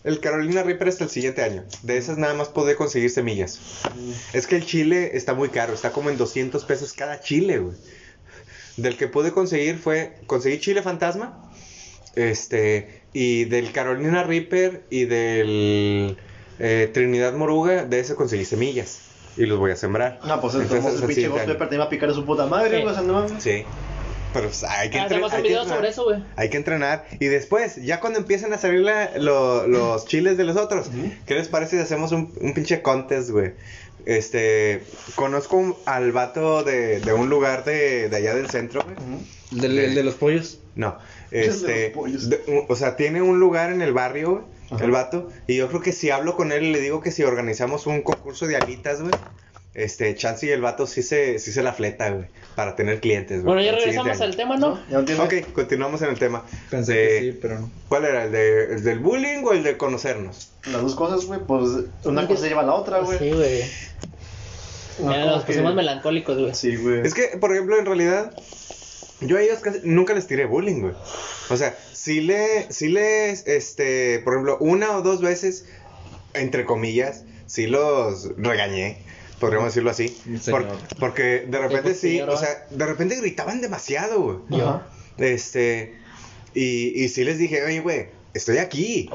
El 0.04 0.20
Carolina 0.20 0.62
Reaper 0.62 0.88
hasta 0.88 1.04
el 1.04 1.10
siguiente 1.10 1.42
año. 1.42 1.64
De 1.82 1.96
esas 1.98 2.18
nada 2.18 2.34
más 2.34 2.48
podré 2.48 2.76
conseguir 2.76 3.10
semillas. 3.10 3.60
Es 4.32 4.46
que 4.46 4.56
el 4.56 4.64
chile 4.64 5.10
está 5.14 5.34
muy 5.34 5.48
caro, 5.48 5.72
está 5.72 5.90
como 5.90 6.10
en 6.10 6.16
200 6.18 6.64
pesos 6.64 6.92
cada 6.92 7.20
chile, 7.20 7.58
güey. 7.58 7.76
Del 8.76 8.96
que 8.96 9.08
pude 9.08 9.32
conseguir 9.32 9.78
fue, 9.78 10.14
conseguí 10.26 10.60
chile 10.60 10.82
fantasma, 10.82 11.47
este, 12.16 13.02
y 13.12 13.44
del 13.44 13.72
Carolina 13.72 14.22
Reaper 14.24 14.82
y 14.90 15.04
del 15.04 16.16
eh, 16.58 16.90
Trinidad 16.92 17.32
Moruga, 17.34 17.84
de 17.84 18.00
ese 18.00 18.14
conseguí 18.14 18.44
semillas. 18.44 19.00
Y 19.36 19.46
los 19.46 19.58
voy 19.58 19.70
a 19.70 19.76
sembrar. 19.76 20.18
No, 20.26 20.40
pues 20.40 20.54
Entonces, 20.54 20.78
entonces 20.84 21.06
pinche 21.06 21.28
Ghost. 21.28 21.44
Pepper 21.46 21.68
te 21.68 21.74
iba 21.76 21.84
a 21.84 21.88
picar 21.88 22.10
a 22.10 22.12
su 22.14 22.24
puta 22.24 22.46
madre, 22.46 22.78
Sí. 22.78 22.82
güey. 22.82 22.92
O 22.92 22.94
sea, 22.94 23.02
no 23.04 23.12
mames. 23.12 23.40
Sí. 23.42 23.62
Pero 24.34 24.48
pues, 24.48 24.64
hay 24.64 24.90
que, 24.90 24.98
Ah, 24.98 25.02
entre- 25.04 25.16
hacemos 25.16 25.30
un 25.30 25.36
hay 25.36 25.42
que 25.42 25.48
video 25.48 25.62
entrenar. 25.62 25.78
sobre 25.78 25.90
eso, 25.90 26.04
güey. 26.04 26.24
Hay 26.36 26.50
que 26.50 26.56
entrenar. 26.56 27.06
Y 27.20 27.26
después, 27.26 27.76
ya 27.76 28.00
cuando 28.00 28.18
empiecen 28.18 28.52
a 28.52 28.58
salir 28.58 28.80
la- 28.80 29.16
lo- 29.16 29.66
los 29.68 30.06
chiles 30.06 30.36
de 30.36 30.44
los 30.44 30.56
otros. 30.56 30.90
¿qué 31.24 31.34
les 31.34 31.46
parece 31.48 31.76
si 31.76 31.82
hacemos 31.82 32.10
un, 32.12 32.32
un 32.40 32.52
pinche 32.52 32.82
contest, 32.82 33.30
güey? 33.30 33.52
Este, 34.06 34.82
conozco 35.14 35.56
un- 35.56 35.76
al 35.86 36.12
vato 36.12 36.62
de, 36.64 36.98
de 37.00 37.12
un 37.12 37.28
lugar 37.28 37.64
de, 37.64 38.08
de 38.08 38.16
allá 38.16 38.34
del 38.34 38.50
centro, 38.50 38.82
güey. 38.82 38.96
Del- 39.60 39.78
el 39.78 39.94
de 39.94 40.02
los 40.02 40.14
pollos. 40.14 40.58
No, 40.74 40.98
este, 41.30 41.92
de- 41.92 42.64
o 42.68 42.76
sea, 42.76 42.96
tiene 42.96 43.22
un 43.22 43.38
lugar 43.40 43.70
en 43.72 43.82
el 43.82 43.92
barrio, 43.92 44.30
güey, 44.30 44.42
Ajá. 44.70 44.84
el 44.84 44.90
vato, 44.90 45.28
y 45.46 45.56
yo 45.56 45.68
creo 45.68 45.80
que 45.80 45.92
si 45.92 46.10
hablo 46.10 46.36
con 46.36 46.52
él 46.52 46.64
y 46.64 46.72
le 46.72 46.80
digo 46.80 47.00
que 47.00 47.10
si 47.10 47.22
organizamos 47.22 47.86
un 47.86 48.02
concurso 48.02 48.46
de 48.46 48.56
alitas, 48.56 49.00
güey, 49.00 49.12
este, 49.74 50.14
Chance 50.16 50.46
y 50.46 50.50
el 50.50 50.60
vato 50.60 50.86
sí 50.88 51.02
se, 51.02 51.38
sí 51.38 51.52
se 51.52 51.62
la 51.62 51.72
fleta, 51.72 52.10
güey, 52.10 52.26
para 52.56 52.74
tener 52.74 52.98
clientes, 53.00 53.42
güey. 53.44 53.54
Bueno, 53.54 53.62
ya 53.62 53.72
regresamos 53.78 54.20
al 54.20 54.34
tema, 54.34 54.56
¿no? 54.56 54.80
Ya 54.90 55.00
no. 55.02 55.22
Ok, 55.24 55.34
continuamos 55.52 56.02
en 56.02 56.08
el 56.08 56.18
tema. 56.18 56.42
Pensé 56.70 56.92
De- 56.94 57.08
que 57.08 57.20
sí, 57.32 57.38
pero 57.40 57.60
no. 57.60 57.70
¿Cuál 57.88 58.04
era? 58.06 58.24
¿El, 58.24 58.32
de, 58.32 58.64
el 58.74 58.82
del 58.82 58.98
bullying 58.98 59.44
o 59.44 59.52
el 59.52 59.62
de 59.62 59.76
conocernos? 59.76 60.50
Las 60.72 60.82
dos 60.82 60.96
cosas, 60.96 61.24
güey, 61.26 61.38
pues 61.46 61.62
una 62.04 62.26
cosa 62.26 62.48
lleva 62.48 62.62
a 62.62 62.66
la 62.66 62.74
otra, 62.74 63.00
güey. 63.00 63.18
Sí, 63.18 63.30
güey. 63.30 63.62
No, 65.00 65.12
Ya 65.12 65.26
nos 65.26 65.44
que- 65.44 65.52
pusimos 65.52 65.74
melancólicos, 65.76 66.36
güey. 66.38 66.54
Sí, 66.54 66.74
güey. 66.74 67.00
Es 67.06 67.14
que, 67.14 67.36
por 67.38 67.52
ejemplo, 67.52 67.78
en 67.78 67.86
realidad, 67.86 68.32
yo 69.20 69.36
a 69.36 69.42
ellos 69.42 69.58
casi 69.60 69.80
nunca 69.84 70.14
les 70.14 70.26
tiré 70.26 70.44
bullying, 70.46 70.80
güey. 70.80 70.94
O 71.50 71.56
sea, 71.56 71.76
sí 71.92 72.20
le, 72.20 72.70
sí 72.72 72.88
les, 72.88 73.46
este, 73.46 74.20
por 74.20 74.34
ejemplo, 74.34 74.58
una 74.60 74.96
o 74.96 75.02
dos 75.02 75.20
veces, 75.20 75.66
entre 76.34 76.64
comillas, 76.64 77.24
sí 77.46 77.66
los 77.66 78.30
regañé, 78.36 79.02
podríamos 79.40 79.68
decirlo 79.68 79.90
así. 79.90 80.16
Por- 80.50 80.66
porque 81.00 81.46
de 81.48 81.58
repente 81.58 81.82
pues, 81.90 82.00
sí, 82.00 82.20
o 82.20 82.36
sea, 82.36 82.66
de 82.70 82.86
repente 82.86 83.16
gritaban 83.16 83.60
demasiado, 83.60 84.20
güey. 84.48 84.60
Ajá. 84.62 84.86
Este, 85.18 85.96
y, 86.54 87.02
y 87.02 87.08
sí 87.08 87.24
les 87.24 87.38
dije, 87.38 87.64
oye, 87.64 87.80
güey, 87.80 88.08
estoy 88.34 88.58
aquí. 88.58 89.10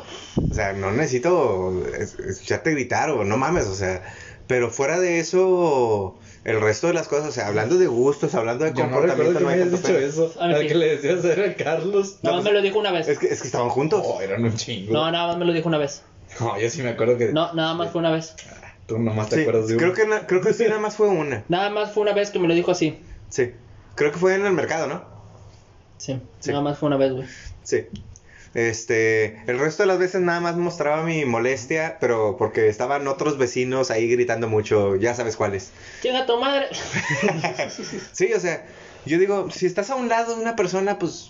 O 0.52 0.54
sea, 0.54 0.74
no 0.74 0.92
necesito 0.92 1.84
es- 1.98 2.20
escucharte 2.20 2.72
gritar 2.72 3.10
o 3.12 3.24
no 3.24 3.38
mames, 3.38 3.68
o 3.68 3.76
sea. 3.76 4.04
Pero 4.48 4.70
fuera 4.70 5.00
de 5.00 5.20
eso, 5.20 6.20
el 6.46 6.60
resto 6.62 6.88
de 6.88 6.94
las 6.94 7.08
cosas, 7.08 7.30
o 7.30 7.32
sea, 7.32 7.48
hablando 7.48 7.78
de 7.78 7.88
gustos, 7.88 8.36
hablando 8.36 8.66
de 8.66 8.72
Yo 8.74 8.84
no 8.86 8.92
comportamiento, 8.92 9.24
recuerdo 9.34 9.40
que 9.40 9.44
no 9.44 9.48
me 9.48 9.54
hay 9.54 9.62
hayas 9.62 9.72
tanto 9.82 9.88
dicho 9.88 10.00
pedo. 10.00 10.30
eso. 10.30 10.42
A 10.42 10.48
ver, 10.48 10.56
Al 10.58 10.62
sí. 10.64 10.68
que 10.68 10.76
le 10.76 10.96
decías 10.98 11.26
era 11.26 11.50
a 11.52 11.56
Carlos. 11.56 12.18
Nada 12.22 12.36
más 12.36 12.46
me 12.46 12.52
lo 12.52 12.62
dijo 12.62 12.80
una 12.80 12.92
vez. 12.92 13.08
Es 13.08 13.18
que, 13.20 13.28
es 13.28 13.42
que 13.42 13.48
estaban 13.48 13.70
juntos. 13.70 14.02
Oh, 14.04 14.22
eran 14.22 14.44
un 14.44 14.56
chingo. 14.56 14.92
No, 14.94 15.10
nada 15.12 15.28
más 15.28 15.38
me 15.38 15.46
lo 15.46 15.54
dijo 15.54 15.68
una 15.70 15.78
vez. 15.78 16.04
No, 16.40 16.60
yo 16.60 16.70
sí 16.70 16.82
me 16.82 16.90
acuerdo 16.90 17.18
que. 17.18 17.32
No, 17.32 17.54
nada 17.54 17.74
más 17.76 17.92
fue 17.92 18.00
una 18.00 18.12
vez. 18.12 18.36
Tú 18.88 19.00
nomás 19.00 19.30
te 19.30 19.38
Sí, 19.38 19.42
acuerdas 19.44 19.68
de 19.68 19.76
uno. 19.78 19.82
creo 19.82 19.94
que, 19.94 20.06
na- 20.08 20.28
creo 20.28 20.42
que 20.42 20.54
sí, 20.54 20.66
nada 20.66 20.80
más 20.80 20.96
fue 20.98 21.08
una. 21.08 21.44
Nada 21.48 21.70
más 21.70 21.94
fue 21.94 22.04
una 22.04 22.14
vez 22.14 22.32
que 22.32 22.40
me 22.40 22.48
lo 22.50 22.54
dijo 22.54 22.72
así. 22.72 23.00
Sí. 23.30 23.52
Creo 23.96 24.12
que 24.12 24.18
fue 24.18 24.36
en 24.36 24.46
el 24.46 24.52
mercado, 24.54 24.88
¿no? 24.88 25.04
Sí, 25.98 26.20
Sí. 26.40 26.50
nada 26.50 26.62
más 26.64 26.78
fue 26.78 26.88
una 26.88 26.98
vez, 26.98 27.14
güey. 27.14 27.28
Sí. 27.64 27.86
Este, 28.54 29.42
el 29.48 29.58
resto 29.58 29.84
de 29.84 29.88
las 29.88 29.98
veces 29.98 30.22
nada 30.22 30.40
más 30.40 30.56
mostraba 30.58 31.04
mi 31.04 31.26
molestia, 31.26 31.98
pero 32.00 32.36
porque 32.38 32.68
estaban 32.70 33.08
otros 33.08 33.38
vecinos 33.38 33.90
ahí 33.90 34.08
gritando 34.08 34.48
mucho, 34.48 34.96
ya 34.96 35.16
sabes 35.16 35.36
cuáles. 35.36 35.72
Llega 36.04 36.26
tu 36.26 36.38
madre. 36.40 36.68
Sí, 38.12 38.32
o 38.34 38.40
sea, 38.40 38.66
yo 39.06 39.18
digo, 39.18 39.50
si 39.52 39.66
estás 39.66 39.90
a 39.90 39.96
un 39.96 40.08
lado 40.10 40.36
de 40.36 40.42
una 40.42 40.56
persona, 40.56 41.00
pues, 41.00 41.30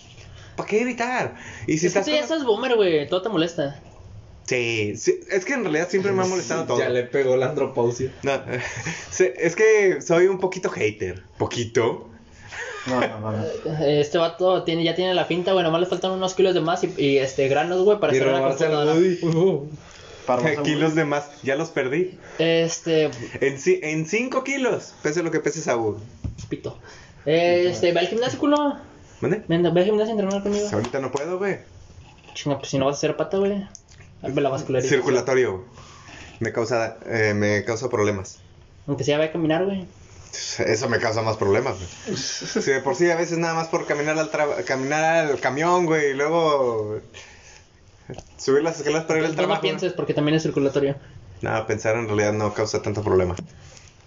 ¿para 0.56 0.68
qué 0.68 0.80
gritar? 0.80 1.36
Y 1.66 1.78
si 1.78 1.86
es 1.86 1.92
que 1.94 1.98
estás 2.00 2.04
tú 2.04 2.10
ya 2.10 2.16
con- 2.18 2.24
estás 2.24 2.44
boomer, 2.44 2.76
güey. 2.76 3.08
Todo 3.08 3.22
te 3.22 3.28
molesta. 3.30 3.80
Sí, 4.46 4.94
sí, 4.98 5.20
es 5.30 5.46
que 5.46 5.54
en 5.54 5.62
realidad 5.62 5.88
siempre 5.88 6.12
me 6.12 6.22
ha 6.22 6.26
molestado 6.26 6.66
todo. 6.66 6.78
Ya 6.78 6.90
le 6.90 7.04
pegó 7.04 7.36
la 7.38 7.46
andropausia. 7.46 8.12
No, 8.22 8.32
es 9.18 9.56
que 9.56 10.02
soy 10.02 10.26
un 10.26 10.38
poquito 10.38 10.68
hater. 10.68 11.22
¿Poquito? 11.38 12.10
No, 12.86 13.00
no, 13.00 13.32
no. 13.32 13.44
Este 13.86 14.18
vato 14.18 14.62
tiene, 14.64 14.84
ya 14.84 14.94
tiene 14.94 15.14
la 15.14 15.24
finta, 15.24 15.52
güey, 15.52 15.64
nomás 15.64 15.80
le 15.80 15.86
faltan 15.86 16.10
unos 16.12 16.34
kilos 16.34 16.54
de 16.54 16.60
más 16.60 16.84
y, 16.84 16.92
y, 16.98 17.18
este 17.18 17.48
granos, 17.48 17.82
güey, 17.82 17.98
para 17.98 18.12
hacer 18.12 18.28
una 18.28 18.40
computadora. 18.40 18.92
Woody. 18.94 19.68
Para 20.26 20.42
más 20.42 20.58
Kilos 20.60 20.94
de 20.94 21.04
más, 21.04 21.28
ya 21.42 21.54
los 21.54 21.68
perdí. 21.68 22.18
Este, 22.38 23.04
En, 23.40 23.56
ci- 23.58 23.80
en 23.82 24.06
5 24.06 24.42
kilos, 24.42 24.94
pese 25.02 25.22
lo 25.22 25.30
que 25.30 25.40
pese 25.40 25.60
Saúl. 25.60 25.98
pito. 26.48 26.78
Este, 27.26 27.92
ve 27.92 28.00
al 28.00 28.08
gimnasio, 28.08 28.38
culo. 28.38 28.76
¿Mande? 29.20 29.42
Ve 29.48 29.56
al 29.80 29.84
gimnasio 29.84 30.14
a 30.14 30.16
entrenar 30.20 30.42
conmigo. 30.42 30.66
Ahorita 30.72 30.98
no 31.00 31.10
puedo, 31.12 31.38
güey. 31.38 31.58
Chinga, 32.32 32.58
pues 32.58 32.70
si 32.70 32.78
no 32.78 32.86
vas 32.86 32.96
a 32.96 32.98
hacer 32.98 33.16
pata, 33.16 33.36
güey. 33.36 33.66
La 34.22 34.48
vascularidad. 34.48 34.88
Circulatorio, 34.90 35.52
güey. 35.52 35.64
Me 36.40 36.52
causa, 36.52 36.96
eh, 37.06 37.32
me 37.34 37.62
causa 37.64 37.88
problemas. 37.90 38.40
Aunque 38.86 39.04
sea, 39.04 39.18
ve 39.18 39.24
a 39.26 39.32
caminar, 39.32 39.64
güey. 39.66 39.84
Eso 40.58 40.88
me 40.88 40.98
causa 40.98 41.22
más 41.22 41.36
problemas, 41.36 41.76
güey. 41.76 42.16
Si 42.16 42.70
de 42.70 42.80
por 42.80 42.94
sí 42.96 43.10
a 43.10 43.16
veces 43.16 43.38
nada 43.38 43.54
más 43.54 43.68
por 43.68 43.86
caminar 43.86 44.18
al, 44.18 44.30
tra- 44.30 44.64
caminar 44.64 45.26
al 45.26 45.40
camión, 45.40 45.86
güey, 45.86 46.10
y 46.10 46.14
luego 46.14 47.00
subir 48.36 48.62
las 48.62 48.76
escaleras 48.78 49.04
para 49.04 49.20
ir 49.20 49.24
al 49.24 49.30
Entonces, 49.30 49.36
no 49.36 49.42
trabajo. 49.46 49.62
pienses 49.62 49.92
porque 49.92 50.14
también 50.14 50.36
es 50.36 50.42
circulatorio. 50.42 50.96
Nada, 51.40 51.66
pensar 51.66 51.96
en 51.96 52.06
realidad 52.06 52.32
no 52.32 52.52
causa 52.54 52.80
tanto 52.82 53.02
problema. 53.02 53.34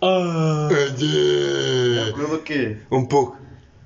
Ah. 0.01 0.69
Me 0.71 2.09
acuerdo 2.09 2.43
que, 2.43 2.81
Un 2.89 3.07
pug. 3.07 3.35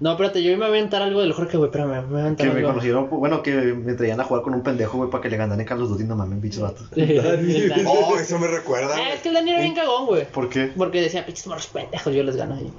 No, 0.02 0.12
espérate, 0.14 0.42
yo 0.42 0.50
me 0.52 0.58
voy 0.58 0.66
a 0.66 0.68
aventar 0.70 1.02
algo 1.04 1.22
del 1.22 1.32
Jorge, 1.32 1.58
güey, 1.58 1.70
espérame, 1.70 1.92
me 1.92 2.02
voy 2.02 2.20
a 2.20 2.24
aventar 2.24 2.48
que 2.48 2.52
me 2.54 2.60
algo. 2.60 2.70
conocieron, 2.72 3.08
bueno, 3.12 3.44
que 3.44 3.52
me 3.54 3.94
traían 3.94 4.20
a 4.20 4.24
jugar 4.24 4.42
con 4.44 4.56
un 4.56 4.64
pendejo, 4.64 4.98
güey, 4.98 5.12
para 5.12 5.22
que 5.22 5.30
le 5.30 5.38
ganaran 5.38 5.64
Carlos 5.64 5.90
Duty, 5.90 6.06
no 6.06 6.16
mames, 6.16 6.42
bicho 6.42 6.64
vato. 6.64 6.84
Oh, 7.86 8.18
eso 8.18 8.40
me 8.40 8.48
recuerda. 8.48 8.96
Ah, 8.98 9.14
es 9.14 9.22
que 9.22 9.30
el 9.30 9.36
Dani 9.36 9.52
era 9.52 9.62
bien 9.62 9.76
cagón, 9.76 10.08
güey. 10.08 10.26
¿Por 10.32 10.50
qué? 10.50 10.72
Porque 10.76 11.02
decía, 11.02 11.24
pinches 11.26 11.46
morros 11.46 11.68
pendejos, 11.68 12.14
yo 12.14 12.24
les 12.24 12.36
gano. 12.36 12.60
Y... 12.60 12.74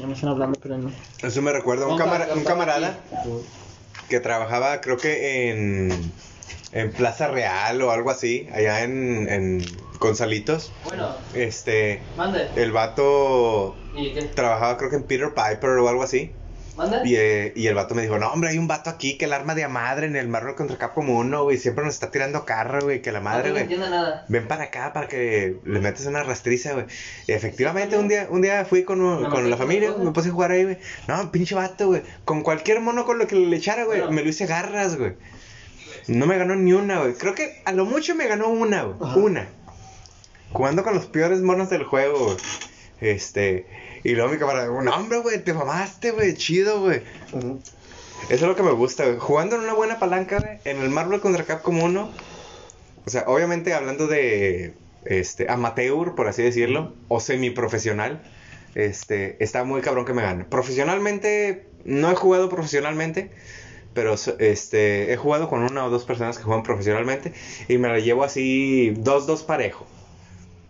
No 0.00 0.08
me 0.08 0.14
están 0.14 0.30
hablando, 0.30 0.58
pero 0.60 0.76
no. 0.78 0.90
Eso 1.22 1.42
me 1.42 1.52
recuerda 1.52 1.84
a 1.84 1.88
un, 1.88 1.96
camara- 1.96 2.28
un 2.34 2.42
camarada 2.44 2.98
que 4.08 4.18
trabajaba, 4.20 4.80
creo 4.80 4.96
que 4.96 5.50
en, 5.50 6.12
en 6.72 6.90
Plaza 6.92 7.28
Real 7.28 7.80
o 7.82 7.90
algo 7.90 8.10
así, 8.10 8.48
allá 8.52 8.82
en, 8.84 9.28
en 9.28 9.64
Gonzalitos. 10.00 10.72
Bueno, 10.84 11.14
Este, 11.34 12.00
mande. 12.16 12.48
el 12.56 12.72
vato 12.72 13.76
¿Y 13.96 14.12
qué? 14.12 14.22
trabajaba, 14.22 14.76
creo 14.76 14.90
que 14.90 14.96
en 14.96 15.02
Peter 15.04 15.28
Piper 15.34 15.70
o 15.70 15.88
algo 15.88 16.02
así. 16.02 16.32
¿Mande? 16.76 16.98
Y, 17.04 17.16
eh, 17.16 17.52
y 17.56 17.66
el 17.66 17.74
vato 17.74 17.96
me 17.96 18.02
dijo, 18.02 18.18
no, 18.20 18.30
hombre, 18.32 18.50
hay 18.50 18.58
un 18.58 18.68
vato 18.68 18.88
aquí 18.88 19.18
que 19.18 19.24
el 19.24 19.32
arma 19.32 19.56
de 19.56 19.64
a 19.64 19.68
madre 19.68 20.06
en 20.06 20.14
el 20.14 20.28
Marvel 20.28 20.54
contra 20.54 20.78
Capcom 20.78 21.10
1, 21.10 21.42
güey, 21.42 21.56
siempre 21.58 21.84
nos 21.84 21.94
está 21.94 22.12
tirando 22.12 22.44
carro, 22.44 22.80
güey, 22.82 23.02
que 23.02 23.10
la 23.10 23.18
madre, 23.18 23.48
no 23.48 23.54
güey. 23.54 23.62
entiendo 23.64 23.90
nada. 23.90 24.24
Ven 24.28 24.46
para 24.46 24.64
acá 24.64 24.92
para 24.92 25.08
que 25.08 25.56
le 25.64 25.80
metas 25.80 26.06
una 26.06 26.22
rastriza, 26.22 26.74
güey. 26.74 26.84
Y 27.26 27.32
efectivamente, 27.32 27.98
un 27.98 28.06
día, 28.06 28.28
un 28.30 28.42
día 28.42 28.64
fui 28.64 28.84
con, 28.84 29.00
un- 29.00 29.22
¿Me 29.24 29.28
con 29.28 29.50
la 29.50 29.56
familia, 29.56 29.92
me 29.98 30.12
puse 30.12 30.28
a 30.28 30.32
jugar 30.32 30.52
ahí, 30.52 30.62
güey. 30.62 30.78
No, 31.08 31.32
pinche 31.32 31.56
vato, 31.56 31.88
güey. 31.88 32.02
Con 32.24 32.42
cualquier 32.44 32.78
mono 32.80 33.04
con 33.04 33.18
lo 33.18 33.26
que 33.26 33.34
le 33.34 33.56
echara, 33.56 33.82
güey, 33.84 34.08
me 34.12 34.22
lo 34.22 34.28
hice 34.28 34.46
garras, 34.46 34.96
güey. 34.96 35.14
No 36.06 36.26
me 36.26 36.38
ganó 36.38 36.54
ni 36.56 36.72
una, 36.72 37.00
güey. 37.00 37.14
Creo 37.14 37.34
que 37.34 37.60
a 37.64 37.72
lo 37.72 37.84
mucho 37.84 38.14
me 38.14 38.26
ganó 38.26 38.48
una, 38.48 38.84
güey. 38.84 39.16
Una. 39.16 39.48
Jugando 40.52 40.82
con 40.82 40.94
los 40.94 41.06
peores 41.06 41.40
monos 41.40 41.70
del 41.70 41.84
juego, 41.84 42.24
güey. 42.26 42.36
Este. 43.00 43.66
Y 44.04 44.12
luego 44.12 44.30
mi 44.30 44.38
camarada, 44.38 44.66
no, 44.66 44.96
hombre, 44.96 45.18
güey, 45.18 45.42
te 45.42 45.52
mamaste, 45.52 46.12
güey, 46.12 46.34
chido, 46.34 46.80
güey. 46.80 47.02
Eso 48.24 48.34
es 48.34 48.42
lo 48.42 48.56
que 48.56 48.62
me 48.62 48.72
gusta, 48.72 49.04
güey. 49.04 49.18
Jugando 49.18 49.56
en 49.56 49.62
una 49.62 49.74
buena 49.74 49.98
palanca, 49.98 50.38
güey, 50.38 50.58
en 50.64 50.80
el 50.82 50.90
Marvel 50.90 51.20
contra 51.20 51.44
Capcom 51.44 51.82
1. 51.82 52.10
O 53.06 53.10
sea, 53.10 53.24
obviamente 53.26 53.74
hablando 53.74 54.06
de 54.06 54.74
este 55.04 55.50
amateur, 55.50 56.14
por 56.14 56.28
así 56.28 56.42
decirlo, 56.42 56.94
o 57.08 57.20
semiprofesional, 57.20 58.22
este, 58.74 59.42
está 59.42 59.64
muy 59.64 59.80
cabrón 59.80 60.04
que 60.04 60.12
me 60.12 60.22
gane. 60.22 60.44
Profesionalmente, 60.44 61.66
no 61.84 62.10
he 62.10 62.14
jugado 62.14 62.48
profesionalmente, 62.48 63.30
pero 63.94 64.14
este, 64.38 65.12
he 65.12 65.16
jugado 65.16 65.48
con 65.48 65.62
una 65.62 65.84
o 65.84 65.90
dos 65.90 66.04
personas 66.04 66.38
que 66.38 66.44
juegan 66.44 66.62
profesionalmente 66.62 67.32
y 67.68 67.78
me 67.78 67.88
la 67.88 67.98
llevo 67.98 68.24
así 68.24 68.90
dos, 68.96 69.26
dos 69.26 69.42
parejo. 69.42 69.86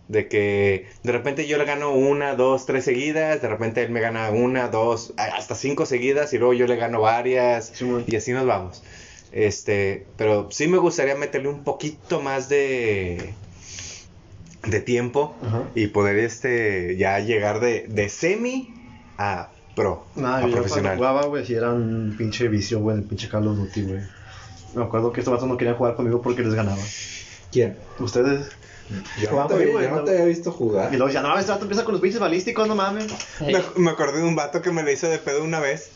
De 0.07 0.27
que 0.27 0.87
de 1.03 1.11
repente 1.11 1.45
yo 1.47 1.59
le 1.59 1.65
gano 1.65 1.93
una, 1.93 2.33
dos, 2.33 2.65
tres 2.65 2.83
seguidas, 2.85 3.41
de 3.43 3.47
repente 3.47 3.83
él 3.83 3.91
me 3.91 3.99
gana 3.99 4.31
una, 4.31 4.67
dos, 4.69 5.13
hasta 5.17 5.53
cinco 5.53 5.85
seguidas 5.85 6.33
y 6.33 6.39
luego 6.39 6.53
yo 6.53 6.65
le 6.65 6.77
gano 6.77 7.01
varias 7.01 7.71
y 8.07 8.15
así 8.15 8.31
nos 8.31 8.47
vamos. 8.47 8.81
Este, 9.31 10.07
pero 10.17 10.49
sí 10.49 10.67
me 10.67 10.79
gustaría 10.79 11.13
meterle 11.13 11.49
un 11.49 11.63
poquito 11.63 12.21
más 12.21 12.49
de 12.49 13.33
de 14.67 14.81
tiempo 14.81 15.35
Ajá. 15.45 15.63
y 15.75 15.87
poder 15.87 16.17
este 16.17 16.97
ya 16.97 17.19
llegar 17.19 17.59
de, 17.59 17.85
de 17.87 18.09
semi 18.09 18.73
a 19.17 19.49
pro, 19.81 20.05
Nada, 20.15 20.37
a 20.37 20.41
yo 20.41 20.47
cuando 20.47 20.57
profesional. 20.57 20.97
jugaba, 20.97 21.25
güey, 21.25 21.45
si 21.45 21.53
era 21.55 21.69
un 21.71 22.15
pinche 22.17 22.47
vicio, 22.47 22.79
güey, 22.79 22.97
el 22.97 23.03
pinche 23.03 23.27
Call 23.29 23.47
of 23.47 23.57
Duty, 23.57 23.81
güey. 23.83 24.01
Me 24.75 24.83
acuerdo 24.83 25.11
que 25.11 25.21
estos 25.21 25.33
vatos 25.33 25.47
no 25.47 25.57
querían 25.57 25.75
jugar 25.75 25.95
conmigo 25.95 26.21
porque 26.21 26.43
les 26.43 26.53
ganaba. 26.53 26.81
¿Quién? 27.51 27.77
Ustedes. 27.99 28.47
Yo 29.21 29.31
no 29.31 29.45
te, 29.47 29.53
conmigo, 29.55 29.81
yo 29.81 29.89
no 29.91 30.03
te 30.03 30.11
había 30.11 30.25
visto 30.25 30.49
Y 30.49 30.53
jugar. 30.53 30.91
luego 30.95 31.09
ya, 31.09 31.21
no, 31.21 31.37
este 31.37 31.51
vato 31.51 31.63
empieza 31.63 31.83
con 31.83 31.93
los 31.93 32.01
pinches 32.01 32.19
balísticos, 32.19 32.67
no 32.67 32.75
mames. 32.75 33.11
Eh, 33.41 33.61
Me, 33.75 33.83
me 33.83 33.91
acordé 33.91 34.17
de 34.19 34.23
un 34.27 34.35
vato 34.35 34.61
que 34.61 34.71
me 34.71 34.81
le 34.83 34.93
hizo 34.93 35.07
de 35.07 35.19
pedo 35.19 35.43
una 35.43 35.59
vez, 35.59 35.91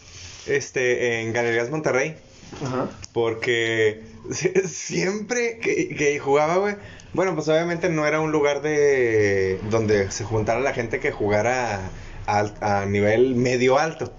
este, 0.47 1.21
en 1.21 1.33
Galerías 1.33 1.69
Monterrey. 1.71 2.15
Ajá. 2.63 2.87
Porque 3.13 4.03
siempre 4.65 5.59
que, 5.59 5.95
que 5.95 6.19
jugaba, 6.19 6.57
güey. 6.57 6.75
Bueno, 7.13 7.35
pues 7.35 7.47
obviamente 7.47 7.89
no 7.89 8.05
era 8.07 8.19
un 8.19 8.31
lugar 8.31 8.61
de 8.61 9.59
donde 9.69 10.09
se 10.11 10.23
juntara 10.23 10.59
la 10.59 10.73
gente 10.73 10.99
que 10.99 11.11
jugara 11.11 11.79
a, 12.27 12.81
a 12.81 12.85
nivel 12.85 13.35
medio 13.35 13.77
alto. 13.79 14.13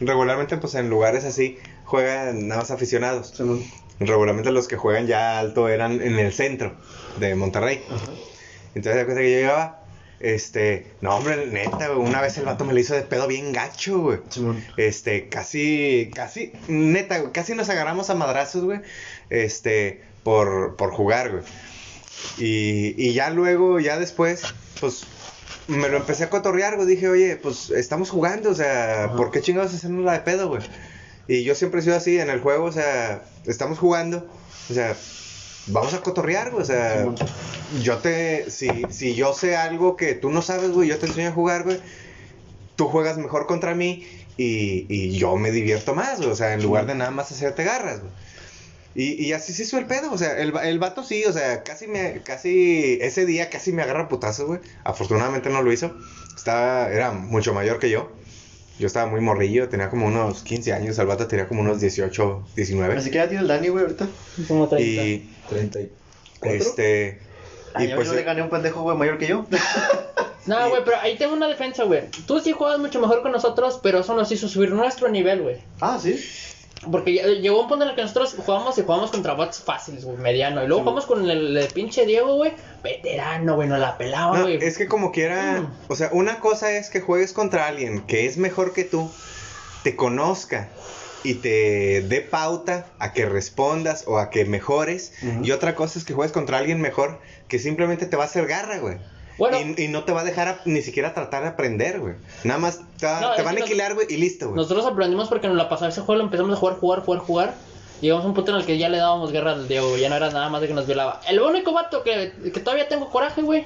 Regularmente, 0.00 0.56
pues 0.56 0.74
en 0.74 0.90
lugares 0.90 1.24
así 1.24 1.58
juegan 1.84 2.48
nada 2.48 2.62
más 2.62 2.70
aficionados. 2.70 3.34
Regularmente 4.00 4.50
los 4.50 4.68
que 4.68 4.76
juegan 4.76 5.06
ya 5.06 5.38
alto 5.38 5.68
eran 5.68 6.02
en 6.02 6.18
el 6.18 6.32
centro 6.32 6.74
de 7.20 7.34
Monterrey. 7.34 7.82
Ajá. 7.88 8.12
Entonces, 8.74 8.96
de 8.96 9.04
cuenta 9.04 9.22
que 9.22 9.30
yo 9.30 9.38
llegaba, 9.38 9.84
este, 10.18 10.86
no, 11.00 11.14
hombre, 11.16 11.46
neta, 11.46 11.92
una 11.92 12.20
vez 12.20 12.36
el 12.38 12.44
vato 12.44 12.64
me 12.64 12.72
lo 12.72 12.80
hizo 12.80 12.94
de 12.94 13.02
pedo 13.02 13.28
bien 13.28 13.52
gacho, 13.52 14.00
güey. 14.00 14.18
Este, 14.76 15.28
casi, 15.28 16.10
casi, 16.12 16.52
neta, 16.66 17.30
casi 17.30 17.54
nos 17.54 17.68
agarramos 17.68 18.10
a 18.10 18.14
madrazos, 18.14 18.64
güey. 18.64 18.80
Este, 19.30 20.02
por, 20.24 20.74
por 20.76 20.90
jugar, 20.92 21.30
güey. 21.30 21.44
Y, 22.38 22.94
y 22.96 23.12
ya 23.12 23.30
luego, 23.30 23.78
ya 23.78 23.98
después, 23.98 24.42
pues, 24.80 25.04
me 25.68 25.88
lo 25.88 25.96
empecé 25.96 26.24
a 26.24 26.30
cotorrear, 26.30 26.76
güey. 26.76 26.86
Dije, 26.88 27.08
oye, 27.08 27.36
pues, 27.36 27.70
estamos 27.70 28.10
jugando, 28.10 28.50
o 28.50 28.54
sea, 28.54 29.04
Ajá. 29.04 29.16
¿por 29.16 29.30
qué 29.30 29.40
chingados 29.40 29.74
hacernos 29.74 30.04
la 30.04 30.12
de 30.12 30.20
pedo, 30.20 30.48
güey? 30.48 30.62
Y 31.26 31.42
yo 31.44 31.54
siempre 31.54 31.80
he 31.80 31.82
sido 31.82 31.96
así 31.96 32.18
en 32.18 32.30
el 32.30 32.40
juego, 32.40 32.64
o 32.66 32.72
sea, 32.72 33.22
estamos 33.46 33.78
jugando, 33.78 34.26
o 34.70 34.74
sea, 34.74 34.94
vamos 35.68 35.94
a 35.94 36.02
cotorrear, 36.02 36.50
güey, 36.50 36.62
o 36.62 36.66
sea, 36.66 37.06
yo 37.82 37.98
te, 37.98 38.50
si, 38.50 38.68
si 38.90 39.14
yo 39.14 39.32
sé 39.32 39.56
algo 39.56 39.96
que 39.96 40.14
tú 40.14 40.28
no 40.30 40.42
sabes, 40.42 40.72
güey, 40.72 40.88
yo 40.90 40.98
te 40.98 41.06
enseño 41.06 41.28
a 41.28 41.32
jugar, 41.32 41.64
güey, 41.64 41.80
tú 42.76 42.88
juegas 42.88 43.16
mejor 43.16 43.46
contra 43.46 43.74
mí 43.74 44.06
y, 44.36 44.84
y 44.88 45.16
yo 45.16 45.36
me 45.36 45.50
divierto 45.50 45.94
más, 45.94 46.18
güey, 46.18 46.30
o 46.30 46.36
sea, 46.36 46.52
en 46.52 46.62
lugar 46.62 46.84
de 46.84 46.94
nada 46.94 47.10
más 47.10 47.32
hacerte 47.32 47.64
garras, 47.64 48.00
güey. 48.00 48.12
Y, 48.94 49.24
y 49.24 49.32
así 49.32 49.52
se 49.52 49.64
hizo 49.64 49.76
el 49.78 49.86
pedo, 49.86 50.12
o 50.12 50.18
sea, 50.18 50.38
el, 50.38 50.56
el 50.56 50.78
vato 50.78 51.02
sí, 51.02 51.24
o 51.24 51.32
sea, 51.32 51.64
casi 51.64 51.88
me, 51.88 52.22
casi, 52.22 52.98
ese 53.00 53.26
día 53.26 53.50
casi 53.50 53.72
me 53.72 53.82
agarra 53.82 54.08
putazos, 54.08 54.46
güey. 54.46 54.60
Afortunadamente 54.84 55.50
no 55.50 55.62
lo 55.62 55.72
hizo. 55.72 55.96
Estaba, 56.36 56.88
era 56.88 57.10
mucho 57.10 57.52
mayor 57.54 57.78
que 57.78 57.90
yo. 57.90 58.12
Yo 58.78 58.86
estaba 58.86 59.06
muy 59.06 59.20
morrillo, 59.20 59.68
tenía 59.68 59.88
como 59.88 60.06
unos 60.06 60.42
15 60.42 60.72
años, 60.72 60.98
el 60.98 61.06
vato 61.06 61.26
tenía 61.26 61.46
como 61.48 61.60
unos 61.60 61.80
18, 61.80 62.44
19. 62.56 62.96
Así 62.96 63.10
que 63.10 63.16
ya 63.16 63.28
tiene 63.28 63.42
el 63.42 63.48
Dani, 63.48 63.68
güey, 63.68 63.84
ahorita. 63.84 64.08
como 64.48 64.68
30. 64.68 65.02
Y, 65.02 65.30
34. 65.48 65.90
este, 66.58 67.20
Ay, 67.74 67.86
y 67.86 67.90
yo, 67.90 67.96
pues, 67.96 68.08
yo 68.08 68.14
le 68.14 68.22
gané 68.22 68.40
a 68.40 68.44
un 68.44 68.50
pendejo, 68.50 68.82
güey, 68.82 68.96
mayor 68.96 69.18
que 69.18 69.26
yo. 69.26 69.46
No, 70.46 70.68
güey, 70.68 70.84
pero 70.84 70.98
ahí 71.00 71.16
tengo 71.16 71.32
una 71.32 71.48
defensa, 71.48 71.84
güey. 71.84 72.02
Tú 72.26 72.38
sí 72.38 72.52
juegas 72.52 72.78
mucho 72.78 73.00
mejor 73.00 73.22
que 73.22 73.30
nosotros, 73.30 73.80
pero 73.82 74.00
eso 74.00 74.14
nos 74.14 74.30
hizo 74.30 74.46
subir 74.46 74.72
nuestro 74.72 75.08
nivel, 75.08 75.40
güey. 75.40 75.56
ah, 75.80 75.98
sí. 75.98 76.22
Porque 76.90 77.12
llegó 77.40 77.62
un 77.62 77.68
punto 77.68 77.84
en 77.84 77.90
el 77.90 77.96
que 77.96 78.02
nosotros 78.02 78.34
jugamos 78.36 78.76
y 78.76 78.82
jugamos 78.82 79.10
contra 79.10 79.32
bots 79.34 79.60
fáciles, 79.62 80.04
güey, 80.04 80.18
mediano. 80.18 80.62
Y 80.62 80.66
luego 80.66 80.80
Sí, 80.80 80.84
jugamos 80.84 81.06
con 81.06 81.30
el, 81.30 81.56
el 81.56 81.68
pinche 81.68 82.04
Diego, 82.04 82.34
güey, 82.36 82.52
veterano, 82.82 83.54
güey, 83.54 83.68
nos 83.68 83.78
la 83.78 83.96
pelaba, 83.96 84.36
No, 84.36 84.42
güey. 84.44 84.58
es 84.62 84.76
que 84.76 84.86
como 84.86 85.10
quiera, 85.10 85.60
Mm. 85.62 85.72
o 85.88 85.96
sea, 85.96 86.10
una 86.12 86.40
cosa 86.40 86.72
es 86.72 86.90
que 86.90 87.00
juegues 87.00 87.32
contra 87.32 87.66
alguien 87.68 88.02
que 88.06 88.26
es 88.26 88.36
mejor 88.36 88.74
que 88.74 88.84
tú, 88.84 89.10
te 89.82 89.96
conozca 89.96 90.68
y 91.22 91.34
te 91.34 92.02
dé 92.02 92.20
pauta 92.20 92.86
a 92.98 93.12
que 93.14 93.24
respondas 93.24 94.04
o 94.06 94.18
a 94.18 94.28
que 94.28 94.44
mejores. 94.44 95.12
Y 95.42 95.52
otra 95.52 95.74
cosa 95.74 95.98
es 95.98 96.04
que 96.04 96.12
juegues 96.12 96.32
contra 96.32 96.58
alguien 96.58 96.80
mejor 96.82 97.18
que 97.48 97.58
simplemente 97.58 98.04
te 98.06 98.16
va 98.16 98.24
a 98.24 98.26
hacer 98.26 98.46
garra, 98.46 98.78
güey. 98.78 98.98
Bueno. 99.38 99.58
y, 99.76 99.82
y 99.82 99.88
no 99.88 100.04
te 100.04 100.12
va 100.12 100.20
a 100.20 100.24
dejar 100.24 100.48
a- 100.48 100.60
ni 100.64 100.82
siquiera 100.82 101.12
tratar 101.14 101.42
de 101.42 101.48
aprender, 101.48 102.00
güey. 102.00 102.14
Nada 102.44 102.58
más 102.60 102.80
te, 102.98 103.06
va- 103.06 103.20
No, 103.20 103.30
te 103.32 103.40
es 103.40 103.46
va 103.46 103.50
a 103.50 103.52
aniquilar, 103.52 103.94
güey, 103.94 104.06
y 104.10 104.16
listo, 104.16 104.46
güey. 104.46 104.56
Nosotros 104.56 104.86
aprendimos 104.86 105.28
porque 105.28 105.48
nos 105.48 105.56
la 105.56 105.68
pasaba 105.68 105.90
ese 105.90 106.00
juego, 106.02 106.18
lo 106.18 106.24
empezamos 106.24 106.52
a 106.52 106.56
jugar, 106.56 106.76
jugar, 106.76 107.00
jugar, 107.00 107.20
jugar. 107.20 107.54
Llegamos 108.00 108.24
a 108.24 108.28
un 108.28 108.34
punto 108.34 108.50
en 108.52 108.58
el 108.58 108.66
que 108.66 108.76
ya 108.76 108.88
le 108.88 108.98
dábamos 108.98 109.32
guerra 109.32 109.52
al 109.52 109.66
Diego, 109.68 109.96
ya 109.96 110.08
no 110.08 110.16
era 110.16 110.30
nada 110.30 110.48
más 110.50 110.60
de 110.60 110.68
que 110.68 110.74
nos 110.74 110.86
violaba. 110.86 111.20
El 111.28 111.40
único 111.40 111.72
vato 111.72 112.02
que, 112.02 112.32
que 112.52 112.60
todavía 112.60 112.88
tengo 112.88 113.08
coraje, 113.10 113.40
güey, 113.42 113.64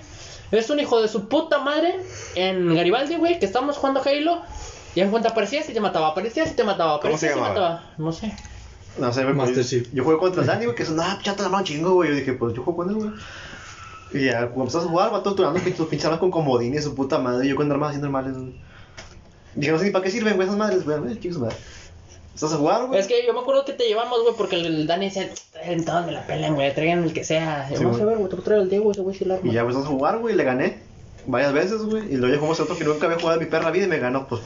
es 0.53 0.71
un 0.71 0.79
hijo 0.81 1.03
de 1.03 1.09
su 1.09 1.29
puta 1.29 1.59
madre 1.59 1.97
en 2.35 2.75
Garibaldi, 2.75 3.17
güey, 3.17 3.39
que 3.39 3.47
estamos 3.47 3.77
jugando 3.77 4.01
Halo. 4.05 4.43
Y 4.95 5.01
en 5.01 5.11
cuanto 5.11 5.29
aparecías 5.29 5.69
y 5.69 5.73
te 5.75 5.81
mataba, 5.81 6.09
aparecías 6.09 6.51
y 6.51 6.55
te 6.55 6.65
mataba, 6.65 7.01
¿Cómo 7.01 7.19
se 7.19 7.27
aparecías 7.29 7.33
y 7.33 7.35
te 7.55 7.61
mataba. 7.61 7.85
No 7.99 8.13
sé. 8.13 8.33
No 8.99 9.13
sé. 9.13 9.25
Master 9.25 9.55
pues, 9.55 9.69
Chief. 9.71 9.89
Yo 9.93 10.03
jugué 10.05 10.19
contra 10.19 10.41
el 10.43 10.47
Dani, 10.47 10.65
güey, 10.65 10.77
que 10.77 10.83
es 10.83 10.89
una 10.91 11.21
chata 11.23 11.43
la 11.45 11.49
mano 11.51 11.65
chingo, 11.65 11.93
güey. 11.95 12.11
Yo 12.11 12.17
dije, 12.17 12.33
pues 12.33 12.55
yo 12.55 12.63
juego 12.63 12.79
con 12.79 12.89
él, 12.91 12.97
güey. 12.97 13.11
Y 14.13 14.27
ya, 14.27 14.47
cuando 14.47 14.63
empezás 14.63 14.85
a 14.85 14.89
jugar, 14.89 15.13
va 15.13 15.23
todo 15.23 15.35
turando 15.35 15.61
pinches 15.61 15.87
pinche 15.87 16.07
armas 16.07 16.21
con 16.21 16.31
comodines, 16.31 16.85
su 16.85 16.95
puta 16.95 17.19
madre. 17.19 17.47
Y 17.47 17.51
yo 17.51 17.57
con 17.57 17.71
armas 17.71 17.93
así 17.93 18.01
normales. 18.01 18.35
Dije, 19.55 19.73
no 19.73 19.79
sé 19.79 19.85
ni 19.87 19.91
para 19.91 20.05
qué 20.05 20.11
sirven, 20.11 20.37
güey, 20.37 20.47
esas 20.47 20.59
madres, 20.59 20.85
güey. 20.85 21.19
Chicos, 21.21 21.39
madre. 21.39 21.57
¿Estás 22.35 22.53
a 22.53 22.57
jugar, 22.57 22.87
güey? 22.87 23.01
Es 23.01 23.09
que 23.09 23.27
yo 23.27 23.35
me 23.35 23.41
acuerdo 23.41 23.65
que 23.65 23.73
te 23.73 23.89
llevamos, 23.89 24.23
güey, 24.23 24.35
porque 24.37 24.57
el, 24.57 24.67
el 24.67 24.87
Dani 24.87 25.07
decía, 25.07 25.29
en 25.63 25.85
todos 25.85 26.07
me 26.07 26.13
la 26.13 26.25
pelan, 26.27 26.55
güey, 26.55 26.73
traigan 26.73 27.03
el 27.03 27.13
que 27.13 27.25
sea. 27.25 27.67
Sí, 27.69 27.75
vamos 27.75 27.97
a 28.01 28.05
güey. 28.05 28.07
ver, 28.11 28.19
güey, 28.19 28.29
te 28.31 28.37
voy 28.37 28.43
a 28.43 28.45
traer 28.45 28.63
el 28.63 28.71
Diego, 28.71 28.93
ese 28.93 29.01
güey 29.01 29.19
la 29.21 29.35
arma. 29.35 29.51
Y 29.51 29.55
ya 29.55 29.61
empezamos 29.63 29.87
a 29.89 29.91
jugar, 29.91 30.19
güey, 30.19 30.35
y 30.35 30.37
le 30.37 30.45
gané 30.45 30.79
varias 31.27 31.53
veces, 31.53 31.83
güey. 31.83 32.05
Y 32.13 32.17
luego 32.17 32.37
jugamos 32.37 32.61
otro 32.61 32.79
que 32.79 32.85
nunca 32.85 33.07
había 33.07 33.19
jugado 33.19 33.41
en 33.41 33.45
mi 33.45 33.51
perra 33.51 33.73
vida 33.73 33.87
y 33.87 33.89
me 33.89 33.99
ganó, 33.99 34.29
pues, 34.29 34.41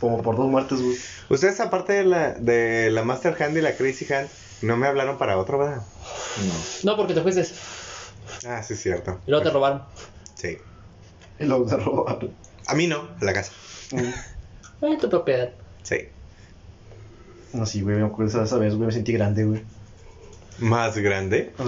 como 0.00 0.22
por 0.22 0.36
dos 0.36 0.48
muertes, 0.48 0.80
güey. 0.80 0.96
Ustedes, 1.28 1.60
aparte 1.60 1.92
de 1.92 2.04
la, 2.04 2.32
de 2.32 2.90
la 2.90 3.04
Master 3.04 3.36
Hand 3.40 3.56
y 3.58 3.60
la 3.60 3.76
Crazy 3.76 4.10
Hand, 4.12 4.28
no 4.62 4.78
me 4.78 4.86
hablaron 4.86 5.18
para 5.18 5.36
otro, 5.36 5.58
¿verdad? 5.58 5.82
No, 6.84 6.96
porque 6.96 7.12
te 7.12 7.20
fuiste 7.20 7.44
Ah, 8.46 8.62
sí, 8.62 8.74
es 8.74 8.82
cierto. 8.82 9.20
y 9.26 9.30
luego 9.30 9.44
te 9.44 9.50
robaron. 9.50 9.82
Sí. 10.34 10.58
Y 11.38 11.44
luego 11.44 11.68
se 11.68 11.76
robaron. 11.76 12.34
A 12.66 12.74
mí 12.74 12.86
no, 12.86 13.08
a 13.20 13.24
la 13.24 13.32
casa. 13.32 13.52
Eh, 14.82 14.96
tu 14.98 15.10
propiedad. 15.10 15.52
Sí. 15.82 16.08
No, 17.52 17.66
sí, 17.66 17.82
güey, 17.82 17.96
me 17.96 18.06
acuerdo 18.06 18.42
esa 18.42 18.56
vez, 18.56 18.74
güey, 18.74 18.86
me 18.86 18.92
sentí 18.92 19.12
grande, 19.12 19.44
güey. 19.44 19.62
Más 20.60 20.96
grande. 20.98 21.50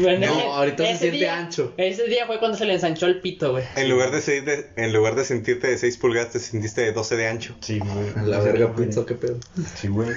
Bueno, 0.00 0.26
No, 0.26 0.54
ahorita 0.54 0.84
se 0.86 0.96
siente 0.98 1.16
día- 1.18 1.38
ancho. 1.38 1.72
Ese 1.76 2.04
día 2.06 2.26
fue 2.26 2.38
cuando 2.38 2.56
se 2.56 2.64
le 2.64 2.74
ensanchó 2.74 3.06
el 3.06 3.20
pito, 3.20 3.52
güey. 3.52 3.64
En 3.76 3.88
lugar 3.90 4.10
de, 4.10 4.20
ser 4.20 4.44
de- 4.44 4.66
en 4.76 4.92
lugar 4.92 5.14
de 5.14 5.24
sentirte 5.24 5.66
de 5.68 5.78
6 5.78 5.96
pulgadas, 5.98 6.30
te 6.32 6.38
sentiste 6.38 6.80
de 6.82 6.92
12 6.92 7.16
de 7.16 7.26
ancho. 7.28 7.54
Sí, 7.60 7.78
güey. 7.78 7.90
A 8.16 8.22
la 8.22 8.40
verga, 8.40 8.74
pizza, 8.74 9.04
qué 9.06 9.14
pedo. 9.14 9.38
Sí, 9.76 9.88
güey. 9.88 10.08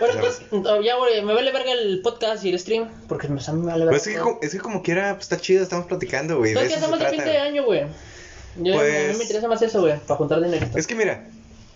Bueno, 0.00 0.14
pues, 0.20 0.40
ya, 0.84 0.96
güey, 0.96 1.22
me 1.24 1.34
vale 1.34 1.50
verga 1.52 1.72
el 1.72 2.00
podcast 2.02 2.44
y 2.44 2.50
el 2.50 2.58
stream, 2.58 2.88
porque 3.08 3.28
me, 3.28 3.40
a 3.44 3.52
mí 3.52 3.60
me 3.60 3.66
vale 3.72 3.84
verga. 3.84 3.96
es 3.96 4.04
que, 4.06 4.16
como, 4.16 4.38
es 4.42 4.52
que 4.52 4.58
como 4.58 4.82
quiera, 4.82 5.14
pues 5.14 5.24
está 5.24 5.38
chido, 5.38 5.62
estamos 5.62 5.86
platicando, 5.86 6.38
güey. 6.38 6.50
de 6.52 6.56
¿Sabes 6.56 6.68
qué 6.68 6.74
eso 6.78 6.86
se 6.88 6.92
hacemos 6.94 7.10
de 7.12 7.16
fin 7.16 7.24
de 7.32 7.38
año, 7.38 7.64
güey? 7.64 7.82
Yo, 8.60 8.74
Pues- 8.74 9.04
A 9.08 9.12
mí 9.12 9.18
me 9.18 9.22
interesa 9.24 9.48
más 9.48 9.62
eso, 9.62 9.80
güey, 9.80 9.98
para 10.06 10.16
juntar 10.18 10.42
dinero. 10.42 10.66
Es 10.74 10.86
que 10.86 10.94
mira, 10.94 11.26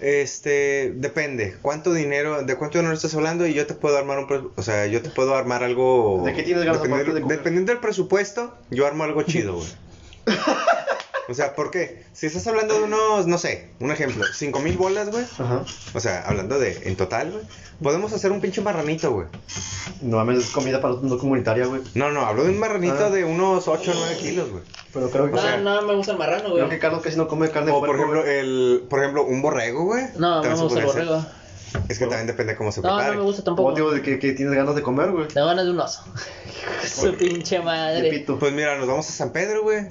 este, 0.02 0.92
depende, 0.96 1.56
cuánto 1.62 1.94
dinero, 1.94 2.42
de 2.42 2.56
cuánto 2.56 2.78
dinero 2.78 2.92
estás 2.92 3.14
hablando 3.14 3.46
y 3.46 3.54
yo 3.54 3.66
te 3.66 3.74
puedo 3.74 3.96
armar 3.96 4.18
un, 4.18 4.50
o 4.56 4.62
sea, 4.62 4.86
yo 4.86 5.00
te 5.00 5.10
puedo 5.10 5.36
armar 5.36 5.62
algo. 5.62 6.22
¿De 6.24 6.34
qué 6.34 6.42
tienes 6.42 6.64
ganas 6.64 6.82
dependiendo, 6.82 7.14
de 7.14 7.36
dependiendo 7.36 7.72
del 7.72 7.80
presupuesto, 7.80 8.52
yo 8.70 8.86
armo 8.86 9.04
algo 9.04 9.22
chido, 9.22 9.54
güey. 9.54 9.68
O 11.28 11.34
sea, 11.34 11.54
¿por 11.54 11.70
qué? 11.70 12.02
Si 12.12 12.26
estás 12.26 12.46
hablando 12.48 12.74
de 12.74 12.82
unos, 12.82 13.26
no 13.26 13.38
sé, 13.38 13.68
un 13.78 13.90
ejemplo, 13.92 14.24
cinco 14.34 14.58
mil 14.60 14.76
bolas, 14.76 15.10
güey. 15.10 15.24
Ajá. 15.38 15.62
O 15.94 16.00
sea, 16.00 16.22
hablando 16.26 16.58
de, 16.58 16.80
en 16.88 16.96
total, 16.96 17.30
güey. 17.30 17.44
Podemos 17.82 18.12
hacer 18.12 18.32
un 18.32 18.40
pinche 18.40 18.60
marranito, 18.60 19.12
güey. 19.12 19.26
No 20.02 20.16
mames, 20.18 20.38
es 20.38 20.50
comida 20.50 20.80
para 20.80 20.94
no 21.00 21.18
comunitaria, 21.18 21.66
güey. 21.66 21.80
No, 21.94 22.10
no, 22.10 22.22
hablo 22.26 22.44
de 22.44 22.50
un 22.50 22.58
marranito 22.58 23.06
Ah. 23.06 23.10
de 23.10 23.24
unos 23.24 23.66
8 23.68 23.90
o 23.90 23.94
9 23.94 24.16
kilos, 24.18 24.50
güey. 24.50 24.62
Pero 24.92 25.10
creo 25.10 25.26
que. 25.26 25.32
No, 25.32 25.40
sea, 25.40 25.56
no 25.58 25.82
me 25.82 25.94
gusta 25.94 26.12
el 26.12 26.18
marrano, 26.18 26.44
güey. 26.50 26.56
Creo 26.56 26.68
que 26.68 26.78
Carlos 26.78 27.02
casi 27.02 27.16
no 27.16 27.28
come 27.28 27.50
carne 27.50 27.70
de 27.70 27.76
O 27.76 27.80
por 27.80 27.94
ejemplo, 27.94 28.22
güey. 28.22 28.38
el, 28.38 28.84
por 28.90 29.00
ejemplo, 29.00 29.24
un 29.24 29.42
borrego, 29.42 29.84
güey. 29.84 30.04
No, 30.16 30.42
no 30.42 30.48
me 30.48 30.54
gusta 30.62 30.80
el 30.80 30.86
podría 30.86 31.16
hacer. 31.18 31.41
Es 31.88 31.98
que 31.98 32.06
también 32.06 32.26
depende 32.26 32.52
de 32.52 32.58
cómo 32.58 32.70
se 32.72 32.80
No, 32.80 32.88
prepare. 32.96 33.12
no 33.14 33.20
me 33.20 33.24
gusta 33.26 33.42
¿Cómo 33.44 33.56
tampoco. 33.56 33.74
digo 33.76 33.90
de 33.92 34.02
que, 34.02 34.18
que 34.18 34.32
tienes 34.32 34.54
ganas 34.54 34.74
de 34.74 34.82
comer, 34.82 35.10
güey? 35.10 35.28
Tengo 35.28 35.46
ganas 35.46 35.64
de 35.64 35.70
un 35.70 35.80
oso. 35.80 36.02
Su 36.86 37.14
pinche 37.14 37.60
madre. 37.60 38.10
pito. 38.10 38.38
Pues 38.38 38.52
mira, 38.52 38.76
nos 38.78 38.86
vamos 38.86 39.08
a 39.08 39.12
San 39.12 39.32
Pedro, 39.32 39.62
güey. 39.62 39.86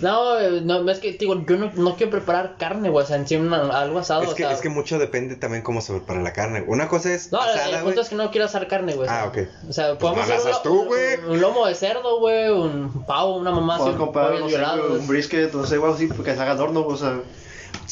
No, 0.00 0.38
no, 0.62 0.90
es 0.90 0.98
que, 0.98 1.12
digo, 1.12 1.44
yo 1.46 1.56
no, 1.56 1.70
no 1.74 1.96
quiero 1.96 2.10
preparar 2.10 2.56
carne, 2.58 2.88
güey, 2.90 3.04
o 3.04 3.06
sea, 3.06 3.16
en 3.16 3.26
sí 3.26 3.36
una- 3.36 3.68
algo 3.78 3.98
asado, 4.00 4.22
es, 4.24 4.30
o 4.30 4.34
que, 4.34 4.42
sea... 4.42 4.52
es 4.52 4.60
que 4.60 4.68
mucho 4.68 4.98
depende 4.98 5.36
también 5.36 5.62
cómo 5.62 5.80
se 5.80 5.92
prepara 5.92 6.20
la 6.22 6.32
carne. 6.32 6.64
Una 6.66 6.88
cosa 6.88 7.12
es 7.12 7.30
No, 7.30 7.42
el- 7.42 7.50
asada, 7.50 7.64
el 7.66 7.70
güey. 7.72 7.84
punto 7.84 8.00
es 8.00 8.08
que 8.08 8.14
no 8.16 8.30
quiero 8.30 8.46
asar 8.46 8.66
carne, 8.68 8.94
güey. 8.94 9.08
o 9.08 9.12
Ah, 9.12 9.26
ok. 9.28 9.38
O 9.68 9.72
sea, 9.72 9.86
Pues 9.98 9.98
podemos 9.98 10.28
no 10.28 10.34
la 10.34 10.40
hacer 10.40 10.52
un, 10.54 10.62
tú, 10.62 10.84
güey. 10.86 11.16
un, 11.24 11.30
un 11.32 11.40
lomo 11.40 11.66
de 11.66 11.74
cerdo, 11.74 12.18
güey, 12.18 12.48
un 12.50 13.04
pavo, 13.06 13.36
una 13.36 13.50
mamá 13.52 13.76
así, 13.76 13.84
Puedo 13.84 13.98
comprar, 13.98 14.30
no 14.32 14.38
sé, 14.40 14.46
violados. 14.46 14.88
güey, 14.88 15.00
un 15.00 15.06
brisket, 15.06 15.52
no 15.52 15.66
sé, 15.66 15.74
algo 15.74 15.92
así, 15.94 16.06
porque 16.08 16.34
se 16.34 16.40
haga 16.40 16.52
adorno, 16.52 16.84
o 16.86 16.96
sea. 16.96 17.20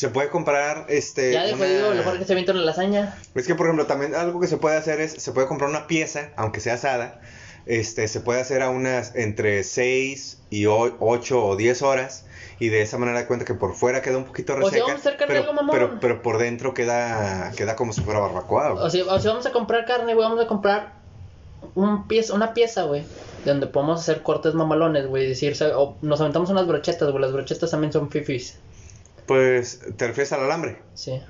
Se 0.01 0.09
puede 0.09 0.30
comprar, 0.30 0.86
este... 0.88 1.30
Ya 1.30 1.44
de 1.44 1.53
una- 1.53 1.66
jodido, 1.66 1.94
mejor 1.94 2.18
que 2.18 2.24
se 2.24 2.32
aviente 2.32 2.53
una 2.53 2.62
lasaña. 2.62 3.18
Es 3.34 3.46
que, 3.46 3.55
por 3.55 3.66
ejemplo, 3.66 3.84
también 3.84 4.14
algo 4.14 4.40
que 4.40 4.46
se 4.46 4.57
puede 4.57 4.78
hacer 4.78 4.98
es, 4.98 5.12
se 5.12 5.32
puede 5.32 5.46
comprar 5.46 5.68
una 5.68 5.86
pieza, 5.86 6.30
aunque 6.36 6.61
sea 6.61 6.72
asada, 6.72 7.20
este, 7.66 8.09
se 8.09 8.22
puede 8.22 8.40
hacer 8.40 8.62
a 8.62 8.70
unas 8.70 9.14
entre 9.14 9.62
6 9.62 10.38
y 10.48 10.64
8 10.64 11.44
o 11.44 11.55
10 11.55 11.82
horas, 11.82 12.24
y 12.59 12.70
de 12.70 12.80
esa 12.80 12.96
manera 12.96 13.26
cuenta 13.26 13.44
que 13.44 13.53
por 13.53 13.74
fuera 13.74 14.01
queda 14.01 14.16
un 14.16 14.24
poquito 14.24 14.55
O 14.55 14.57
sea, 14.57 14.64
reseca, 14.64 14.84
vamos 14.86 14.96
a 14.96 15.01
hacer 15.01 15.18
carne 15.18 15.34
pero, 15.34 15.40
algo 15.42 15.53
mamón. 15.53 15.76
pero, 15.76 16.01
pero 16.01 16.22
por 16.22 16.38
dentro 16.38 16.72
queda, 16.72 17.53
queda 17.55 17.76
como 17.76 17.92
si 17.92 18.01
fuera 18.01 18.20
barbacoa, 18.20 18.70
güey. 18.70 18.82
O 18.82 18.88
sea, 18.88 19.05
o 19.05 19.20
sea, 19.20 19.32
vamos 19.32 19.44
a 19.44 19.53
comprar 19.53 19.84
carne, 19.84 20.14
güey, 20.14 20.26
vamos 20.26 20.42
a 20.42 20.46
comprar 20.48 20.94
un 21.74 22.09
pieza, 22.09 22.32
una 22.32 22.55
pieza, 22.55 22.84
güey, 22.84 23.03
de 23.44 23.51
donde 23.51 23.66
podemos 23.66 24.01
hacer 24.01 24.22
cortes 24.22 24.55
mamalones, 24.55 25.07
güey, 25.09 25.28
decir, 25.28 25.55
o 25.76 25.98
nos 26.01 26.22
aventamos 26.22 26.48
unas 26.48 26.66
brochetas, 26.66 27.11
güey, 27.11 27.20
las 27.20 27.32
brochetas 27.34 27.70
también 27.70 27.92
son 27.92 28.11
fifis. 28.11 28.59
Pues, 29.31 29.78
¿te 29.97 30.09
refieres 30.09 30.33
al 30.33 30.41
alambre? 30.41 30.83
Sí. 30.95 31.22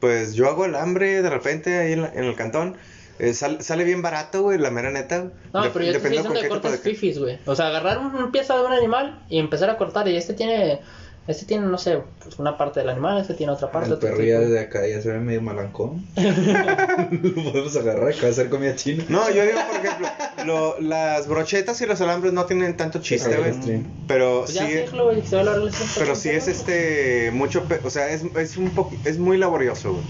Pues 0.00 0.34
yo 0.34 0.48
hago 0.48 0.64
el 0.64 0.74
hambre 0.74 1.22
de 1.22 1.30
repente 1.30 1.78
ahí 1.78 1.92
en, 1.92 2.02
la- 2.02 2.12
en 2.12 2.24
el 2.24 2.34
cantón. 2.34 2.76
Eh, 3.20 3.32
sal- 3.32 3.62
sale 3.62 3.84
bien 3.84 4.02
barato, 4.02 4.42
güey, 4.42 4.58
la 4.58 4.72
mera 4.72 4.90
neta. 4.90 5.18
No, 5.52 5.62
pero 5.72 5.84
yo 5.84 5.92
te 5.92 5.98
estoy 5.98 6.10
diciendo 6.10 6.40
de 6.40 6.48
cortes 6.48 6.72
de- 6.72 6.78
fifis, 6.78 7.16
güey. 7.20 7.38
O 7.46 7.54
sea, 7.54 7.68
agarrar 7.68 7.98
un- 7.98 8.12
una 8.12 8.32
pieza 8.32 8.56
de 8.58 8.64
un 8.66 8.72
animal 8.72 9.24
y 9.28 9.38
empezar 9.38 9.70
a 9.70 9.76
cortar. 9.76 10.08
Y 10.08 10.16
este 10.16 10.34
tiene, 10.34 10.80
este 11.28 11.44
tiene, 11.46 11.66
no 11.66 11.78
sé, 11.78 12.00
pues 12.22 12.38
una 12.38 12.56
parte 12.56 12.80
del 12.80 12.88
animal, 12.88 13.20
este 13.20 13.34
tiene 13.34 13.52
otra 13.52 13.70
parte. 13.70 13.90
El 13.90 13.98
perro 13.98 14.22
ya 14.22 14.40
desde 14.40 14.60
acá 14.60 14.86
ya 14.86 15.00
se 15.00 15.10
ve 15.12 15.18
medio 15.20 15.42
malancón. 15.42 16.04
Lo 16.16 17.44
podemos 17.44 17.76
agarrar 17.76 18.08
a 18.12 18.28
hacer 18.28 18.48
comida 18.48 18.74
china. 18.74 19.04
No, 19.08 19.28
yo 19.30 19.42
digo, 19.44 19.58
por 19.70 19.84
ejemplo, 19.84 20.08
lo- 20.46 20.80
las 20.80 21.26
brochetas 21.28 21.80
y 21.80 21.86
los 21.86 22.00
alambres 22.00 22.32
no 22.32 22.46
tienen 22.46 22.76
tanto 22.76 23.00
chiste, 23.00 23.36
güey. 23.36 23.52
sí. 23.62 23.86
Pero 24.06 24.40
Pues 24.44 24.54
ya, 24.54 24.66
sí, 24.66 24.72
déjalo, 24.72 25.10
que 25.10 25.22
se 25.22 25.36
va 25.36 25.42
a 25.52 25.56
pero 25.98 26.14
sí 26.16 26.30
es 26.30 26.48
este, 26.48 27.30
mucho, 27.32 27.64
pe- 27.64 27.80
o 27.84 27.90
sea, 27.90 28.08
es, 28.10 28.22
es 28.36 28.56
un 28.56 28.70
poco, 28.70 28.94
es 29.04 29.18
muy 29.18 29.36
laborioso, 29.38 29.92
güey. 29.92 30.04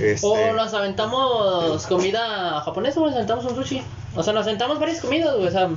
Este, 0.00 0.26
O 0.26 0.52
nos 0.54 0.74
aventamos 0.74 1.86
comida 1.86 2.60
japonesa, 2.60 3.00
güey, 3.00 3.10
nos 3.10 3.16
aventamos 3.16 3.44
un 3.44 3.54
sushi. 3.56 3.82
O 4.16 4.22
sea, 4.22 4.32
nos 4.32 4.46
aventamos 4.46 4.78
varias 4.80 5.00
comidas, 5.00 5.34
güey, 5.34 5.48
o 5.48 5.50
sea, 5.50 5.68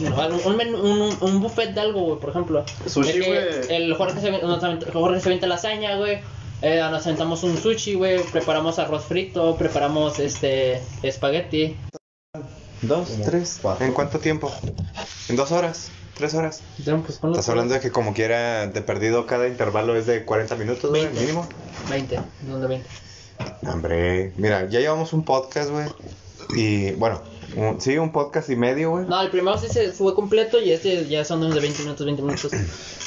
un, 0.00 0.56
menú- 0.56 0.80
un, 0.80 1.16
un 1.20 1.40
buffet 1.40 1.72
de 1.74 1.80
algo, 1.80 2.00
güey, 2.02 2.20
por 2.20 2.30
ejemplo. 2.30 2.64
Sushi, 2.86 3.18
güey. 3.20 3.38
El 3.68 3.94
Jorge 3.94 4.20
se, 4.20 4.30
nos 4.30 4.62
Jorge 4.92 5.20
se 5.20 5.28
avienta 5.28 5.46
lasaña, 5.46 5.96
güey. 5.96 6.18
Eh, 6.62 6.80
nos 6.90 7.04
aventamos 7.06 7.42
un 7.42 7.56
sushi, 7.56 7.94
güey. 7.94 8.22
Preparamos 8.24 8.78
arroz 8.78 9.04
frito, 9.04 9.56
preparamos 9.56 10.18
este 10.18 10.80
espagueti. 11.02 11.76
dos, 12.82 13.10
tres, 13.24 13.58
cuatro. 13.62 13.84
¿en 13.86 13.92
cuánto 13.92 14.18
tiempo? 14.18 14.52
¿En 15.28 15.36
dos 15.36 15.52
horas? 15.52 15.90
¿Tres 16.16 16.32
horas? 16.34 16.62
Ya, 16.78 16.96
pues, 16.96 17.18
ponlo 17.18 17.34
Estás 17.34 17.48
hablando 17.48 17.74
de 17.74 17.80
que 17.80 17.90
como 17.90 18.14
quiera, 18.14 18.66
de 18.68 18.80
perdido, 18.82 19.26
cada 19.26 19.48
intervalo 19.48 19.96
es 19.96 20.06
de 20.06 20.24
40 20.24 20.54
minutos, 20.56 20.90
güey, 20.90 21.04
Veinte. 21.06 21.20
mínimo. 21.20 21.48
20, 21.90 22.20
¿dónde 22.42 22.66
20? 22.68 22.88
Hombre, 23.66 24.32
mira, 24.36 24.68
ya 24.68 24.78
llevamos 24.80 25.12
un 25.12 25.24
podcast, 25.24 25.70
güey. 25.70 25.86
Y 26.56 26.92
bueno, 26.92 27.20
un- 27.56 27.80
sí, 27.80 27.96
un 27.98 28.12
podcast 28.12 28.48
y 28.50 28.56
medio, 28.56 28.90
güey. 28.90 29.06
No, 29.06 29.20
el 29.20 29.30
primero 29.30 29.56
sí 29.58 29.68
se 29.68 29.92
fue 29.92 30.14
completo 30.14 30.60
y 30.60 30.70
este 30.72 31.06
ya 31.06 31.24
son 31.24 31.38
unos 31.42 31.54
de 31.54 31.60
20 31.60 31.82
minutos, 31.82 32.04
20 32.06 32.22
minutos. 32.22 32.52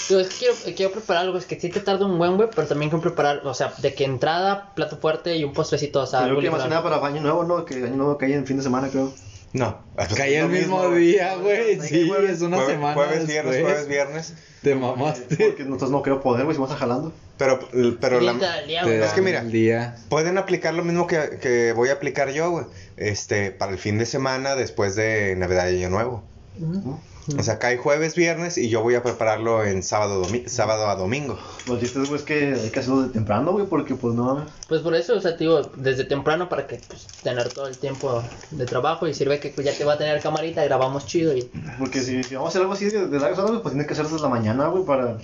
Digo, 0.10 0.22
es 0.22 0.28
que 0.30 0.36
quiero, 0.38 0.56
quiero 0.76 0.92
preparar 0.94 1.24
algo, 1.26 1.38
es 1.38 1.46
que 1.46 1.60
sí 1.60 1.70
te 1.70 1.80
tarda 1.82 2.06
un 2.06 2.18
buen, 2.18 2.38
güey, 2.38 2.50
pero 2.56 2.68
también 2.68 2.90
quiero 2.90 3.02
preparar, 3.02 3.42
o 3.46 3.54
sea, 3.54 3.74
de 3.80 3.94
que 3.94 4.06
entrada, 4.06 4.72
plato 4.74 4.98
fuerte 4.98 5.36
y 5.36 5.44
un 5.44 5.54
postrecito, 5.54 6.02
o 6.02 6.06
sea, 6.08 6.20
Creo 6.20 6.30
algo 6.30 6.42
que 6.42 6.50
más 6.52 6.68
nada 6.70 6.82
para 6.84 7.06
Año 7.06 7.22
Nuevo, 7.22 7.44
¿no? 7.44 7.66
Que 7.66 7.76
Año 7.76 7.96
Nuevo 7.96 8.18
cae 8.18 8.34
en 8.34 8.46
fin 8.46 8.58
de 8.58 8.64
semana, 8.64 8.90
creo. 8.90 9.12
No. 9.54 9.82
Caía 10.16 10.42
el 10.42 10.50
mismo 10.50 10.90
día, 10.92 11.36
güey. 11.36 11.80
Sí, 11.82 12.08
jueves- 12.08 12.32
es 12.38 12.42
una 12.42 12.58
Jueves, 12.58 12.74
semana 12.76 12.94
jueves, 12.94 13.28
viernes, 13.28 13.54
después. 13.56 13.74
jueves, 13.74 13.88
viernes. 13.90 14.34
Te 14.62 14.76
mamaste. 14.76 15.36
Porque 15.48 15.64
nosotros 15.64 15.92
no 15.92 16.02
creo 16.02 16.22
poder, 16.22 16.44
güey, 16.46 16.56
si 16.56 16.62
vamos 16.62 16.76
a 16.76 16.80
jalando. 16.80 17.14
Pero, 17.38 17.60
pero 18.02 18.20
la, 18.20 18.34
día. 18.66 18.82
Es 19.06 19.14
que 19.14 19.22
mira. 19.22 19.44
día. 19.44 19.96
pueden 20.10 20.38
aplicar 20.38 20.74
lo 20.74 20.84
mismo 20.84 21.08
que, 21.08 21.38
que 21.42 21.72
voy 21.74 21.90
a 21.90 21.94
aplicar 21.94 22.32
yo, 22.32 22.50
güey. 22.52 22.66
Este, 22.98 23.52
para 23.52 23.72
el 23.72 23.78
fin 23.78 23.98
de 23.98 24.06
semana 24.06 24.56
después 24.56 24.96
de 24.96 25.36
Navidad 25.38 25.70
y 25.70 25.78
Año 25.78 25.90
Nuevo. 25.92 26.24
Ujú. 26.60 27.00
O 27.38 27.44
sea, 27.44 27.60
cae 27.60 27.78
jueves, 27.78 28.16
viernes 28.16 28.58
y 28.58 28.70
yo 28.70 28.82
voy 28.82 28.96
a 28.96 29.04
prepararlo 29.04 29.66
en 29.66 29.84
sábado, 29.84 30.24
domi- 30.24 30.48
sábado 30.48 30.88
a 30.90 30.96
domingo. 30.96 31.38
Los 31.68 31.80
chistes, 31.80 32.08
güey, 32.08 32.16
es 32.22 32.26
que 32.26 32.54
hay 32.54 32.70
que 32.70 32.80
hacerlo 32.80 33.02
de 33.02 33.10
temprano, 33.10 33.52
güey, 33.52 33.66
porque 33.66 33.96
pues 33.96 34.14
no 34.16 34.24
mames. 34.36 34.54
Pues 34.70 34.82
por 34.82 34.96
eso, 34.96 35.16
o 35.18 35.20
sea, 35.22 35.34
te 35.36 35.44
digo, 35.44 35.70
desde 35.76 36.06
temprano 36.06 36.48
para 36.48 36.68
que 36.68 36.80
pues, 36.88 37.06
tener 37.24 37.50
todo 37.50 37.68
el 37.68 37.78
tiempo 37.78 38.24
de 38.52 38.66
trabajo 38.66 39.08
y 39.08 39.14
sirve 39.14 39.40
que 39.42 39.50
pues, 39.50 39.66
ya 39.68 39.74
te 39.74 39.84
va 39.84 39.94
a 39.94 39.98
tener 39.98 40.22
camarita, 40.22 40.64
grabamos 40.64 41.06
chido 41.06 41.36
y, 41.36 41.52
Porque 41.80 42.00
si, 42.02 42.24
si 42.24 42.36
vamos 42.36 42.48
a 42.48 42.50
hacer 42.52 42.62
algo 42.62 42.74
así 42.74 42.86
de, 42.86 43.08
de 43.08 43.20
largas 43.20 43.40
horas, 43.40 43.60
pues 43.62 43.74
tiene 43.74 43.86
que 43.86 43.94
hacerse 43.94 44.14
desde 44.14 44.24
la 44.24 44.30
mañana, 44.30 44.68
güey, 44.68 44.86
para. 44.86 45.18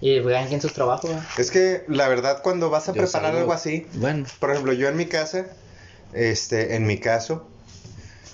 y 0.00 0.20
vean 0.20 0.52
en 0.52 0.60
sus 0.60 0.72
trabajos. 0.72 1.10
güey. 1.10 1.22
Es 1.36 1.50
que 1.50 1.82
la 1.88 2.06
verdad 2.08 2.42
cuando 2.44 2.70
vas 2.70 2.88
a 2.88 2.92
Yo 2.92 3.02
preparar 3.02 3.32
salgo- 3.32 3.38
algo 3.40 3.52
así, 3.52 3.88
Bueno, 3.94 4.24
por 4.38 4.50
ejemplo, 4.52 4.72
yo 4.72 4.88
en 4.88 4.96
mi 4.96 5.06
casa, 5.06 5.46
este, 6.12 6.76
en 6.76 6.86
mi 6.86 6.98
caso, 6.98 7.48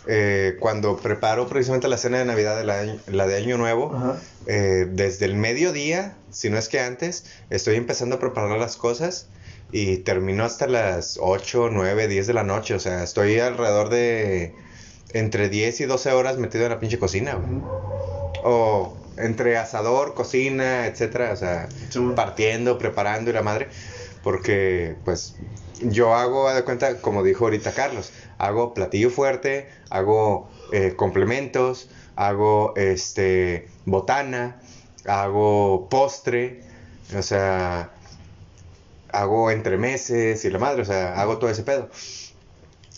eh, 0.07 0.57
cuando 0.61 0.97
preparo 0.97 1.47
precisamente 1.49 1.89
la 1.89 1.97
cena 1.97 2.19
de 2.19 2.25
Navidad, 2.25 2.57
de 2.57 2.65
la, 2.65 2.97
la 3.07 3.27
de 3.27 3.37
Año 3.37 3.57
Nuevo, 3.57 4.17
eh, 4.47 4.87
desde 4.91 5.27
el 5.27 5.35
mediodía, 5.37 6.15
si 6.31 6.51
no 6.51 6.59
es 6.59 6.69
que 6.69 6.81
antes, 6.81 7.25
estoy 7.51 7.77
empezando 7.77 8.17
a 8.17 8.19
preparar 8.19 8.59
las 8.59 8.77
cosas 8.77 9.29
y 9.73 9.99
termino 9.99 10.45
hasta 10.45 10.67
las 10.67 11.19
8, 11.21 11.71
9, 11.73 12.09
10 12.09 12.27
de 12.27 12.35
la 12.35 12.45
noche. 12.45 12.75
O 12.75 12.81
sea, 12.81 13.03
estoy 13.03 13.39
alrededor 13.41 13.89
de 13.89 14.55
entre 15.13 15.49
10 15.49 15.81
y 15.81 15.85
12 15.87 16.13
horas 16.13 16.37
metido 16.39 16.65
en 16.65 16.71
la 16.71 16.81
pinche 16.81 16.99
cocina, 16.99 17.35
güey. 17.35 17.63
O 18.45 18.97
entre 19.17 19.57
asador, 19.57 20.15
cocina, 20.15 20.87
etcétera, 20.87 21.33
o 21.33 21.37
sea, 21.37 21.69
Sí, 21.89 22.01
partiendo, 22.15 22.79
preparando 22.79 23.31
y 23.31 23.33
la 23.33 23.43
madre, 23.43 23.69
porque 24.25 24.97
pues 25.05 25.37
yo 25.81 26.15
hago, 26.15 26.53
de 26.53 26.65
cuenta, 26.65 27.01
como 27.01 27.23
dijo 27.23 27.45
ahorita 27.45 27.73
Carlos, 27.73 28.11
hago 28.39 28.75
platillo 28.75 29.11
fuerte, 29.11 29.69
hago 29.91 30.49
eh, 30.73 30.95
complementos, 30.97 31.89
hago 32.17 32.73
este 32.77 33.69
botana, 33.85 34.61
hago 35.07 35.89
postre, 35.91 36.63
o 37.17 37.23
sea, 37.23 37.91
hago 39.13 39.51
entremeses 39.51 40.45
y 40.45 40.51
la 40.51 40.59
madre, 40.59 40.83
o 40.83 40.85
sea, 40.87 41.21
hago 41.21 41.39
todo 41.39 41.51
ese 41.51 41.63
pedo. 41.63 41.89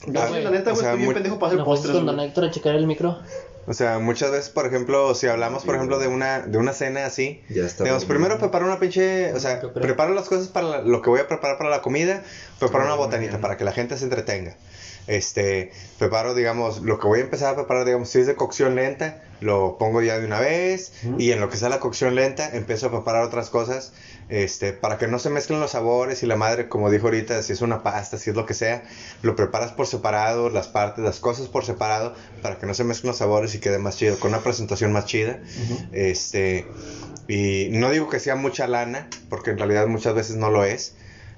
Yo, 0.07 0.20
Ah, 0.22 0.29
güey, 0.29 0.45
la 0.45 0.51
neta, 0.51 0.70
o 0.70 0.74
güey, 0.74 0.83
sea, 0.83 0.91
estoy 0.91 0.97
bien 0.99 1.07
muy- 1.07 1.14
pendejo 1.14 1.39
para 1.39 1.49
hacer 1.49 1.59
¿No 1.59 1.64
postres. 1.64 1.97
con 1.97 2.07
Don. 2.07 2.20
Héctor 2.20 2.45
a 2.45 2.51
checar 2.51 2.74
el 2.77 2.87
micro? 2.87 3.18
O 3.69 3.75
sea, 3.75 3.99
muchas 3.99 4.31
veces, 4.31 4.49
por 4.51 4.67
ejemplo, 4.67 5.14
si 5.14 5.27
hablamos, 5.27 5.64
por 5.64 5.75
ejemplo, 5.75 5.99
de 5.99 6.07
una, 6.07 6.41
de 6.41 6.57
una 6.59 6.73
cena 6.73 7.05
así, 7.07 7.43
Ya 7.49 7.64
está. 7.64 7.83
digamos, 7.85 8.05
primero 8.05 8.39
preparo 8.39 8.67
una 8.67 8.79
pinche, 8.79 9.33
o 9.35 9.41
sea, 9.41 9.61
preparo 9.61 10.14
las 10.14 10.29
cosas 10.29 10.49
para 10.49 10.67
la- 10.69 10.83
lo 10.83 11.03
que 11.03 11.11
voy 11.11 11.21
a 11.21 11.27
preparar 11.27 11.59
para 11.59 11.71
la 11.71 11.83
comida, 11.83 12.23
preparo 12.61 12.85
una 12.85 12.95
botanita 12.95 13.41
para 13.41 13.57
que 13.57 13.64
la 13.64 13.73
gente 13.73 13.97
se 13.99 14.05
entretenga. 14.05 14.57
Este, 15.09 15.71
preparo, 15.99 16.35
digamos, 16.35 16.83
lo 16.83 16.99
que 16.99 17.07
voy 17.07 17.21
a 17.21 17.23
empezar 17.23 17.53
a 17.53 17.57
preparar, 17.57 17.85
digamos, 17.85 18.09
si 18.09 18.19
es 18.21 18.27
de 18.27 18.35
cocción 18.35 18.75
lenta, 18.75 19.23
lo 19.41 19.79
pongo 19.79 20.03
ya 20.03 20.19
de 20.19 20.27
una 20.27 20.41
vez, 20.41 20.93
y 21.19 21.31
en 21.33 21.41
lo 21.41 21.49
que 21.49 21.57
sea 21.57 21.69
la 21.69 21.79
cocción 21.81 22.14
lenta, 22.14 22.49
empiezo 22.57 22.87
a 22.87 22.91
preparar 22.91 23.23
otras 23.23 23.51
cosas, 23.51 23.93
este, 24.29 24.72
para 24.72 24.99
que 24.99 25.07
no 25.07 25.18
se 25.18 25.31
mezclen 25.31 25.61
los 25.61 25.72
sabores 25.72 26.22
y 26.22 26.27
la 26.27 26.37
madre, 26.37 26.68
como 26.68 26.91
dijo 26.91 27.07
ahorita, 27.07 27.43
si 27.43 27.53
es 27.53 27.61
una 27.62 27.83
pasta, 27.83 28.18
si 28.18 28.31
es 28.31 28.37
lo 28.37 28.45
que 28.45 28.55
sea, 28.55 28.83
lo 29.22 29.37
preparas 29.37 29.72
por 29.72 29.87
separado, 29.87 30.51
las 30.51 30.66
partes, 30.66 31.05
las 31.05 31.20
cosas 31.20 31.49
por 31.49 31.64
separado, 31.64 32.14
para 32.43 32.59
que 32.59 32.66
no 32.66 32.74
se 32.74 32.85
mezclen 32.85 33.09
los 33.09 33.18
sabores 33.18 33.55
y 33.55 33.61
quede 33.61 33.79
más 33.79 33.97
chido, 33.97 34.18
con 34.18 34.31
una 34.31 34.41
presentación 34.43 34.93
más 34.93 35.07
chida. 35.07 35.39
Este, 35.93 36.66
y 37.29 37.68
no 37.70 37.91
digo 37.91 38.09
que 38.09 38.18
sea 38.18 38.35
mucha 38.35 38.66
lana, 38.66 39.09
porque 39.29 39.51
en 39.51 39.59
realidad 39.59 39.87
muchas 39.87 40.14
veces 40.14 40.37
no 40.37 40.51
lo 40.51 40.64
es. 40.64 40.95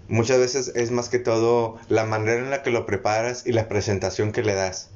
Muchas 0.08 0.38
veces 0.38 0.72
es 0.74 0.90
más 0.90 1.10
que 1.10 1.18
todo 1.18 1.76
la 1.88 2.06
manera 2.06 2.38
en 2.38 2.48
la 2.48 2.62
que 2.62 2.70
lo 2.70 2.86
preparas 2.86 3.46
y 3.46 3.52
la 3.52 3.68
presentación 3.68 4.32
que 4.32 4.42
le 4.42 4.54
das. 4.54 4.88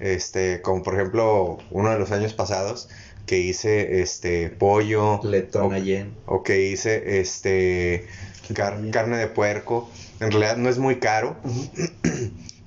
Este, 0.00 0.62
como 0.62 0.82
por 0.82 0.94
ejemplo, 0.94 1.58
uno 1.70 1.90
de 1.90 1.98
los 1.98 2.12
años 2.12 2.32
pasados 2.32 2.88
que 3.28 3.38
hice 3.38 4.00
este 4.00 4.48
pollo 4.50 5.20
Letón 5.22 5.66
o, 6.26 6.34
o 6.38 6.42
que 6.42 6.62
hice 6.66 7.20
este 7.20 8.08
car- 8.54 8.80
carne 8.90 9.18
de 9.18 9.28
puerco. 9.28 9.88
En 10.18 10.32
realidad 10.32 10.56
no 10.56 10.68
es 10.68 10.78
muy 10.78 10.96
caro, 10.98 11.36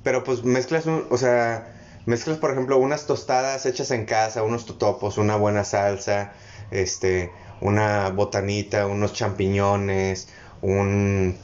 pero 0.04 0.24
pues 0.24 0.44
mezclas, 0.44 0.86
un- 0.86 1.06
o 1.10 1.18
sea, 1.18 1.74
mezclas 2.06 2.38
por 2.38 2.52
ejemplo 2.52 2.78
unas 2.78 3.06
tostadas 3.08 3.66
hechas 3.66 3.92
en 3.92 4.06
casa, 4.06 4.44
unos 4.44 4.66
totopos, 4.66 5.18
una 5.18 5.36
buena 5.36 5.64
salsa, 5.64 6.32
este, 6.72 7.32
una 7.60 8.10
botanita, 8.10 8.88
unos 8.88 9.14
champiñones, 9.14 10.30
un 10.62 11.38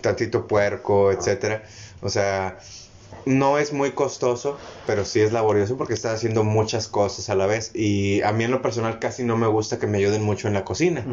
tantito 0.00 0.46
puerco, 0.46 1.12
etcétera. 1.12 1.64
O 2.00 2.08
sea, 2.08 2.58
no 3.26 3.58
es 3.58 3.72
muy 3.72 3.92
costoso, 3.92 4.58
pero 4.86 5.04
sí 5.04 5.20
es 5.20 5.32
laborioso 5.32 5.76
porque 5.76 5.94
estás 5.94 6.14
haciendo 6.14 6.44
muchas 6.44 6.88
cosas 6.88 7.28
a 7.30 7.34
la 7.34 7.46
vez. 7.46 7.70
Y 7.74 8.22
a 8.22 8.32
mí 8.32 8.44
en 8.44 8.50
lo 8.50 8.62
personal 8.62 8.98
casi 8.98 9.24
no 9.24 9.36
me 9.36 9.46
gusta 9.46 9.78
que 9.78 9.86
me 9.86 9.98
ayuden 9.98 10.22
mucho 10.22 10.48
en 10.48 10.54
la 10.54 10.64
cocina. 10.64 11.04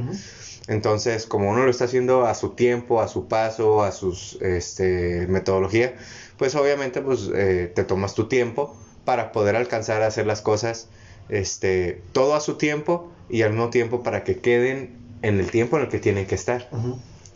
Entonces, 0.68 1.26
como 1.26 1.49
uno 1.49 1.64
lo 1.64 1.72
está 1.72 1.86
haciendo 1.86 2.26
a 2.26 2.36
su 2.36 2.51
tiempo, 2.51 3.01
a 3.01 3.07
su 3.07 3.28
paso, 3.28 3.84
a 3.84 3.91
su 3.91 4.18
este, 4.41 5.26
metodología, 5.28 5.95
pues 6.38 6.55
obviamente 6.55 7.01
pues, 7.01 7.30
eh, 7.34 7.72
te 7.74 7.84
tomas 7.84 8.14
tu 8.14 8.28
tiempo 8.28 8.76
para 9.05 9.32
poder 9.32 9.55
alcanzar 9.55 10.01
a 10.01 10.07
hacer 10.07 10.26
las 10.28 10.41
cosas 10.41 10.88
este, 11.30 12.01
todo 12.12 12.36
a 12.36 12.41
su 12.41 12.55
tiempo 12.55 13.12
y 13.30 13.41
al 13.41 13.51
mismo 13.51 13.70
tiempo 13.70 14.03
para 14.03 14.24
que 14.24 14.38
queden 14.38 14.97
en 15.22 15.39
el 15.39 15.49
tiempo 15.49 15.78
en 15.78 15.84
el 15.84 15.89
que 15.89 15.99
tienen 15.99 16.28
que 16.28 16.36
estar, 16.36 16.70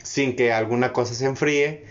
sin 0.03 0.35
que 0.35 0.51
alguna 0.51 0.91
cosa 0.93 1.13
se 1.13 1.25
enfríe 1.25 1.85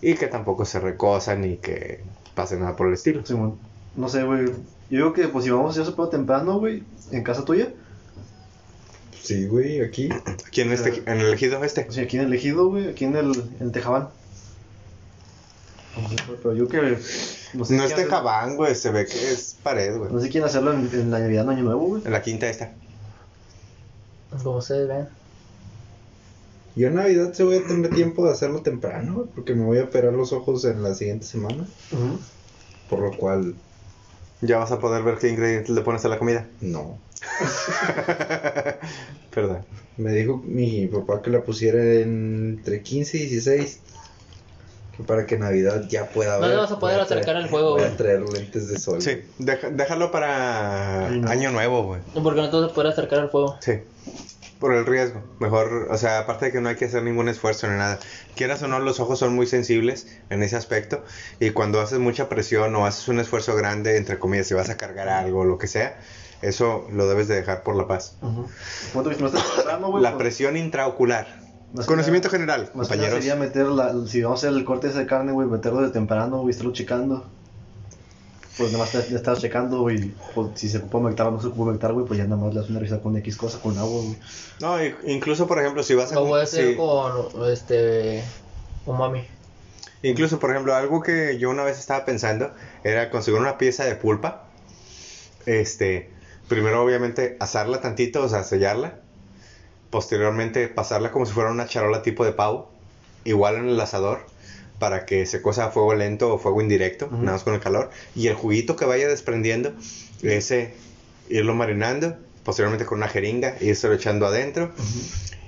y 0.00 0.14
que 0.14 0.28
tampoco 0.28 0.64
se 0.64 0.78
recosa 0.78 1.34
ni 1.34 1.56
que 1.56 2.00
pase 2.38 2.56
nada 2.56 2.76
por 2.76 2.86
el 2.86 2.94
estilo. 2.94 3.26
Simón. 3.26 3.58
No 3.96 4.08
sé, 4.08 4.22
güey. 4.22 4.46
Yo 4.46 4.54
digo 4.98 5.12
que, 5.12 5.26
pues, 5.26 5.44
si 5.44 5.50
vamos 5.50 5.66
a 5.66 5.70
hacer 5.70 5.82
eso 5.82 6.08
temprano, 6.08 6.58
güey, 6.60 6.84
en 7.10 7.22
casa 7.24 7.44
tuya, 7.44 7.68
Sí, 9.20 9.46
güey, 9.46 9.80
aquí. 9.82 10.08
Aquí 10.46 10.60
en, 10.62 10.72
este, 10.72 11.02
en 11.04 11.18
el 11.20 11.34
ejido 11.34 11.62
este. 11.64 11.90
sea, 11.90 12.04
aquí 12.04 12.16
en 12.16 12.22
el 12.26 12.32
Ejido, 12.32 12.68
güey, 12.68 12.88
aquí 12.88 13.04
en 13.04 13.14
el, 13.16 13.32
en 13.34 13.66
el 13.66 13.72
Tejabán. 13.72 14.08
No 16.00 16.08
sé, 16.08 16.16
güey, 16.26 16.38
Pero 16.42 16.54
yo 16.54 16.68
que. 16.68 16.78
No 17.54 17.64
sé 17.64 17.74
No 17.74 17.80
quién 17.80 17.80
es 17.82 17.88
de 17.88 17.94
hacer- 17.94 18.08
Jabán, 18.08 18.56
güey, 18.56 18.74
se 18.74 18.90
ve 18.90 19.04
que 19.04 19.32
es 19.32 19.56
pared, 19.62 19.98
güey. 19.98 20.10
No 20.12 20.20
sé 20.20 20.30
quién 20.30 20.44
hacerlo 20.44 20.72
en, 20.72 20.88
en 20.92 21.10
la 21.10 21.18
Navidad, 21.18 21.44
en 21.44 21.50
Año 21.50 21.64
Nuevo, 21.64 21.86
güey. 21.88 22.02
En 22.06 22.12
la 22.12 22.22
quinta 22.22 22.48
esta. 22.48 22.72
Como 24.42 24.58
ustedes 24.58 24.88
ven. 24.88 25.08
Yo 26.78 26.88
en 26.88 26.94
Navidad 26.94 27.32
se 27.32 27.42
voy 27.44 27.56
a 27.56 27.66
tener 27.66 27.90
tiempo 27.92 28.24
de 28.24 28.32
hacerlo 28.32 28.62
temprano, 28.62 29.26
porque 29.34 29.54
me 29.54 29.64
voy 29.64 29.78
a 29.78 29.84
operar 29.84 30.12
los 30.12 30.32
ojos 30.32 30.64
en 30.64 30.82
la 30.82 30.94
siguiente 30.94 31.26
semana. 31.26 31.66
Por 32.88 33.00
lo 33.00 33.16
cual, 33.16 33.54
Ya 34.40 34.58
vas 34.58 34.70
a 34.70 34.78
poder 34.78 35.02
ver 35.02 35.18
qué 35.18 35.28
ingredientes 35.28 35.70
le 35.74 35.80
pones 35.82 36.04
a 36.04 36.08
la 36.08 36.18
comida. 36.18 36.46
no. 36.60 36.98
Perdón. 39.34 39.64
Me 39.96 40.12
dijo 40.12 40.40
mi 40.44 40.86
papá 40.86 41.20
que 41.22 41.30
la 41.30 41.42
pusiera 41.42 41.82
entre 41.82 42.82
15 42.82 43.16
y 43.18 43.26
16. 43.26 43.80
Que 44.96 45.02
para 45.04 45.26
que 45.26 45.38
Navidad 45.38 45.84
ya 45.88 46.06
pueda 46.08 46.36
No 46.36 46.40
ver. 46.42 46.50
le 46.50 46.56
vas 46.56 46.70
a 46.72 46.78
poder 46.78 46.98
voy 46.98 47.06
traer- 47.06 47.18
acercar 47.20 47.36
al 47.36 47.48
fuego, 47.48 47.70
Voy 47.72 47.80
güey. 47.80 47.92
a 47.92 47.96
traer 47.96 48.20
lentes 48.20 48.68
de 48.68 48.78
sol. 48.78 49.00
Sí, 49.02 49.18
deja- 49.38 49.70
déjalo 49.70 50.10
para 50.10 51.06
Ay, 51.08 51.20
no. 51.20 51.28
año 51.28 51.50
nuevo, 51.50 51.82
güey. 51.84 52.00
Porque 52.22 52.40
no 52.40 52.50
te 52.50 52.56
vas 52.56 52.70
a 52.70 52.74
poder 52.74 52.92
acercar 52.92 53.20
al 53.20 53.30
fuego. 53.30 53.56
Sí. 53.60 53.72
Por 54.58 54.74
el 54.74 54.86
riesgo. 54.86 55.22
Mejor, 55.38 55.86
o 55.90 55.96
sea, 55.96 56.18
aparte 56.18 56.46
de 56.46 56.52
que 56.52 56.60
no 56.60 56.68
hay 56.68 56.76
que 56.76 56.86
hacer 56.86 57.02
ningún 57.02 57.28
esfuerzo 57.28 57.68
ni 57.68 57.76
nada. 57.76 58.00
Quieras 58.34 58.62
o 58.62 58.68
no, 58.68 58.80
los 58.80 58.98
ojos 58.98 59.18
son 59.18 59.34
muy 59.34 59.46
sensibles 59.46 60.08
en 60.30 60.42
ese 60.42 60.56
aspecto. 60.56 61.04
Y 61.38 61.50
cuando 61.50 61.80
haces 61.80 62.00
mucha 62.00 62.28
presión 62.28 62.74
o 62.74 62.84
haces 62.84 63.06
un 63.08 63.20
esfuerzo 63.20 63.54
grande, 63.54 63.96
entre 63.96 64.18
comillas, 64.18 64.48
si 64.48 64.54
vas 64.54 64.68
a 64.68 64.76
cargar 64.76 65.08
algo 65.08 65.40
o 65.40 65.44
lo 65.44 65.58
que 65.58 65.68
sea, 65.68 66.00
eso 66.42 66.86
lo 66.92 67.08
debes 67.08 67.28
de 67.28 67.36
dejar 67.36 67.62
por 67.62 67.76
la 67.76 67.86
paz. 67.86 68.16
Temprano, 68.20 69.90
güey. 69.90 70.02
La 70.02 70.18
presión 70.18 70.56
intraocular. 70.56 71.46
Más 71.74 71.86
Conocimiento 71.86 72.30
general, 72.30 72.70
Más 72.74 72.88
compañeros. 72.88 73.18
sería 73.18 73.36
meter 73.36 73.66
la, 73.66 73.92
si 74.06 74.22
vamos 74.22 74.42
a 74.42 74.46
hacer 74.48 74.58
el 74.58 74.64
corte 74.64 74.88
de 74.88 75.06
carne, 75.06 75.32
güey, 75.32 75.46
meterlo 75.46 75.82
de 75.82 75.90
temprano, 75.90 76.38
güey, 76.40 76.50
estarlo 76.50 76.72
checando. 76.72 77.28
Pues 78.58 78.72
nada 78.72 78.84
más 78.84 78.90
te 78.90 79.14
estás 79.14 79.40
checando, 79.40 79.82
güey, 79.82 80.10
pues, 80.34 80.48
si 80.56 80.68
se 80.68 80.78
ocupa 80.78 80.98
humectar 80.98 81.28
o 81.28 81.30
no 81.30 81.40
se 81.40 81.46
ocupa 81.46 81.62
humectar, 81.62 81.92
güey, 81.92 82.04
pues 82.04 82.18
ya 82.18 82.24
nada 82.24 82.42
más 82.42 82.52
le 82.52 82.60
das 82.60 82.68
una 82.68 82.80
risa 82.80 83.00
con 83.00 83.16
X 83.16 83.36
cosa, 83.36 83.60
con 83.60 83.78
agua, 83.78 84.02
güey. 84.02 84.18
No, 84.60 84.76
incluso, 85.06 85.46
por 85.46 85.60
ejemplo, 85.60 85.84
si 85.84 85.94
vas 85.94 86.10
a... 86.10 86.16
Lo 86.16 86.24
voy 86.24 86.40
a 86.40 86.42
hacer 86.42 86.70
sí. 86.70 86.76
con 86.76 87.48
este 87.50 88.24
umami. 88.84 89.24
Incluso, 90.02 90.40
por 90.40 90.50
ejemplo, 90.50 90.74
algo 90.74 91.02
que 91.02 91.38
yo 91.38 91.50
una 91.50 91.62
vez 91.62 91.78
estaba 91.78 92.04
pensando 92.04 92.52
era 92.82 93.10
conseguir 93.10 93.40
una 93.40 93.58
pieza 93.58 93.84
de 93.84 93.94
pulpa. 93.94 94.44
Este, 95.46 96.10
primero 96.48 96.82
obviamente 96.82 97.36
asarla 97.40 97.80
tantito, 97.80 98.22
o 98.22 98.28
sea, 98.28 98.42
sellarla. 98.42 99.00
Posteriormente 99.90 100.68
pasarla 100.68 101.12
como 101.12 101.26
si 101.26 101.32
fuera 101.32 101.50
una 101.50 101.66
charola 101.66 102.02
tipo 102.02 102.24
de 102.24 102.32
pavo, 102.32 102.70
igual 103.24 103.56
en 103.56 103.68
el 103.68 103.80
asador, 103.80 104.26
para 104.78 105.06
que 105.06 105.26
se 105.26 105.42
cosa 105.42 105.66
a 105.66 105.70
fuego 105.70 105.94
lento 105.94 106.32
o 106.32 106.38
fuego 106.38 106.60
indirecto, 106.60 107.08
nada 107.10 107.32
más 107.32 107.42
con 107.42 107.54
el 107.54 107.60
calor. 107.60 107.90
Y 108.14 108.28
el 108.28 108.34
juguito 108.34 108.76
que 108.76 108.84
vaya 108.84 109.08
desprendiendo, 109.08 109.72
ese 110.22 110.74
irlo 111.28 111.54
marinando, 111.54 112.16
posteriormente 112.44 112.86
con 112.86 112.98
una 112.98 113.08
jeringa, 113.08 113.56
irse 113.60 113.92
echando 113.92 114.26
adentro. 114.26 114.72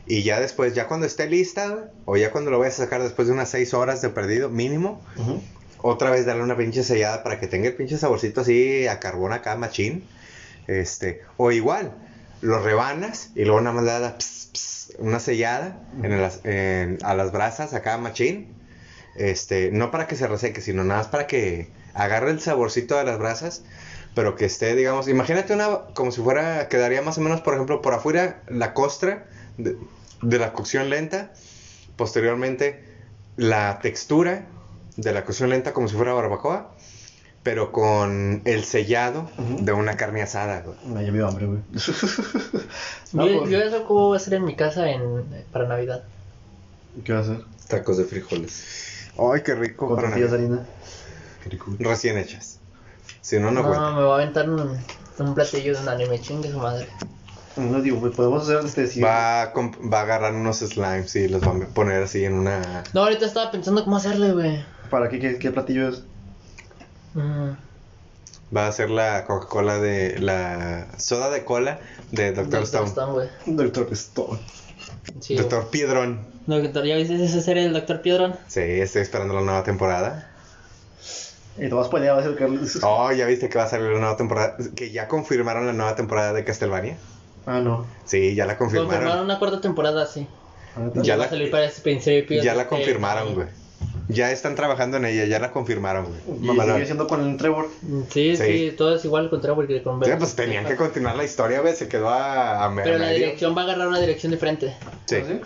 Y 0.07 0.23
ya 0.25 0.41
después, 0.41 0.75
ya 0.75 0.89
cuando 0.89 1.07
esté 1.07 1.29
lista, 1.29 1.91
o 2.05 2.17
ya 2.17 2.33
cuando 2.33 2.51
lo 2.51 2.59
vayas 2.59 2.81
a 2.81 2.85
sacar 2.85 3.03
después 3.03 3.29
de 3.29 3.35
unas 3.35 3.49
6 3.51 3.73
horas 3.75 4.03
de 4.03 4.09
perdido, 4.11 4.49
mínimo, 4.49 5.01
otra 5.83 6.11
vez 6.11 6.27
darle 6.27 6.43
una 6.43 6.57
pinche 6.57 6.83
sellada 6.83 7.23
para 7.23 7.39
que 7.39 7.47
tenga 7.47 7.69
el 7.69 7.75
pinche 7.75 7.97
saborcito 7.97 8.41
así 8.41 8.87
a 8.89 8.99
carbón 8.99 9.33
acá, 9.33 9.55
machín. 9.57 10.05
Este, 10.67 11.23
o 11.37 11.53
igual, 11.53 11.93
lo 12.43 12.61
rebanas 12.63 13.31
y 13.35 13.45
luego 13.45 13.61
nada 13.61 13.77
más 13.77 13.85
le 13.85 13.91
das 13.93 14.93
una 14.99 15.21
sellada 15.21 15.79
en 16.03 16.13
el 16.13 16.31
en- 16.45 16.99
a 17.03 17.15
las 17.15 17.31
brasas 17.33 17.73
acá, 17.75 17.97
machín. 17.97 18.49
Este, 19.17 19.71
no 19.73 19.91
para 19.91 20.07
que 20.07 20.17
se 20.17 20.27
reseque, 20.27 20.61
sino 20.61 20.85
nada 20.85 21.01
más 21.01 21.09
para 21.09 21.27
que 21.27 21.69
agarre 21.95 22.31
el 22.31 22.41
saborcito 22.41 22.97
de 22.97 23.05
las 23.05 23.19
brasas, 23.19 23.63
pero 24.15 24.37
que 24.37 24.45
esté, 24.45 24.75
digamos, 24.75 25.09
imagínate 25.09 25.53
una, 25.53 25.87
como 25.95 26.13
si 26.13 26.21
fuera, 26.21 26.69
quedaría 26.69 27.03
más 27.03 27.19
o 27.19 27.21
menos, 27.21 27.41
por 27.41 27.55
ejemplo, 27.55 27.83
por 27.83 27.95
afuera 27.95 28.43
la 28.49 28.75
costra 28.75 29.27
de, 29.59 29.77
de 30.23 30.39
la 30.39 30.53
cocción 30.53 30.91
lenta, 30.91 31.33
posteriormente 31.97 32.85
la 33.37 33.79
textura 33.81 34.47
de 34.97 35.13
la 35.13 35.25
cocción 35.25 35.51
lenta 35.51 35.73
como 35.73 35.89
si 35.89 35.97
fuera 35.97 36.13
barbacoa, 36.13 36.73
pero 37.43 37.73
con 37.73 38.43
el 38.45 38.65
sellado 38.65 39.31
de 39.61 39.73
una 39.73 39.97
carne 39.97 40.23
asada, 40.23 40.63
güey. 40.63 40.77
Me 40.87 41.07
ya 41.07 41.13
me 41.13 41.23
hambre, 41.23 41.47
güey. 41.47 41.61
No, 43.13 43.27
yo, 43.27 43.39
pues, 43.41 43.51
yo 43.51 43.59
eso 43.59 43.85
cómo 43.87 44.07
voy 44.07 44.17
a 44.17 44.21
hacer 44.21 44.35
en 44.35 44.45
mi 44.45 44.55
casa 44.55 44.89
en, 44.89 45.25
para 45.51 45.67
Navidad. 45.67 46.05
¿Qué 47.03 47.13
vas 47.13 47.29
a 47.29 47.33
hacer? 47.33 47.45
Tacos 47.67 47.99
de 47.99 48.05
frijoles. 48.05 48.90
Ay, 49.19 49.43
qué 49.45 49.55
rico. 49.55 49.89
Con 49.89 50.01
tortillas 50.01 50.31
de 50.31 50.37
harina. 50.37 50.67
Qué 51.45 51.51
rico. 51.51 51.75
Recién 51.79 52.19
hechas. 52.19 52.59
Si 53.21 53.39
no, 53.39 53.51
no 53.51 53.63
No, 53.63 53.69
cuenta. 53.69 53.91
me 53.93 54.03
va 54.03 54.13
a 54.13 54.15
aventar 54.23 54.49
un, 54.49 54.79
un 55.19 55.35
platillo 55.35 55.75
de 55.75 55.81
un 55.83 55.89
anime, 55.89 56.21
chingue 56.21 56.51
su 56.51 56.59
madre. 56.59 56.87
No 57.57 57.81
digo, 57.83 57.99
güey, 57.99 58.13
podemos 58.13 58.45
hacer 58.49 58.65
este 58.65 58.87
sí. 58.87 59.01
Va 59.01 59.43
a, 59.43 59.53
comp- 59.53 59.93
va 59.93 60.01
a 60.01 60.03
agarrar 60.03 60.35
unos 60.35 60.59
slimes 60.61 61.15
y 61.17 61.29
los 61.29 61.43
va 61.43 61.51
a 61.51 61.67
poner 61.75 62.03
así 62.03 62.25
en 62.25 62.35
una... 62.35 62.85
No, 62.95 63.03
ahorita 63.03 63.27
estaba 63.27 63.51
pensando 63.51 63.85
cómo 63.85 63.97
hacerle, 63.97 64.33
güey. 64.33 64.65
¿Para 64.89 65.09
qué, 65.09 65.19
qué, 65.19 65.39
qué 65.39 65.51
platillo 65.51 65.89
es? 65.89 66.03
Mm, 67.15 67.51
Va 68.57 68.65
a 68.67 68.69
hacer 68.69 68.89
la 68.91 69.27
Coca-Cola 69.27 69.79
de... 69.79 70.19
La 70.21 70.87
soda 70.99 71.29
de 71.31 71.45
cola 71.45 71.81
de 72.13 72.33
Dr. 72.33 72.45
Doctor 72.51 72.63
Stone. 72.63 72.87
Stone, 72.89 73.13
güey. 73.13 73.29
Doctor 73.47 73.89
Stone. 73.93 74.41
Sí, 75.21 75.35
Doctor 75.37 75.69
Piedrón. 75.71 76.21
Doctor, 76.47 76.85
¿ya 76.85 76.97
viste 76.97 77.23
esa 77.23 77.41
serie 77.41 77.65
del 77.65 77.73
Doctor 77.73 78.03
Piedrón? 78.03 78.35
Sí, 78.49 78.61
estoy 78.61 79.03
esperando 79.03 79.35
la 79.35 79.41
nueva 79.43 79.63
temporada. 79.63 80.31
Y 81.59 81.69
te 81.69 81.75
vas 81.75 81.89
a 81.89 81.91
poner 81.91 82.11
a 82.11 82.17
hacer 82.17 82.37
Carlos. 82.37 82.79
Oh, 82.83 83.13
ya 83.13 83.27
viste 83.27 83.49
que 83.49 83.59
va 83.59 83.65
a 83.65 83.69
salir 83.69 83.91
la 83.91 83.99
nueva 83.99 84.17
temporada. 84.17 84.57
Que 84.75 84.91
ya 84.91 85.09
confirmaron 85.09 85.67
la 85.67 85.73
nueva 85.73 85.95
temporada 85.97 86.33
de 86.33 86.45
Castlevania. 86.45 86.97
Ah, 87.47 87.61
no. 87.61 87.87
Sí, 88.05 88.35
ya 88.35 88.47
la 88.47 88.57
Confirmaron 88.57 88.91
confirmaron. 88.93 89.25
una 89.25 89.39
cuarta 89.39 89.61
temporada, 89.61 90.07
sí. 90.07 90.27
Ya 90.95 91.15
va 91.17 91.21
la- 91.21 91.25
a 91.27 91.29
salir 91.31 91.51
para 91.51 91.65
ese 91.65 91.81
principio. 91.83 92.43
Ya 92.43 92.55
la 92.55 92.67
confirmaron, 92.69 93.35
güey. 93.35 93.49
Ya 94.11 94.31
están 94.33 94.55
trabajando 94.55 94.97
en 94.97 95.05
ella, 95.05 95.25
ya 95.27 95.39
la 95.39 95.51
confirmaron, 95.53 96.07
güey. 96.07 96.21
Y 96.57 96.61
sigue 96.61 96.85
siendo 96.87 97.07
con 97.07 97.29
el 97.29 97.37
Trevor. 97.37 97.69
Sí, 98.11 98.37
Sí. 98.37 98.43
sí, 98.45 98.75
todo 98.77 98.95
es 98.97 99.05
igual 99.05 99.31
con 99.31 99.41
Trevor 99.41 99.67
que 99.67 99.83
con 99.83 100.03
Sí, 100.03 100.09
Bell. 100.11 100.19
pues 100.19 100.35
tenían 100.35 100.65
que 100.67 100.77
continuar 100.77 101.17
la 101.17 101.25
historia, 101.25 101.61
güey. 101.61 101.75
Se 101.75 101.89
quedó 101.89 102.09
a, 102.09 102.65
a 102.65 102.75
Pero 102.75 102.97
a 102.97 102.99
la 102.99 103.07
medio. 103.07 103.19
dirección 103.19 103.57
va 103.57 103.63
a 103.63 103.65
agarrar 103.65 103.89
una 103.89 104.01
dirección 104.01 104.33
diferente. 104.33 104.75
Sí. 105.07 105.17
¿Ah, 105.17 105.25
sí? 105.27 105.41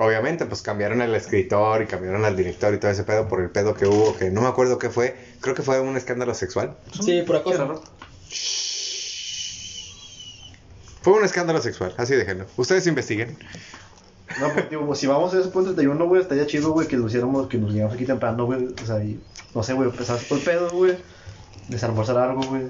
Obviamente, 0.00 0.46
pues 0.46 0.62
cambiaron 0.62 1.02
el 1.02 1.12
escritor 1.14 1.82
y 1.82 1.86
cambiaron 1.86 2.24
al 2.24 2.36
director 2.36 2.72
y 2.72 2.78
todo 2.78 2.90
ese 2.90 3.02
pedo 3.02 3.26
por 3.28 3.40
el 3.40 3.50
pedo 3.50 3.74
que 3.74 3.86
hubo, 3.86 4.16
que 4.16 4.30
no 4.30 4.42
me 4.42 4.46
acuerdo 4.48 4.78
qué 4.78 4.90
fue. 4.90 5.16
Creo 5.40 5.54
que 5.56 5.62
fue 5.62 5.80
un 5.80 5.96
escándalo 5.96 6.34
sexual. 6.34 6.76
Sí, 7.00 7.22
por 7.26 7.42
Qué 7.42 7.50
acoso. 7.54 7.82
Fue 11.02 11.12
un 11.14 11.24
escándalo 11.24 11.60
sexual, 11.62 11.94
así 11.96 12.14
déjenlo. 12.14 12.46
Ustedes 12.56 12.86
investiguen. 12.86 13.36
No, 14.40 14.52
pues, 14.52 14.68
digo, 14.70 14.94
si 14.94 15.06
vamos 15.06 15.32
a 15.34 15.40
ese 15.40 15.48
punto 15.48 15.74
31, 15.74 16.06
güey, 16.06 16.22
estaría 16.22 16.46
chido, 16.46 16.72
güey, 16.72 16.86
que 16.86 16.96
lo 16.96 17.06
hiciéramos, 17.06 17.46
que 17.48 17.58
nos 17.58 17.72
llegamos 17.72 17.94
aquí 17.94 18.04
temprano, 18.04 18.44
güey. 18.46 18.68
O 18.82 18.86
sea, 18.86 19.02
y, 19.02 19.20
no 19.54 19.62
sé, 19.62 19.72
güey, 19.72 19.88
empezar 19.88 20.18
por 20.28 20.38
el 20.38 20.44
pedo, 20.44 20.70
güey. 20.70 20.96
Desalmorzar 21.68 22.16
algo, 22.18 22.42
güey. 22.42 22.62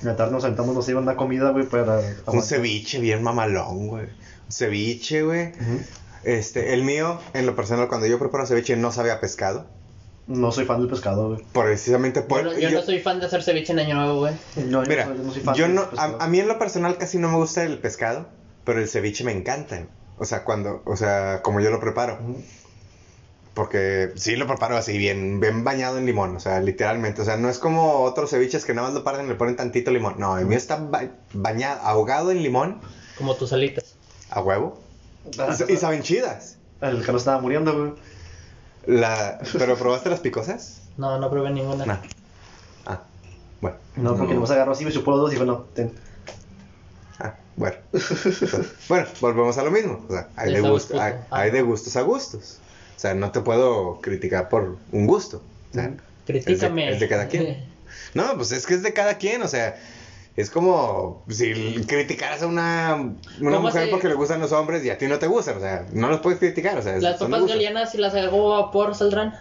En 0.00 0.06
la 0.08 0.16
tarde 0.16 0.32
nos 0.32 0.44
aventamos, 0.44 0.74
no 0.74 0.82
sé, 0.82 0.94
una 0.94 1.16
comida, 1.16 1.50
güey, 1.50 1.64
para. 1.66 2.00
Un 2.26 2.42
ceviche 2.42 2.98
bien 3.00 3.22
mamalón, 3.22 3.88
güey. 3.88 4.04
Un 4.04 4.52
ceviche, 4.52 5.22
güey. 5.22 5.52
Este, 6.24 6.74
el 6.74 6.82
mío, 6.82 7.20
en 7.34 7.46
lo 7.46 7.54
personal, 7.56 7.88
cuando 7.88 8.06
yo 8.06 8.18
preparo 8.18 8.46
ceviche, 8.46 8.76
no 8.76 8.90
sabe 8.92 9.10
a 9.12 9.20
pescado. 9.20 9.66
No 10.26 10.50
soy 10.50 10.64
fan 10.64 10.80
del 10.80 10.88
pescado, 10.90 11.28
güey. 11.28 11.42
Precisamente 11.52 12.20
por. 12.22 12.42
Yo, 12.42 12.50
no- 12.52 12.58
yo 12.58 12.68
yo- 12.68 12.78
no 12.80 12.84
soy 12.84 12.98
fan 12.98 13.20
de 13.20 13.26
hacer 13.26 13.42
ceviche 13.44 13.72
en 13.72 13.78
Año 13.78 13.94
Nuevo, 13.94 14.18
güey. 14.18 14.34
No, 14.56 14.82
yo 14.82 14.88
Mira, 14.88 15.06
no 15.06 15.14
soy- 15.14 15.24
no 15.24 15.32
soy 15.32 15.42
fan 15.42 15.54
yo 15.54 15.68
no, 15.68 15.82
a, 15.96 16.24
a 16.24 16.28
mí 16.28 16.40
en 16.40 16.48
lo 16.48 16.58
personal 16.58 16.98
casi 16.98 17.18
no 17.18 17.28
me 17.30 17.36
gusta 17.36 17.62
el 17.62 17.78
pescado, 17.78 18.26
pero 18.64 18.80
el 18.80 18.88
ceviche 18.88 19.22
me 19.22 19.30
encanta. 19.32 19.86
O 20.18 20.24
sea, 20.24 20.44
cuando, 20.44 20.82
o 20.86 20.96
sea, 20.96 21.40
como 21.42 21.60
yo 21.60 21.70
lo 21.70 21.80
preparo. 21.80 22.18
Porque 23.54 24.12
sí 24.16 24.36
lo 24.36 24.46
preparo 24.46 24.76
así, 24.76 24.98
bien, 24.98 25.40
bien 25.40 25.64
bañado 25.64 25.96
en 25.96 26.04
limón, 26.04 26.36
o 26.36 26.40
sea, 26.40 26.60
literalmente. 26.60 27.22
O 27.22 27.24
sea, 27.24 27.38
no 27.38 27.48
es 27.48 27.58
como 27.58 28.02
otros 28.02 28.28
ceviches 28.30 28.66
que 28.66 28.74
nada 28.74 28.88
más 28.88 28.94
lo 28.94 29.02
parten 29.02 29.24
y 29.24 29.28
le 29.30 29.34
ponen 29.34 29.56
tantito 29.56 29.90
limón. 29.90 30.16
No, 30.18 30.36
el 30.36 30.44
mío 30.44 30.58
está 30.58 30.76
ba- 30.76 31.08
bañado, 31.32 31.80
ahogado 31.82 32.30
en 32.30 32.42
limón, 32.42 32.80
Como 33.16 33.34
tus 33.34 33.54
alitas. 33.54 33.94
a 34.28 34.42
huevo. 34.42 34.78
Ah, 35.38 35.56
Y, 35.68 35.72
y 35.72 35.76
saben 35.78 36.02
chidas. 36.02 36.58
El 36.82 37.02
Carlos 37.02 37.22
estaba 37.22 37.40
muriendo, 37.40 37.76
güey. 37.78 37.92
La, 38.84 39.40
¿Pero 39.58 39.74
probaste 39.76 40.10
las 40.10 40.20
picosas? 40.20 40.82
No, 40.98 41.18
no 41.18 41.30
probé 41.30 41.50
ninguna. 41.50 41.86
No. 41.86 41.98
Ah, 42.84 43.02
bueno. 43.62 43.78
No, 43.96 44.16
porque 44.16 44.34
nomás 44.34 44.50
agarró 44.50 44.72
así, 44.72 44.84
me 44.84 44.92
chupó 44.92 45.12
los 45.12 45.20
dos 45.20 45.30
y 45.30 45.34
dijo, 45.34 45.46
no, 45.46 45.60
ten. 45.74 45.92
Bueno. 47.56 47.76
bueno, 48.88 49.06
volvemos 49.20 49.56
a 49.58 49.62
lo 49.64 49.70
mismo. 49.70 50.04
O 50.08 50.12
sea, 50.12 50.28
hay 50.36 50.52
de, 50.52 50.60
gusto- 50.60 51.00
hay, 51.00 51.14
Ah. 51.30 51.42
hay 51.42 51.50
de 51.50 51.62
gustos 51.62 51.96
a 51.96 52.02
gustos. 52.02 52.58
O 52.96 52.98
sea, 53.00 53.14
no 53.14 53.30
te 53.32 53.40
puedo 53.40 54.00
criticar 54.00 54.48
por 54.48 54.76
un 54.92 55.06
gusto. 55.06 55.42
O 55.70 55.74
sea, 55.74 55.92
Critícame. 56.26 56.84
Es 56.84 56.88
de, 56.90 56.94
es 56.94 57.00
de 57.00 57.08
cada 57.08 57.28
quien. 57.28 57.64
No, 58.14 58.34
pues 58.36 58.52
es 58.52 58.66
que 58.66 58.74
es 58.74 58.82
de 58.82 58.92
cada 58.92 59.16
quien. 59.18 59.42
O 59.42 59.48
sea, 59.48 59.76
es 60.36 60.50
como 60.50 61.22
si 61.30 61.82
criticaras 61.86 62.42
a 62.42 62.46
una, 62.46 62.94
una 62.94 63.16
¿Cómo 63.56 63.60
mujer 63.68 63.84
se- 63.84 63.90
porque 63.90 64.08
le 64.08 64.14
gustan 64.14 64.40
los 64.40 64.52
hombres 64.52 64.84
y 64.84 64.90
a 64.90 64.98
ti 64.98 65.06
no 65.06 65.18
te 65.18 65.26
gustan. 65.26 65.56
O 65.56 65.60
sea, 65.60 65.86
no 65.92 66.08
los 66.08 66.20
puedes 66.20 66.38
criticar. 66.38 66.76
O 66.78 66.82
sea, 66.82 66.96
Las 66.98 67.18
papas 67.18 67.46
galeanas, 67.46 67.92
si 67.92 67.98
las 67.98 68.14
hago 68.14 68.54
a 68.54 68.62
vapor, 68.62 68.94
saldrán. 68.94 69.34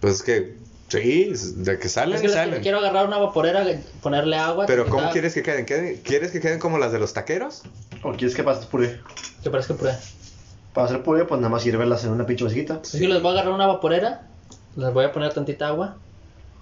Pues 0.00 0.14
es 0.16 0.22
que, 0.22 0.54
sí, 0.88 1.32
de 1.56 1.78
que 1.78 1.88
salen, 1.88 2.16
Es 2.16 2.22
que 2.22 2.28
salen. 2.28 2.62
quiero 2.62 2.78
agarrar 2.78 3.06
una 3.06 3.18
vaporera, 3.18 3.64
ponerle 4.02 4.36
agua. 4.36 4.66
Pero 4.66 4.86
¿cómo 4.88 5.10
quieres 5.10 5.34
que 5.34 5.42
queden? 5.42 5.66
¿Queden- 5.66 6.00
¿Quieres 6.02 6.30
que 6.30 6.40
queden 6.40 6.58
como 6.58 6.78
las 6.78 6.92
de 6.92 6.98
los 6.98 7.12
taqueros? 7.14 7.62
¿O 8.02 8.12
quieres 8.12 8.34
que 8.34 8.42
pases 8.42 8.66
puré? 8.66 9.00
Que 9.42 9.50
parezca 9.50 9.74
puré. 9.74 9.92
Para 10.72 10.86
hacer 10.86 11.02
puré, 11.02 11.24
pues 11.24 11.40
nada 11.40 11.50
más 11.50 11.62
sirvelas 11.62 12.04
en 12.04 12.10
una 12.10 12.26
pinche 12.26 12.44
vasijita. 12.44 12.80
Así 12.82 12.98
que 13.00 13.08
les 13.08 13.20
voy 13.22 13.30
a 13.30 13.32
agarrar 13.40 13.52
una 13.54 13.66
vaporera, 13.66 14.28
les 14.76 14.92
voy 14.92 15.04
a 15.04 15.12
poner 15.12 15.32
tantita 15.32 15.68
agua, 15.68 15.96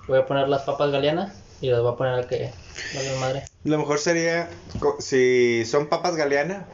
voy 0.08 0.18
a 0.18 0.26
poner 0.26 0.48
las 0.48 0.62
papas 0.62 0.90
galeanas 0.90 1.34
y 1.60 1.68
las 1.70 1.80
voy 1.80 1.92
a 1.92 1.96
poner 1.96 2.14
a 2.14 2.26
que 2.26 2.50
madre. 3.20 3.44
Lo 3.64 3.78
mejor 3.78 3.98
sería, 3.98 4.48
si 5.00 5.64
son 5.66 5.88
papas 5.88 6.16
galeana, 6.16 6.66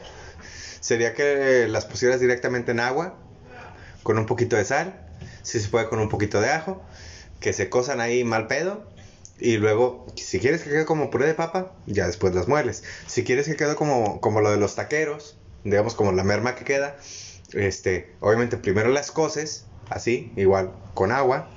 sería 0.80 1.14
que 1.14 1.66
las 1.68 1.86
pusieras 1.86 2.20
directamente 2.20 2.72
en 2.72 2.80
agua, 2.80 3.14
con 4.02 4.18
un 4.18 4.26
poquito 4.26 4.56
de 4.56 4.64
sal, 4.64 5.00
si 5.42 5.58
se 5.60 5.68
puede 5.68 5.88
con 5.88 6.00
un 6.00 6.08
poquito 6.08 6.40
de 6.40 6.50
ajo, 6.50 6.82
que 7.42 7.52
se 7.52 7.68
cosan 7.68 8.00
ahí 8.00 8.24
mal 8.24 8.46
pedo, 8.46 8.90
y 9.38 9.58
luego, 9.58 10.06
si 10.16 10.38
quieres 10.38 10.62
que 10.62 10.70
quede 10.70 10.86
como 10.86 11.10
puré 11.10 11.26
de 11.26 11.34
papa, 11.34 11.72
ya 11.86 12.06
después 12.06 12.34
las 12.34 12.48
mueles. 12.48 12.84
Si 13.06 13.24
quieres 13.24 13.46
que 13.46 13.56
quede 13.56 13.74
como, 13.74 14.20
como 14.20 14.40
lo 14.40 14.50
de 14.50 14.56
los 14.56 14.76
taqueros, 14.76 15.36
digamos 15.64 15.94
como 15.94 16.12
la 16.12 16.22
merma 16.22 16.54
que 16.54 16.64
queda, 16.64 16.96
este, 17.52 18.14
obviamente 18.20 18.56
primero 18.56 18.88
las 18.90 19.10
coces, 19.10 19.66
así, 19.90 20.32
igual, 20.36 20.72
con 20.94 21.12
agua, 21.12 21.50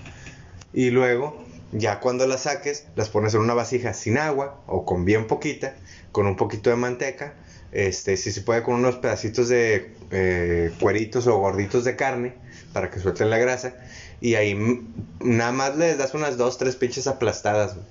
y 0.73 0.89
luego, 0.89 1.45
ya 1.71 1.99
cuando 1.99 2.27
las 2.27 2.41
saques, 2.41 2.87
las 2.95 3.09
pones 3.09 3.33
en 3.35 3.41
una 3.41 3.53
vasija 3.53 3.93
sin 3.93 4.17
agua 4.17 4.61
o 4.67 4.85
con 4.85 5.05
bien 5.05 5.27
poquita, 5.27 5.75
con 6.11 6.25
un 6.25 6.35
poquito 6.35 6.69
de 6.69 6.75
manteca, 6.75 7.35
este, 7.71 8.17
si 8.17 8.31
se 8.31 8.41
puede 8.41 8.63
con 8.63 8.75
unos 8.75 8.95
pedacitos 8.95 9.49
de 9.49 9.93
eh, 10.11 10.71
cueritos 10.79 11.27
o 11.27 11.37
gorditos 11.37 11.83
de 11.83 11.95
carne 11.95 12.33
para 12.73 12.89
que 12.89 12.99
suelten 12.99 13.29
la 13.29 13.37
grasa. 13.37 13.75
Y 14.21 14.35
ahí 14.35 14.57
nada 15.19 15.51
más 15.51 15.77
les 15.77 15.97
das 15.97 16.13
unas 16.13 16.37
dos, 16.37 16.57
tres 16.57 16.75
pinches 16.75 17.07
aplastadas, 17.07 17.75
güey. 17.75 17.85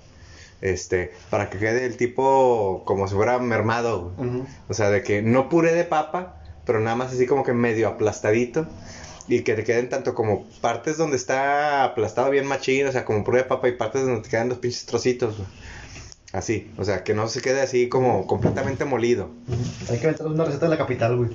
Este, 0.61 1.13
para 1.31 1.51
que 1.51 1.59
quede 1.59 1.85
el 1.85 1.97
tipo 1.97 2.83
como 2.87 3.07
si 3.07 3.15
fuera 3.15 3.39
mermado, 3.39 4.13
güey. 4.17 4.29
Ujú. 4.29 4.47
O 4.69 4.75
sea, 4.75 4.91
de 4.91 5.03
que 5.03 5.21
no 5.23 5.49
puré 5.49 5.75
de 5.75 5.85
papa, 5.85 6.41
pero 6.65 6.81
nada 6.81 6.97
más 6.97 7.13
así 7.13 7.27
como 7.27 7.45
que 7.45 7.53
medio 7.53 7.89
aplastadito. 7.89 8.67
Y 9.27 9.41
que 9.41 9.55
te 9.55 9.65
queden 9.65 9.89
tanto 9.89 10.15
como 10.15 10.45
partes 10.61 10.99
donde 10.99 11.17
está 11.17 11.85
aplastado 11.85 12.31
bien 12.31 12.47
machín, 12.47 12.87
o 12.87 12.93
sea, 12.93 13.07
como 13.07 13.25
puré 13.25 13.39
de 13.39 13.45
papa, 13.45 13.69
y 13.69 13.73
partes 13.73 14.05
donde 14.05 14.21
te 14.21 14.29
quedan 14.29 14.51
los 14.51 14.59
pinches 14.59 14.85
trocitos. 14.85 15.39
güey. 15.39 15.49
Así, 16.35 16.71
o 16.79 16.85
sea, 16.85 17.05
que 17.05 17.15
no 17.15 17.29
se 17.29 17.41
quede 17.41 17.61
así 17.63 17.89
como 17.89 18.27
completamente 18.27 18.85
molido. 18.85 19.31
Hay 19.89 19.99
que 19.99 20.09
meter 20.09 20.27
una 20.27 20.45
receta 20.45 20.67
de 20.67 20.71
la 20.71 20.79
capital, 20.79 21.17
güey. 21.17 21.31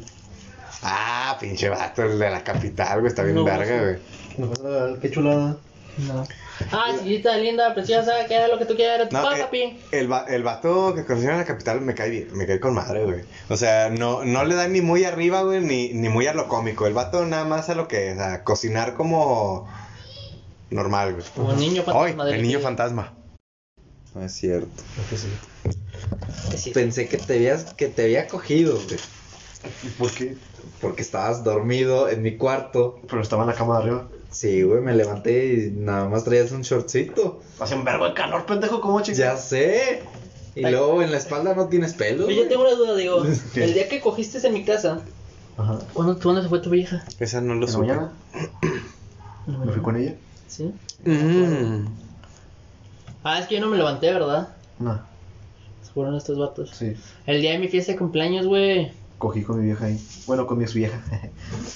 Ah, 0.82 1.38
pinche 1.40 1.70
vato, 1.70 2.04
el 2.04 2.18
de 2.20 2.30
la 2.30 2.44
capital, 2.44 3.00
güey, 3.00 3.10
está 3.10 3.24
bien 3.24 3.36
No, 3.36 3.44
verga, 3.44 3.66
sí. 3.66 3.98
güey. 4.38 4.50
Pasa 4.50 4.64
la- 4.70 5.00
Qué 5.00 5.12
chulada. 5.12 5.58
No. 5.98 6.26
Ah, 6.72 6.94
chiquita, 6.98 7.38
linda, 7.38 7.74
preciosa, 7.74 8.12
que 8.28 8.36
haga 8.36 8.48
lo 8.50 8.58
que 8.60 8.66
tú 8.66 8.76
quieras. 8.76 9.12
No, 9.12 9.34
eh, 9.34 9.40
papi. 9.42 9.80
el, 9.92 10.10
el 10.30 10.44
vato 10.44 10.94
que 10.94 11.06
conoció 11.06 11.32
en 11.32 11.38
la 11.38 11.46
capital 11.46 11.82
me 11.82 11.94
cae 11.96 12.10
bien, 12.10 12.28
me 12.38 12.46
cae 12.46 12.60
con 12.60 12.74
madre, 12.74 13.04
güey. 13.06 13.22
O 13.50 13.58
sea, 13.58 13.90
no, 13.90 14.24
no 14.26 14.44
le 14.46 14.56
da 14.56 14.68
ni 14.68 14.82
muy 14.82 15.04
arriba, 15.06 15.42
güey, 15.44 15.62
ni, 15.62 15.90
ni 15.94 16.10
muy 16.10 16.28
a 16.28 16.34
lo 16.34 16.48
cómico. 16.48 16.86
El 16.88 16.94
vato 16.94 17.26
nada 17.26 17.46
más 17.46 17.70
a 17.70 17.76
lo 17.76 17.88
que, 17.88 18.12
o 18.12 18.16
sea, 18.16 18.44
cocinar 18.44 18.94
como 18.94 19.68
normal, 20.70 21.14
güey. 21.14 21.26
Como 21.36 21.52
el 21.52 21.60
niño 21.60 21.84
Ay, 21.88 22.14
fantasma 22.14 22.30
el 22.30 22.42
niño 22.42 22.58
que- 22.60 22.64
fantasma. 22.64 23.14
No 24.16 24.26
es 24.26 24.32
cierto. 24.34 24.68
Creo 24.96 25.10
que 25.10 25.18
sí. 25.18 26.58
sí. 26.58 26.72
Pensé 26.72 27.08
que 27.08 27.18
te 27.18 27.34
habías, 27.36 27.74
que 27.74 27.88
te 27.88 28.04
había 28.04 28.28
cogido, 28.28 28.76
güey. 28.76 28.98
¿Y 29.84 29.88
por 29.90 30.12
qué? 30.12 30.38
Porque 30.82 31.02
estabas 31.02 31.44
dormido 31.44 32.10
en 32.10 32.22
mi 32.22 32.38
cuarto. 32.38 33.00
Pero 33.08 33.22
estaba 33.22 33.44
en 33.44 33.50
la 33.50 33.56
cama 33.56 33.78
de 33.78 33.84
arriba. 33.84 34.08
Sí, 34.32 34.62
güey, 34.64 34.82
me 34.82 34.94
levanté 34.96 35.54
y 35.54 35.72
nada 35.72 36.08
más 36.08 36.24
traías 36.24 36.52
un 36.52 36.62
shortcito. 36.62 37.42
Hace 37.60 37.76
un 37.76 37.84
verbo 37.84 38.06
de 38.08 38.14
calor, 38.14 38.46
pendejo, 38.46 38.80
¿cómo 38.80 39.00
Ya 39.00 39.06
chingada? 39.06 39.38
sé. 39.38 40.04
Y 40.56 40.66
Ay. 40.66 40.72
luego 40.72 41.02
en 41.02 41.12
la 41.12 41.18
espalda 41.18 41.56
no 41.56 41.68
tienes 41.68 41.94
pelo. 41.94 42.30
Yo 42.30 42.48
tengo 42.48 42.62
una 42.62 42.74
duda, 42.76 42.96
digo. 42.96 43.24
¿Qué? 43.54 43.64
El 43.64 43.74
día 43.74 43.90
que 43.90 44.00
cogiste 44.02 44.46
en 44.46 44.54
mi 44.54 44.64
casa, 44.64 45.02
Ajá. 45.58 45.80
¿cuándo, 45.94 46.20
¿cuándo 46.20 46.42
se 46.44 46.50
fue 46.50 46.60
tu 46.60 46.70
vieja? 46.70 47.04
Esa 47.20 47.42
no 47.42 47.56
lo 47.56 47.62
¿En 47.62 47.62
la 47.62 47.68
supe. 47.68 47.88
mañana? 47.88 48.12
Me 49.48 49.72
fui 49.74 49.82
con 49.82 49.96
ella. 49.98 50.16
¿Sí? 50.48 50.72
Mm. 51.06 51.86
Ah, 53.24 53.40
es 53.40 53.48
que 53.48 53.56
yo 53.56 53.62
no 53.62 53.68
me 53.68 53.78
levanté, 53.78 54.12
¿verdad? 54.14 54.50
No, 54.80 55.00
Fueron 55.94 56.16
estos 56.16 56.38
vatos. 56.38 56.70
sí. 56.74 56.96
El 57.26 57.42
día 57.42 57.52
de 57.52 57.60
mi 57.60 57.68
fiesta 57.68 57.92
de 57.94 57.98
cumpleaños, 57.98 58.46
güey. 58.46 58.92
Cogí 59.20 59.44
con 59.44 59.60
mi 59.60 59.66
vieja 59.66 59.86
ahí. 59.86 60.00
Bueno, 60.26 60.48
con 60.48 60.58
mi 60.58 60.64
ex 60.64 60.74
vieja. 60.74 61.00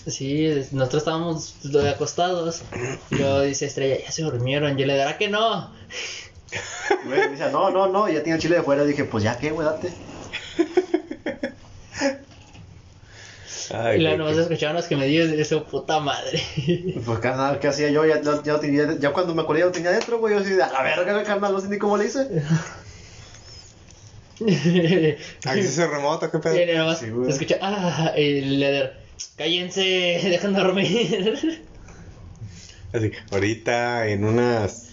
Sí, 0.07 0.47
nosotros 0.71 1.01
estábamos 1.03 1.55
acostados. 1.93 2.63
Yo 3.11 3.41
dice 3.41 3.65
Estrella, 3.67 3.97
ya 4.03 4.11
se 4.11 4.23
durmieron. 4.23 4.77
Yo 4.77 4.85
le 4.87 4.95
dará 4.95 5.17
que 5.17 5.27
no. 5.29 5.69
Güey, 7.05 7.19
me 7.19 7.29
dice, 7.29 7.51
no, 7.51 7.69
no, 7.69 7.87
no, 7.87 8.07
ya 8.07 8.23
tiene 8.23 8.37
el 8.37 8.41
chile 8.41 8.55
de 8.55 8.63
fuera. 8.63 8.83
Dije, 8.85 9.03
pues 9.05 9.23
ya 9.23 9.37
qué, 9.37 9.51
güey, 9.51 9.67
date. 9.67 9.91
Ay, 13.73 13.97
y 13.99 14.03
luego 14.03 14.17
nomás 14.17 14.37
escuchaban 14.37 14.75
los 14.75 14.85
que 14.85 14.95
me 14.95 15.07
dio 15.07 15.27
de 15.27 15.43
su 15.45 15.63
puta 15.63 15.99
madre. 15.99 16.41
Pues 17.05 17.19
carnal, 17.19 17.59
¿qué 17.59 17.67
hacía 17.69 17.89
yo? 17.89 18.05
Ya, 18.05 18.21
ya, 18.21 18.41
ya, 18.43 18.53
lo 18.53 18.59
tenía- 18.59 18.97
ya 18.99 19.11
cuando 19.11 19.33
me 19.33 19.41
acordé 19.41 19.61
ya 19.61 19.65
lo 19.65 19.71
tenía 19.71 19.91
dentro, 19.91 20.19
güey. 20.19 20.33
Yo 20.35 20.41
así, 20.41 20.51
de, 20.51 20.61
a 20.63 20.71
la 20.71 20.83
verga, 20.83 21.23
carnal, 21.23 21.53
no 21.53 21.59
sé 21.59 21.69
ni 21.69 21.77
cómo 21.77 21.97
le 21.97 22.05
hice. 22.05 22.27
¿Aquí 25.45 25.63
se 25.63 25.88
remoto? 25.88 26.29
¿Qué 26.31 26.39
pedo? 26.39 26.77
Nomás 26.77 26.99
Sí, 26.99 27.07
se 27.25 27.29
escucha, 27.29 27.57
ah, 27.61 28.11
el 28.15 28.59
líder, 28.59 28.97
cállense, 29.38 29.81
dejan 30.23 30.53
dormir. 30.53 31.63
Así, 32.93 33.11
ahorita 33.31 34.07
en 34.07 34.23
unas 34.23 34.89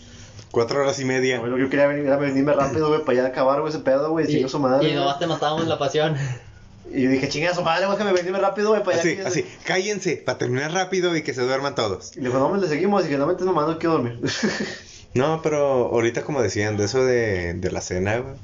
cuatro 0.51 0.81
horas 0.81 0.99
y 1.01 1.05
media. 1.05 1.43
Que 1.43 1.51
yo 1.51 1.69
quería 1.69 1.87
venir, 1.87 2.11
venirme 2.17 2.53
rápido, 2.55 2.89
güey, 2.89 3.05
para 3.05 3.21
allá 3.21 3.29
acabar, 3.29 3.61
güey, 3.61 3.73
ese 3.73 3.83
pedo, 3.83 4.11
güey, 4.11 4.27
y, 4.27 4.37
chingo 4.37 4.49
su 4.49 4.59
madre. 4.59 4.89
y 4.89 4.95
nomás 4.95 5.19
te 5.19 5.27
matábamos 5.27 5.67
la 5.67 5.79
pasión. 5.79 6.17
Y 6.93 7.03
yo 7.03 7.11
dije, 7.11 7.29
chinga 7.29 7.55
su 7.55 7.63
madre, 7.63 7.87
güey, 7.87 7.99
que 7.99 8.05
me 8.05 8.13
venirme 8.13 8.39
rápido, 8.41 8.71
güey, 8.71 8.83
para 8.83 9.01
allá. 9.01 9.03
Así, 9.03 9.17
que- 9.17 9.23
así, 9.23 9.45
cállense, 9.65 10.17
para 10.17 10.39
terminar 10.39 10.73
rápido 10.73 11.15
y 11.17 11.23
que 11.23 11.35
se 11.35 11.43
duerman 11.43 11.75
todos. 11.75 12.17
Y 12.17 12.21
le 12.21 12.29
dijo, 12.29 12.39
no, 12.39 12.49
me 12.49 12.61
le 12.61 12.69
seguimos, 12.69 13.05
y 13.05 13.09
que 13.09 13.19
no 13.19 13.27
me 13.27 13.33
estés 13.33 13.47
mamando, 13.47 13.79
quiero 13.79 13.95
dormir. 13.95 14.19
No, 15.13 15.41
pero 15.43 15.87
ahorita 15.93 16.23
como 16.23 16.41
decían, 16.41 16.77
de 16.77 16.85
eso 16.85 17.05
de, 17.05 17.55
de 17.55 17.71
la 17.71 17.81
cena, 17.81 18.19
güey, 18.19 18.35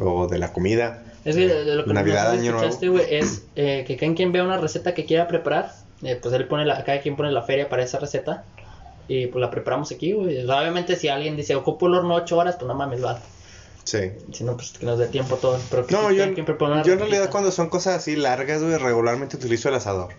o 0.00 0.26
de 0.26 0.38
la 0.38 0.52
comida. 0.52 1.02
Es 1.24 1.36
que 1.36 1.48
de, 1.48 1.74
lo 1.74 1.84
que 1.84 1.92
Navidad, 1.92 2.30
Año 2.30 2.56
escuchaste, 2.56 2.88
güey, 2.88 3.04
es 3.10 3.42
eh, 3.56 3.84
que 3.86 3.96
cada 3.96 4.14
quien 4.14 4.32
vea 4.32 4.44
una 4.44 4.58
receta 4.58 4.94
que 4.94 5.04
quiera 5.04 5.28
preparar, 5.28 5.72
eh, 6.02 6.18
pues 6.20 6.34
él 6.34 6.46
pone 6.46 6.64
la, 6.64 6.84
cada 6.84 7.00
quien 7.00 7.16
pone 7.16 7.30
la 7.32 7.42
feria 7.42 7.68
para 7.68 7.82
esa 7.82 7.98
receta 7.98 8.44
y 9.08 9.26
pues 9.26 9.40
la 9.40 9.50
preparamos 9.50 9.90
aquí, 9.90 10.12
güey. 10.12 10.42
O 10.44 10.46
sea, 10.46 10.60
obviamente 10.60 10.96
si 10.96 11.08
alguien 11.08 11.36
dice, 11.36 11.54
ocupo 11.54 11.86
el 11.86 11.94
horno 11.94 12.14
8 12.14 12.36
horas, 12.36 12.56
pues 12.56 12.68
no 12.68 12.74
mames, 12.74 13.04
va. 13.04 13.20
Sí. 13.84 14.10
Si 14.32 14.44
no, 14.44 14.54
pues 14.54 14.72
que 14.72 14.84
nos 14.84 14.98
dé 14.98 15.06
tiempo 15.06 15.36
todo. 15.36 15.58
Pero 15.70 15.86
que 15.86 15.94
No, 15.94 16.10
yo, 16.10 16.26
yo 16.26 16.92
en 16.92 16.98
realidad 16.98 17.30
cuando 17.30 17.50
son 17.50 17.70
cosas 17.70 17.96
así 17.96 18.16
largas, 18.16 18.62
güey, 18.62 18.76
regularmente 18.76 19.36
utilizo 19.36 19.70
el 19.70 19.76
asador. 19.76 20.10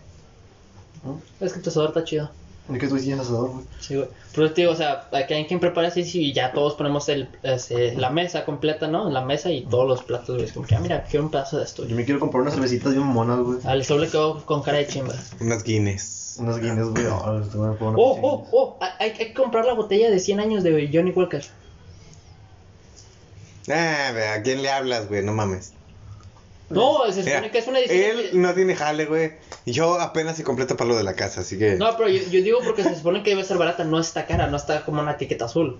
Es 1.39 1.53
que 1.53 1.59
tu 1.59 1.69
asador 1.69 1.89
está 1.89 2.03
chido. 2.03 2.31
¿Y 2.71 2.77
qué 2.77 2.87
tú 2.87 2.97
hiciste 2.97 3.19
asador, 3.19 3.49
güey? 3.51 3.65
Sí, 3.79 3.95
güey. 3.95 4.07
Pero 4.35 4.51
te 4.53 4.61
digo, 4.61 4.73
o 4.73 4.75
sea, 4.75 5.07
aquí 5.11 5.33
hay 5.33 5.45
quien 5.47 5.59
prepara 5.59 5.87
así 5.87 6.01
y 6.13 6.33
ya 6.33 6.51
todos 6.53 6.75
ponemos 6.75 7.09
el, 7.09 7.27
ese, 7.41 7.95
la 7.95 8.11
mesa 8.11 8.45
completa, 8.45 8.87
¿no? 8.87 9.09
La 9.09 9.21
mesa 9.25 9.49
y 9.51 9.63
todos 9.65 9.87
los 9.87 10.03
platos, 10.03 10.35
güey. 10.35 10.43
Es 10.45 10.53
como 10.53 10.67
que, 10.67 10.75
ah, 10.75 10.79
mira, 10.79 11.03
quiero 11.09 11.25
un 11.25 11.31
pedazo 11.31 11.57
de 11.57 11.63
esto. 11.63 11.85
Yo 11.87 11.95
me 11.95 12.05
quiero 12.05 12.19
comprar 12.19 12.41
unas 12.43 12.53
cervecitas 12.53 12.93
bien 12.93 13.05
monas, 13.07 13.39
güey. 13.39 13.57
Al 13.65 13.83
sobre 13.83 14.07
quedó 14.07 14.45
con 14.45 14.61
cara 14.61 14.77
de 14.77 14.87
chimba. 14.87 15.15
Unas 15.41 15.63
Guinness. 15.63 16.37
Unas 16.39 16.59
Guinness, 16.59 16.87
güey. 16.89 17.05
Ah, 17.07 17.41
Oh, 17.81 18.15
pinche- 18.15 18.19
oh, 18.21 18.47
oh, 18.51 18.77
hay, 18.81 18.91
hay 18.99 19.13
que 19.13 19.33
comprar 19.33 19.65
la 19.65 19.73
botella 19.73 20.11
de 20.11 20.19
100 20.19 20.39
años 20.39 20.63
de 20.63 20.89
Johnny 20.93 21.11
Walker. 21.11 21.43
Ah, 23.71 24.11
¿a 24.37 24.41
quién 24.41 24.61
le 24.61 24.69
hablas, 24.69 25.07
güey? 25.07 25.23
No 25.23 25.33
mames. 25.33 25.73
No, 26.69 27.11
se 27.11 27.23
Mira, 27.23 27.37
supone 27.37 27.51
que 27.51 27.57
es 27.57 27.67
una 27.67 27.79
edición. 27.79 27.99
él 28.19 28.29
no 28.41 28.53
tiene 28.53 28.75
jale, 28.75 29.05
güey. 29.05 29.31
Y 29.65 29.71
yo 29.71 29.99
apenas 29.99 30.37
si 30.37 30.43
completo 30.43 30.77
para 30.77 30.89
lo 30.89 30.97
de 30.97 31.03
la 31.03 31.13
casa, 31.13 31.41
así 31.41 31.57
que... 31.57 31.75
No, 31.75 31.95
pero 31.97 32.09
yo, 32.09 32.19
yo 32.29 32.43
digo 32.43 32.59
porque 32.63 32.83
se 32.83 32.95
supone 32.95 33.23
que 33.23 33.31
debe 33.31 33.43
ser 33.43 33.57
barata, 33.57 33.83
no 33.83 33.99
está 33.99 34.25
cara, 34.27 34.47
no 34.47 34.57
está 34.57 34.85
como 34.85 35.01
una 35.01 35.13
etiqueta 35.13 35.45
azul. 35.45 35.79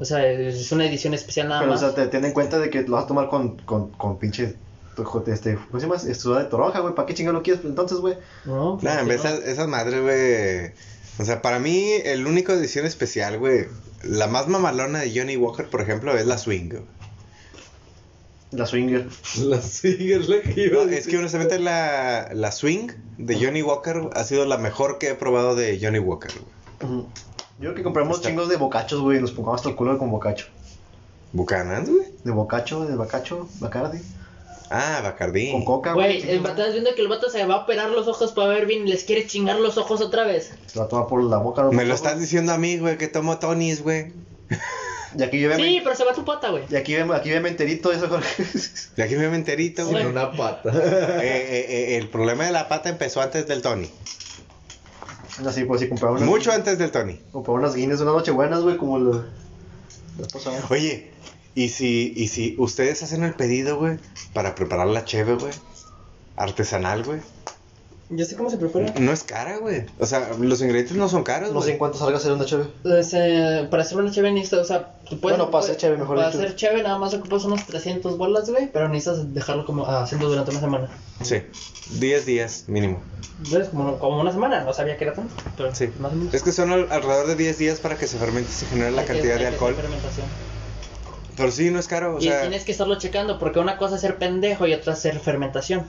O 0.00 0.04
sea, 0.04 0.26
es 0.26 0.72
una 0.72 0.86
edición 0.86 1.14
especial 1.14 1.48
nada 1.48 1.60
Pero, 1.60 1.70
o 1.70 1.74
más. 1.74 1.80
sea, 1.80 1.94
te, 1.94 2.06
ten 2.08 2.24
en 2.24 2.32
cuenta 2.32 2.58
de 2.58 2.68
que 2.68 2.82
lo 2.82 2.96
vas 2.96 3.04
a 3.04 3.06
tomar 3.06 3.28
con, 3.28 3.58
con, 3.58 3.90
con 3.92 4.18
pinche. 4.18 4.56
Este, 5.26 5.56
¿Cómo 5.56 5.80
se 5.80 5.86
llama? 5.86 5.96
Estuda 6.08 6.38
de 6.40 6.44
toronja, 6.48 6.80
güey. 6.80 6.94
¿Para 6.94 7.06
qué 7.06 7.14
chingado 7.14 7.36
lo 7.36 7.42
quieres 7.42 7.64
entonces, 7.64 7.98
güey? 7.98 8.16
No, 8.44 8.78
Nah, 8.82 9.00
en 9.00 9.06
pues, 9.06 9.22
vez 9.22 9.24
no. 9.24 9.30
esas, 9.38 9.48
esas 9.48 9.68
madres, 9.68 10.00
güey. 10.02 10.72
O 11.18 11.24
sea, 11.24 11.42
para 11.42 11.58
mí, 11.58 11.90
el 12.04 12.26
único 12.26 12.52
edición 12.52 12.86
especial, 12.86 13.38
güey. 13.38 13.66
La 14.02 14.26
más 14.28 14.46
mamalona 14.48 15.00
de 15.00 15.12
Johnny 15.16 15.36
Walker, 15.36 15.66
por 15.68 15.80
ejemplo, 15.80 16.16
es 16.16 16.26
la 16.26 16.38
Swing. 16.38 16.68
güey. 16.70 16.82
La 18.54 18.66
swinger. 18.66 19.06
La 19.38 19.56
es 19.56 19.84
la 20.28 20.40
que 20.42 20.54
iba 20.64 20.84
No, 20.84 20.90
a 20.90 20.94
es 20.94 21.06
que 21.06 21.18
honestamente 21.18 21.58
la, 21.58 22.30
la 22.32 22.52
Swing 22.52 22.88
de 23.18 23.34
Johnny 23.44 23.62
Walker 23.62 24.08
ha 24.12 24.24
sido 24.24 24.44
la 24.46 24.58
mejor 24.58 24.98
que 24.98 25.10
he 25.10 25.14
probado 25.14 25.54
de 25.54 25.78
Johnny 25.82 25.98
Walker. 25.98 26.30
güey. 26.80 26.90
Yo 27.00 27.06
creo 27.60 27.74
que 27.74 27.82
compramos 27.82 28.16
Está- 28.18 28.28
chingos 28.28 28.48
de 28.48 28.56
bocachos, 28.56 29.00
güey. 29.00 29.18
y 29.18 29.20
Nos 29.20 29.32
pongamos 29.32 29.60
hasta 29.60 29.70
el 29.70 29.76
culo 29.76 29.98
con 29.98 30.10
bocacho. 30.10 30.46
Bucanans, 31.32 31.88
güey. 31.90 32.06
De 32.22 32.30
bocacho, 32.30 32.84
de 32.84 32.94
bacacho, 32.96 33.48
bacardi. 33.60 33.98
Ah, 34.70 35.00
Bacardí. 35.02 35.52
Con 35.52 35.64
coca, 35.64 35.92
Güey, 35.92 36.20
güey. 36.22 36.30
el 36.36 36.40
vato- 36.40 36.60
estás 36.62 36.72
viendo 36.72 36.94
que 36.94 37.02
el 37.02 37.08
vato 37.08 37.28
se 37.30 37.44
va 37.44 37.54
a 37.54 37.58
operar 37.58 37.90
los 37.90 38.08
ojos 38.08 38.32
para 38.32 38.48
ver 38.48 38.66
bien, 38.66 38.88
les 38.88 39.04
quiere 39.04 39.26
chingar 39.26 39.60
los 39.60 39.76
ojos 39.78 40.00
otra 40.00 40.24
vez. 40.24 40.52
Se 40.66 40.78
la 40.78 40.88
toma 40.88 41.06
por 41.06 41.22
la 41.22 41.36
boca. 41.38 41.64
Me 41.70 41.84
lo 41.84 41.94
estás 41.94 42.18
diciendo 42.18 42.52
a 42.52 42.58
mí, 42.58 42.78
güey, 42.78 42.96
que 42.98 43.06
tomo 43.08 43.38
Tonys, 43.38 43.82
güey. 43.82 44.12
Y 45.16 45.22
aquí 45.22 45.40
yo 45.40 45.54
Sí, 45.54 45.80
pero 45.82 45.94
se 45.94 46.04
va 46.04 46.12
tu 46.12 46.24
pata, 46.24 46.50
güey. 46.50 46.64
Y 46.68 46.76
aquí 46.76 46.94
vemos, 46.94 47.16
aquí 47.16 47.30
veme 47.30 47.48
enterito 47.48 47.92
eso, 47.92 48.08
Jorge. 48.08 48.44
De 48.96 49.02
aquí 49.02 49.14
me 49.16 49.26
enterito, 49.26 49.86
güey. 49.86 50.02
Sin 50.02 50.06
una 50.12 50.32
pata. 50.32 50.70
Eh, 50.70 51.20
eh, 51.22 51.66
eh, 51.68 51.96
el 51.96 52.08
problema 52.08 52.44
de 52.44 52.52
la 52.52 52.68
pata 52.68 52.88
empezó 52.88 53.20
antes 53.20 53.46
del 53.46 53.62
Tony. 53.62 53.90
Así, 55.46 55.64
pues, 55.64 55.80
si 55.80 55.88
compraba 55.88 56.16
unas. 56.16 56.26
Mucho 56.26 56.52
antes 56.52 56.78
del 56.78 56.90
Tony. 56.90 57.20
Compraba 57.32 57.58
unas 57.58 57.74
guinness, 57.74 58.00
unas 58.00 58.14
noche 58.14 58.30
buenas, 58.30 58.62
güey, 58.62 58.76
como 58.76 58.98
lo. 58.98 59.24
Oye, 60.70 61.10
¿y 61.54 61.68
si, 61.68 62.12
y 62.16 62.28
si 62.28 62.54
ustedes 62.58 63.02
hacen 63.02 63.24
el 63.24 63.34
pedido, 63.34 63.78
güey, 63.78 63.98
para 64.32 64.54
preparar 64.54 64.86
la 64.86 65.04
cheve, 65.04 65.34
güey? 65.34 65.52
Artesanal, 66.36 67.04
güey. 67.04 67.20
Yo 68.10 68.24
sé 68.26 68.36
cómo 68.36 68.50
se 68.50 68.58
prepara. 68.58 68.92
No 69.00 69.12
es 69.12 69.22
cara, 69.22 69.56
güey. 69.58 69.86
O 69.98 70.04
sea, 70.04 70.30
los 70.38 70.60
ingredientes 70.60 70.94
no 70.96 71.08
son 71.08 71.22
caros, 71.24 71.52
No 71.52 71.60
sé 71.60 71.64
güey. 71.66 71.72
en 71.72 71.78
cuánto 71.78 71.96
salga 71.98 72.14
a 72.16 72.18
hacer 72.18 72.32
una 72.32 72.44
chévere. 72.44 72.68
Pues, 72.82 73.14
eh, 73.14 73.66
para 73.70 73.82
hacer 73.82 73.96
una 73.98 74.10
cheve 74.10 74.30
necesitas, 74.30 74.60
o 74.60 74.64
sea, 74.64 74.94
tú 75.08 75.18
puedes... 75.20 75.38
Bueno, 75.38 75.50
para 75.50 75.64
hacer 75.64 75.76
cheve, 75.78 75.96
mejor 75.96 76.16
Para 76.16 76.28
dicho. 76.30 76.38
hacer 76.42 76.54
cheve 76.54 76.82
nada 76.82 76.98
más 76.98 77.14
ocupas 77.14 77.44
unos 77.44 77.64
300 77.66 78.18
bolas, 78.18 78.50
güey, 78.50 78.70
pero 78.70 78.88
necesitas 78.90 79.32
dejarlo 79.32 79.64
como 79.64 79.86
haciendo 79.86 80.28
durante 80.28 80.50
una 80.50 80.60
semana. 80.60 80.88
Sí, 81.22 81.42
10 81.98 82.26
días 82.26 82.64
mínimo. 82.66 83.00
¿Ves? 83.50 83.68
Como, 83.70 83.98
como 83.98 84.20
una 84.20 84.32
semana, 84.32 84.62
no 84.64 84.72
sabía 84.74 84.96
que 84.98 85.04
era 85.04 85.14
tanto, 85.14 85.34
pero 85.56 85.74
Sí. 85.74 85.88
más 85.98 86.12
o 86.12 86.16
menos. 86.16 86.34
Es 86.34 86.42
que 86.42 86.52
son 86.52 86.72
al- 86.72 86.92
alrededor 86.92 87.26
de 87.26 87.36
10 87.36 87.56
días 87.58 87.80
para 87.80 87.96
que 87.96 88.06
se 88.06 88.18
fermente 88.18 88.50
y 88.50 88.54
se 88.54 88.66
genere 88.66 88.90
la 88.92 89.00
Hay 89.00 89.06
que- 89.06 89.12
cantidad 89.14 89.34
de 89.38 89.46
hay 89.46 89.52
que 89.52 89.56
hacer 89.56 89.68
alcohol. 89.68 89.74
fermentación. 89.76 90.26
Pero 91.36 91.50
sí, 91.50 91.70
no 91.70 91.80
es 91.80 91.88
caro, 91.88 92.16
o 92.16 92.18
y 92.18 92.24
sea... 92.24 92.42
tienes 92.42 92.64
que 92.64 92.72
estarlo 92.72 92.96
checando, 92.96 93.38
porque 93.38 93.58
una 93.58 93.76
cosa 93.78 93.94
es 93.96 94.02
ser 94.02 94.18
pendejo 94.18 94.66
y 94.68 94.74
otra 94.74 94.92
es 94.92 94.98
ser 95.00 95.18
fermentación. 95.18 95.84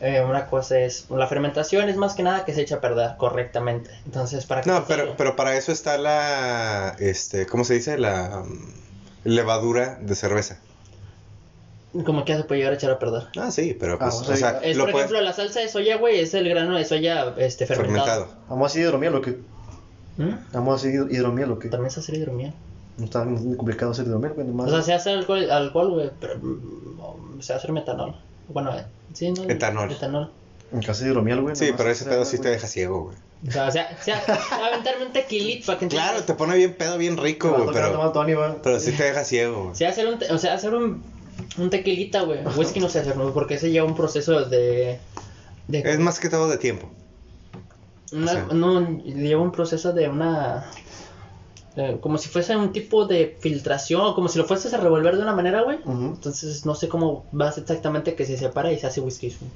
Eh, 0.00 0.22
una 0.28 0.46
cosa 0.48 0.78
es, 0.80 1.06
la 1.10 1.26
fermentación 1.26 1.88
es 1.88 1.96
más 1.96 2.14
que 2.14 2.22
nada 2.22 2.44
que 2.44 2.52
se 2.54 2.60
echa 2.62 2.76
a 2.76 2.80
perder 2.80 3.16
correctamente. 3.16 3.90
Entonces, 4.04 4.44
para 4.46 4.60
que 4.62 4.70
No, 4.70 4.84
pero, 4.86 5.14
pero 5.16 5.34
para 5.36 5.56
eso 5.56 5.72
está 5.72 5.96
la, 5.98 6.94
este, 6.98 7.46
¿cómo 7.46 7.64
se 7.64 7.74
dice? 7.74 7.96
La 7.98 8.42
mm, 8.44 9.28
levadura 9.28 9.98
de 10.00 10.14
cerveza. 10.14 10.58
Como 12.04 12.24
que 12.26 12.32
ya 12.32 12.38
se 12.38 12.44
puede 12.44 12.58
llegar 12.60 12.74
a 12.74 12.76
echar 12.76 12.90
a 12.90 12.98
perder. 12.98 13.22
Ah, 13.38 13.50
sí, 13.50 13.74
pero 13.78 13.98
pues, 13.98 14.14
Ah, 14.14 14.18
o 14.18 14.32
o 14.32 14.36
sea, 14.36 14.50
Es, 14.62 14.76
lo 14.76 14.84
por 14.84 14.92
puedes 14.92 15.06
ejemplo, 15.06 15.22
la 15.26 15.32
salsa 15.32 15.60
de 15.60 15.68
soya, 15.68 15.96
güey, 15.96 16.20
es 16.20 16.34
el 16.34 16.46
grano 16.48 16.76
de 16.76 16.84
soya 16.84 17.32
este, 17.38 17.64
fermentado. 17.66 18.04
fermentado. 18.06 18.40
Vamos 18.50 18.64
a 18.64 18.66
hacer 18.66 18.82
hidromiel 18.82 19.14
o 19.14 19.20
qué? 19.22 19.38
¿Mm? 20.18 20.34
Vamos 20.52 20.72
a 20.72 20.76
hacer 20.76 20.92
hid- 21.00 21.10
hidromiel 21.14 21.52
o 21.52 21.58
qué? 21.58 21.68
También 21.68 21.90
se 21.90 22.00
hace 22.00 22.14
hidromiel. 22.16 22.52
No 22.98 23.04
está 23.06 23.24
complicado 23.56 23.92
hacer 23.92 24.06
hidromiel, 24.06 24.34
güey, 24.34 24.46
nomás. 24.46 24.66
O 24.68 24.70
sea, 24.70 24.82
se 24.82 24.92
hace 24.92 25.10
alcohol, 25.10 25.50
alcohol 25.50 25.90
güey, 25.92 26.10
pero 26.20 26.36
mm, 26.38 27.40
se 27.40 27.54
hace 27.54 27.72
metanol. 27.72 28.14
Bueno, 28.48 28.76
eh, 28.76 28.84
sí, 29.12 29.30
¿no? 29.32 29.44
Etanol. 29.44 29.90
Etanol. 29.92 30.30
En 30.72 30.82
casa 30.82 31.04
de 31.04 31.10
hidromiel, 31.10 31.40
güey. 31.42 31.56
Sí, 31.56 31.70
pero 31.76 31.90
ese 31.90 32.04
pedo 32.04 32.24
sí 32.24 32.38
te 32.38 32.48
deja 32.48 32.66
ciego, 32.66 33.04
güey. 33.04 33.16
O 33.46 33.50
sea, 33.52 33.68
o 33.68 33.70
sea, 33.70 33.96
o 34.00 34.02
sea, 34.02 34.22
aventarme 34.66 35.06
un 35.06 35.12
tequilito 35.12 35.66
para 35.66 35.78
que 35.78 35.88
Claro, 35.88 36.22
te 36.24 36.34
pone 36.34 36.56
bien 36.56 36.74
pedo, 36.74 36.98
bien 36.98 37.16
rico, 37.16 37.50
güey, 37.52 37.68
pero, 37.72 38.10
Tony, 38.12 38.32
pero 38.62 38.80
sí 38.80 38.92
te 38.92 39.04
deja 39.04 39.24
ciego, 39.24 39.58
güey. 39.58 39.70
O 39.70 39.74
sea, 39.74 39.90
hacer 39.90 40.06
un, 40.08 40.18
te- 40.18 40.32
o 40.32 40.38
sea, 40.38 40.54
hacer 40.54 40.74
un, 40.74 41.02
un 41.58 41.70
tequilita, 41.70 42.22
güey. 42.22 42.40
Whisky 42.56 42.80
no 42.80 42.88
se 42.88 43.00
hace, 43.00 43.14
¿no? 43.14 43.32
porque 43.32 43.54
ese 43.54 43.70
lleva 43.70 43.86
un 43.86 43.94
proceso 43.94 44.44
de... 44.46 44.98
de 45.68 45.78
Es 45.80 45.98
más 45.98 46.18
que 46.18 46.28
todo 46.30 46.48
de 46.48 46.56
tiempo. 46.56 46.88
una- 48.12 48.32
o 48.32 48.34
sea. 48.34 48.46
no, 48.52 48.98
lleva 49.04 49.42
un 49.42 49.52
proceso 49.52 49.92
de 49.92 50.08
una... 50.08 50.68
eh, 51.76 51.98
como 52.00 52.18
si 52.18 52.28
fuese 52.28 52.56
un 52.56 52.72
tipo 52.72 53.06
de 53.06 53.36
filtración, 53.40 54.00
o 54.00 54.14
como 54.14 54.28
si 54.28 54.38
lo 54.38 54.44
fueses 54.46 54.72
a 54.74 54.78
revolver 54.78 55.16
de 55.16 55.22
una 55.22 55.34
manera, 55.34 55.62
güey. 55.62 55.78
Entonces 55.86 56.64
no 56.66 56.74
sé 56.74 56.88
cómo 56.88 57.26
vas 57.32 57.58
exactamente 57.58 58.14
que 58.14 58.24
se 58.26 58.36
separa 58.38 58.72
y 58.72 58.78
se 58.78 58.86
hace 58.86 59.00
whisky. 59.00 59.36
güey. 59.38 59.50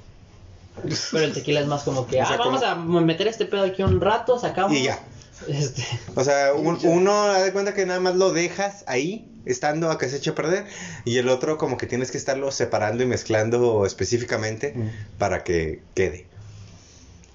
Pero 1.13 1.25
el 1.25 1.33
tequila 1.33 1.61
es 1.61 1.67
más 1.67 1.83
como 1.83 2.07
que, 2.07 2.21
O 2.23 2.27
sea, 2.27 2.37
ah, 2.37 2.39
vamos 2.39 2.63
a 2.63 2.75
meter 2.77 3.27
este 3.29 3.45
pedo 3.47 3.63
aquí 3.65 3.83
un 3.83 4.01
rato, 4.01 4.39
sacamos. 4.39 4.77
Y 4.77 4.85
ya. 4.85 4.99
Este, 5.49 5.83
O 6.15 6.23
sea, 6.23 6.53
un- 6.55 6.79
uno 6.85 7.27
da 7.27 7.43
de 7.43 7.53
cuenta 7.53 7.75
que 7.75 7.87
nada 7.87 8.01
más 8.01 8.15
lo 8.17 8.33
dejas 8.33 8.85
ahí, 8.87 9.27
estando 9.47 9.91
a 9.91 9.97
que 9.99 10.09
se 10.09 10.19
eche 10.19 10.31
a 10.31 10.35
perder, 10.35 10.67
y 11.07 11.17
el 11.17 11.29
otro 11.31 11.57
como 11.59 11.79
que 11.79 11.87
tienes 11.87 12.11
que 12.11 12.19
estarlo 12.19 12.51
separando 12.51 13.03
y 13.03 13.07
mezclando 13.07 13.87
específicamente 13.87 14.75
Mm. 14.77 14.91
para 15.19 15.43
que 15.45 15.83
quede. 15.95 16.27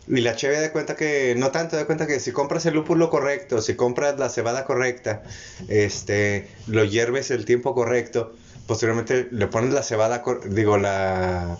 Y 0.08 0.22
la 0.22 0.36
cheve 0.36 0.60
de 0.60 0.72
cuenta 0.72 0.95
que, 0.95 1.34
no 1.36 1.51
tanto, 1.51 1.78
de 1.78 1.86
cuenta 1.86 2.06
que 2.06 2.20
si 2.20 2.32
compras 2.32 2.66
el 2.68 2.76
lúpulo 2.76 3.10
correcto, 3.10 3.62
si 3.62 3.76
compras 3.76 4.20
la 4.20 4.30
cebada 4.30 4.64
correcta, 4.66 5.24
este, 5.68 6.47
lo 6.68 6.84
hierves 6.84 7.32
el 7.32 7.45
tiempo 7.45 7.74
correcto, 7.74 8.34
posteriormente 8.68 9.28
le 9.32 9.47
pones 9.47 9.74
la 9.74 9.82
cebada, 9.82 10.22
cor- 10.22 10.47
digo, 10.53 10.78
la 10.78 11.58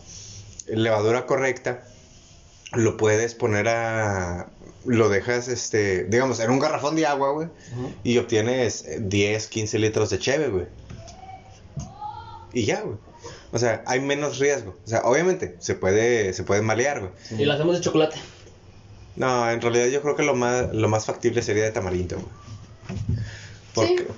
levadura 0.68 1.26
correcta, 1.26 1.84
lo 2.74 2.98
puedes 2.98 3.34
poner 3.34 3.68
a, 3.68 4.48
lo 4.86 5.10
dejas, 5.10 5.48
este, 5.48 6.04
digamos, 6.04 6.40
en 6.40 6.52
un 6.52 6.60
garrafón 6.60 6.96
de 6.96 7.08
agua, 7.08 7.32
güey, 7.32 7.48
y 8.04 8.18
obtienes 8.20 8.86
eh, 8.86 9.00
10, 9.02 9.48
15 9.48 9.80
litros 9.80 10.12
de 10.12 10.20
cheve, 10.20 10.50
güey. 10.50 10.66
Y 12.54 12.66
ya, 12.66 12.82
güey. 12.82 12.98
O 13.52 13.58
sea, 13.60 13.84
hay 13.86 14.02
menos 14.02 14.40
riesgo. 14.40 14.76
O 14.86 14.88
sea, 14.88 15.02
obviamente, 15.04 15.56
se 15.60 15.76
puede, 15.76 16.34
se 16.34 16.44
puede 16.44 16.62
malear, 16.62 17.00
güey. 17.00 17.12
Y 17.42 17.46
lo 17.46 17.54
hacemos 17.54 17.76
de 17.76 17.82
chocolate. 17.82 18.18
No, 19.16 19.50
en 19.50 19.62
realidad 19.62 19.88
yo 19.88 20.02
creo 20.02 20.16
que 20.16 20.24
lo 20.24 20.36
más, 20.36 20.74
lo 20.74 20.90
más 20.90 21.06
factible 21.06 21.42
sería 21.42 21.64
de 21.64 21.72
tamarindo. 21.72 22.18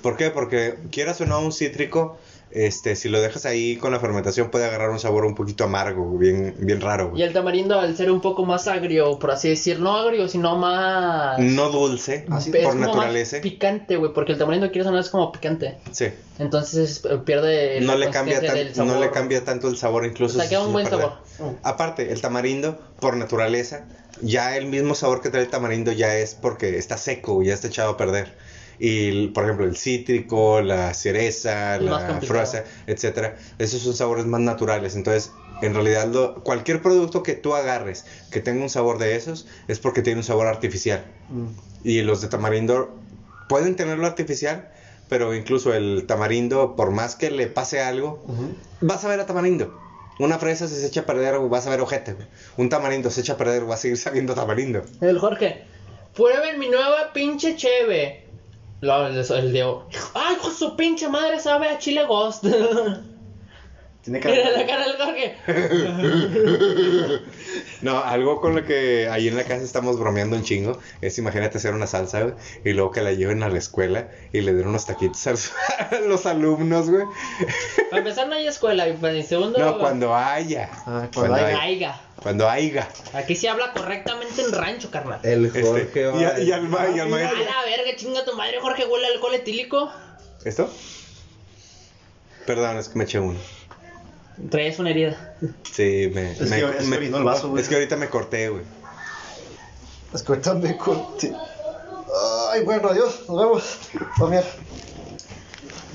¿Por 0.02 0.16
qué? 0.16 0.30
Porque 0.30 0.76
quieras 0.90 1.20
o 1.20 1.26
no 1.26 1.40
un 1.40 1.52
cítrico, 1.52 2.18
este, 2.50 2.96
si 2.96 3.08
lo 3.08 3.20
dejas 3.20 3.44
ahí 3.46 3.76
con 3.76 3.92
la 3.92 4.00
fermentación 4.00 4.50
puede 4.50 4.64
agarrar 4.64 4.90
un 4.90 4.98
sabor 4.98 5.24
un 5.24 5.34
poquito 5.34 5.64
amargo, 5.64 6.16
bien, 6.18 6.54
bien 6.58 6.80
raro, 6.80 7.06
Y 7.08 7.10
güey. 7.10 7.22
el 7.22 7.32
tamarindo, 7.32 7.78
al 7.78 7.96
ser 7.96 8.10
un 8.10 8.20
poco 8.20 8.44
más 8.46 8.66
agrio, 8.68 9.18
por 9.18 9.30
así 9.30 9.48
decir, 9.50 9.80
no 9.80 9.96
agrio, 9.96 10.28
sino 10.28 10.56
más. 10.56 11.38
No 11.38 11.68
dulce, 11.70 12.24
Así, 12.30 12.50
es 12.54 12.56
por 12.64 12.72
como 12.72 12.80
más 12.86 12.88
naturaleza. 12.96 13.40
picante, 13.40 13.96
güey, 13.96 14.12
porque 14.12 14.32
el 14.32 14.38
tamarindo, 14.38 14.70
quieres 14.70 14.90
no, 14.90 14.98
es 14.98 15.10
como 15.10 15.30
picante. 15.32 15.76
Sí. 15.92 16.06
Entonces 16.38 17.02
eh, 17.04 17.18
pierde. 17.24 17.80
No 17.80 17.96
la 17.96 18.06
le, 18.06 18.10
cambia 18.10 18.40
tan- 18.40 18.54
del 18.54 18.68
no 18.76 18.84
le 18.84 18.90
sabor. 18.92 19.10
cambia 19.12 19.44
tanto 19.44 19.68
el 19.68 19.76
sabor, 19.76 20.06
incluso. 20.06 20.38
O 20.38 20.40
sea, 20.40 20.48
queda 20.48 20.62
un 20.64 20.72
buen 20.72 20.86
sabor. 20.88 21.14
perder. 21.36 21.56
Aparte, 21.62 22.12
el 22.12 22.20
tamarindo, 22.20 22.78
por 23.00 23.16
naturaleza, 23.16 23.84
ya 24.22 24.56
el 24.56 24.66
mismo 24.66 24.94
sabor 24.94 25.20
que 25.20 25.30
trae 25.30 25.42
el 25.42 25.50
tamarindo 25.50 25.92
ya 25.92 26.16
es 26.16 26.34
porque 26.34 26.78
está 26.78 26.96
seco, 26.96 27.42
ya 27.42 27.54
está 27.54 27.66
echado 27.68 27.90
a 27.90 27.96
perder. 27.96 28.32
Y, 28.78 29.28
por 29.28 29.44
ejemplo, 29.44 29.64
el 29.66 29.76
cítrico, 29.76 30.60
la 30.60 30.94
cereza, 30.94 31.78
la 31.78 32.20
fresa, 32.28 32.64
etcétera, 32.86 33.36
esos 33.58 33.80
son 33.82 33.94
sabores 33.94 34.24
más 34.26 34.40
naturales. 34.40 34.94
Entonces, 34.94 35.34
en 35.60 35.74
realidad, 35.74 36.06
lo- 36.06 36.42
cualquier 36.44 36.80
producto 36.82 37.22
que 37.22 37.34
tú 37.34 37.54
agarres 37.54 38.06
que 38.30 38.40
tenga 38.40 38.62
un 38.62 38.70
sabor 38.70 38.98
de 38.98 39.16
esos 39.16 39.46
es 39.66 39.80
porque 39.80 40.02
tiene 40.02 40.20
un 40.20 40.24
sabor 40.24 40.46
artificial. 40.46 41.04
Y 41.82 42.02
los 42.02 42.20
de 42.20 42.28
tamarindo 42.28 43.00
pueden 43.48 43.74
tenerlo 43.76 44.06
artificial, 44.06 44.70
pero 45.08 45.34
incluso 45.34 45.74
el 45.74 46.04
tamarindo, 46.06 46.76
por 46.76 46.90
más 46.92 47.16
que 47.16 47.30
le 47.30 47.46
pase 47.48 47.80
algo, 47.80 48.24
vas 48.80 49.04
a 49.04 49.08
ver 49.08 49.20
a 49.20 49.26
tamarindo. 49.26 49.72
Una 50.18 50.38
fresa 50.38 50.66
si 50.68 50.74
se 50.76 50.86
echa 50.86 51.00
a 51.02 51.06
perder, 51.06 51.38
vas 51.38 51.66
a 51.66 51.70
ver 51.70 51.80
ojete. 51.80 52.16
Un 52.56 52.68
tamarindo 52.68 53.10
se 53.10 53.20
echa 53.22 53.34
a 53.34 53.36
perder, 53.36 53.68
va 53.68 53.74
a 53.74 53.78
seguir 53.78 53.96
sabiendo 53.98 54.34
tamarindo. 54.34 54.84
El 55.00 55.18
Jorge, 55.18 55.64
prueben 56.14 56.58
mi 56.58 56.68
nueva 56.68 57.12
pinche 57.12 57.56
cheve. 57.56 58.27
Lo- 58.80 59.06
el, 59.06 59.16
el 59.18 59.52
Diego, 59.52 59.86
ay, 60.14 60.34
hijo 60.36 60.50
su 60.50 60.74
pinche 60.76 61.08
madre, 61.08 61.38
sabe 61.40 61.68
a 61.68 61.78
chile 61.78 62.04
ghost. 62.04 62.44
Tiene 64.02 64.20
Mira 64.20 64.50
la 64.52 64.58
que 64.60 64.66
cara 64.66 64.86
del 64.86 64.96
Jorge. 64.96 65.36
No, 67.82 67.98
algo 68.02 68.40
con 68.40 68.56
lo 68.56 68.64
que 68.64 69.08
ahí 69.08 69.28
en 69.28 69.36
la 69.36 69.44
casa 69.44 69.62
estamos 69.62 69.98
bromeando 70.00 70.34
un 70.36 70.42
chingo 70.42 70.78
es 71.00 71.16
imagínate 71.18 71.58
hacer 71.58 71.74
una 71.74 71.86
salsa, 71.86 72.22
güey, 72.22 72.34
y 72.64 72.72
luego 72.72 72.90
que 72.90 73.02
la 73.02 73.12
lleven 73.12 73.42
a 73.44 73.48
la 73.48 73.58
escuela 73.58 74.08
y 74.32 74.40
le 74.40 74.52
den 74.52 74.66
unos 74.66 74.86
taquitos 74.86 75.24
a 75.28 75.30
los, 76.00 76.26
alumnos, 76.26 76.90
güey. 76.90 77.04
Para 77.90 77.98
empezar, 77.98 78.26
no 78.28 78.34
hay 78.34 78.46
escuela. 78.48 78.88
Y 78.88 78.94
para 78.94 79.12
el 79.12 79.24
segundo, 79.24 79.58
No, 79.58 79.78
cuando 79.78 80.14
haya. 80.14 80.68
Ah, 80.86 81.08
Cuando 81.14 81.36
cuando 81.36 81.58
haya. 81.60 82.00
Cuando 82.20 82.48
haya. 82.50 82.88
Aquí 83.14 83.36
se 83.36 83.48
habla 83.48 83.72
correctamente 83.72 84.42
en 84.42 84.50
rancho, 84.52 84.90
carnal. 84.90 85.20
El 85.22 85.46
Este, 85.46 85.62
Jorge 85.62 86.10
y, 86.18 86.24
a- 86.24 86.40
y 86.40 86.50
al, 86.50 86.68
ma- 86.68 86.88
y 86.94 86.98
al 86.98 87.12
A 87.14 87.18
la 87.18 87.62
verga, 87.64 87.94
chinga 87.96 88.24
tu 88.24 88.34
madre, 88.34 88.58
Jorge, 88.60 88.86
huele 88.86 89.06
alcohol 89.06 89.34
etílico. 89.34 89.90
¿Esto? 90.44 90.68
Perdón, 92.46 92.78
es 92.78 92.88
que 92.88 92.98
me 92.98 93.04
eché 93.04 93.20
uno. 93.20 93.38
Traes 94.50 94.78
una 94.78 94.90
herida. 94.90 95.36
Sí, 95.72 96.10
me. 96.14 96.32
Es 96.32 96.40
me- 96.48 96.60
que- 96.60 96.78
es 96.78 96.84
me- 96.86 96.96
el 96.96 97.24
vaso, 97.24 97.50
güey. 97.50 97.62
es 97.62 97.68
que 97.68 97.74
ahorita 97.74 97.96
me 97.96 98.08
corté, 98.08 98.48
güey. 98.48 98.62
Es 100.14 100.22
que 100.22 100.32
ahorita 100.32 100.54
me 100.54 100.76
corté. 100.76 101.32
Ay, 102.52 102.62
bueno, 102.64 102.88
adiós, 102.88 103.24
nos 103.28 103.38
vemos. 103.38 103.78
Vamos 104.18 104.20
a 104.20 104.40
ver. 104.40 104.44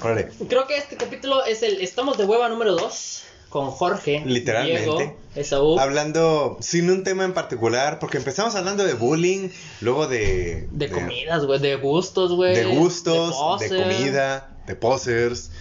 Órale. 0.02 0.30
Creo 0.50 0.68
que 0.68 0.78
este 0.78 0.98
capítulo 0.98 1.44
es 1.46 1.64
el 1.64 1.82
Estamos 1.82 2.18
de 2.18 2.26
hueva 2.26 2.50
número 2.50 2.76
2 2.76 3.24
con 3.50 3.72
Jorge, 3.72 4.22
Literalmente. 4.26 4.82
Diego, 4.82 5.18
Esaú, 5.36 5.80
Hablando 5.80 6.58
sin 6.60 6.89
un 6.91 7.04
tema 7.04 7.24
en 7.24 7.34
particular, 7.34 8.00
porque 8.00 8.18
empezamos 8.18 8.56
hablando 8.56 8.84
de 8.84 8.94
bullying, 8.94 9.50
luego 9.82 10.08
de. 10.08 10.68
de 10.72 10.89
comidas, 10.89 11.46
güey, 11.46 11.60
de 11.60 11.76
gustos, 11.78 12.34
güey. 12.34 12.56
De 12.56 12.66
gustos, 12.66 13.60
de, 13.60 13.70
comida, 13.70 14.50
de 14.68 14.76
posers. 14.76 15.52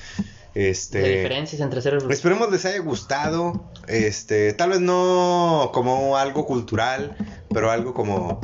Este. 0.55 0.99
De 0.99 1.17
diferencias 1.17 1.61
entre 1.61 1.81
seres. 1.81 2.05
Esperemos 2.09 2.51
les 2.51 2.65
haya 2.65 2.79
gustado. 2.79 3.71
Este, 3.89 4.53
tal 4.53 4.71
vez 4.71 4.81
no 4.81 5.71
como 5.73 6.17
algo 6.17 6.47
cultural, 6.47 7.17
pero 7.49 7.71
algo 7.71 7.95
como. 7.95 8.41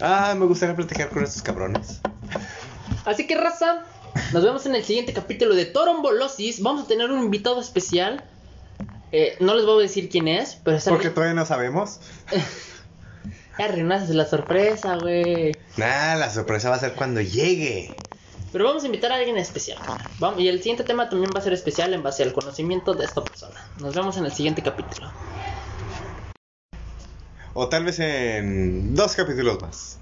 Ah, 0.00 0.34
me 0.36 0.46
gustaría 0.46 0.74
platicar 0.74 1.10
con 1.10 1.22
estos 1.22 1.42
cabrones. 1.42 2.00
Así 3.04 3.26
que, 3.26 3.36
raza, 3.36 3.84
nos 4.32 4.42
vemos 4.42 4.66
en 4.66 4.74
el 4.74 4.84
siguiente 4.84 5.12
capítulo 5.12 5.54
de 5.54 5.66
Torombolosis. 5.66 6.60
Vamos 6.62 6.84
a 6.84 6.88
tener 6.88 7.10
un 7.10 7.22
invitado 7.22 7.60
especial. 7.60 8.24
Eh, 9.12 9.36
no 9.38 9.54
les 9.54 9.64
voy 9.64 9.78
a 9.78 9.82
decir 9.82 10.08
quién 10.08 10.26
es, 10.26 10.58
pero 10.64 10.76
está 10.76 10.90
Porque 10.90 11.10
todavía 11.10 11.34
no 11.34 11.46
sabemos. 11.46 12.00
Ya 13.58 13.66
arruinaste 13.66 14.14
la 14.14 14.26
sorpresa, 14.26 14.96
güey. 14.96 15.52
Nah, 15.76 16.16
la 16.16 16.28
sorpresa 16.28 16.70
va 16.70 16.74
a 16.74 16.80
ser 16.80 16.94
cuando 16.94 17.20
llegue. 17.20 17.94
Pero 18.54 18.66
vamos 18.66 18.84
a 18.84 18.86
invitar 18.86 19.10
a 19.10 19.16
alguien 19.16 19.36
especial. 19.36 19.78
Y 20.38 20.46
el 20.46 20.58
siguiente 20.58 20.84
tema 20.84 21.08
también 21.08 21.32
va 21.34 21.40
a 21.40 21.42
ser 21.42 21.52
especial 21.52 21.92
en 21.92 22.04
base 22.04 22.22
al 22.22 22.32
conocimiento 22.32 22.94
de 22.94 23.04
esta 23.04 23.24
persona. 23.24 23.68
Nos 23.80 23.96
vemos 23.96 24.16
en 24.16 24.26
el 24.26 24.32
siguiente 24.32 24.62
capítulo. 24.62 25.10
O 27.52 27.68
tal 27.68 27.84
vez 27.84 27.98
en 27.98 28.94
dos 28.94 29.16
capítulos 29.16 29.60
más. 29.60 29.98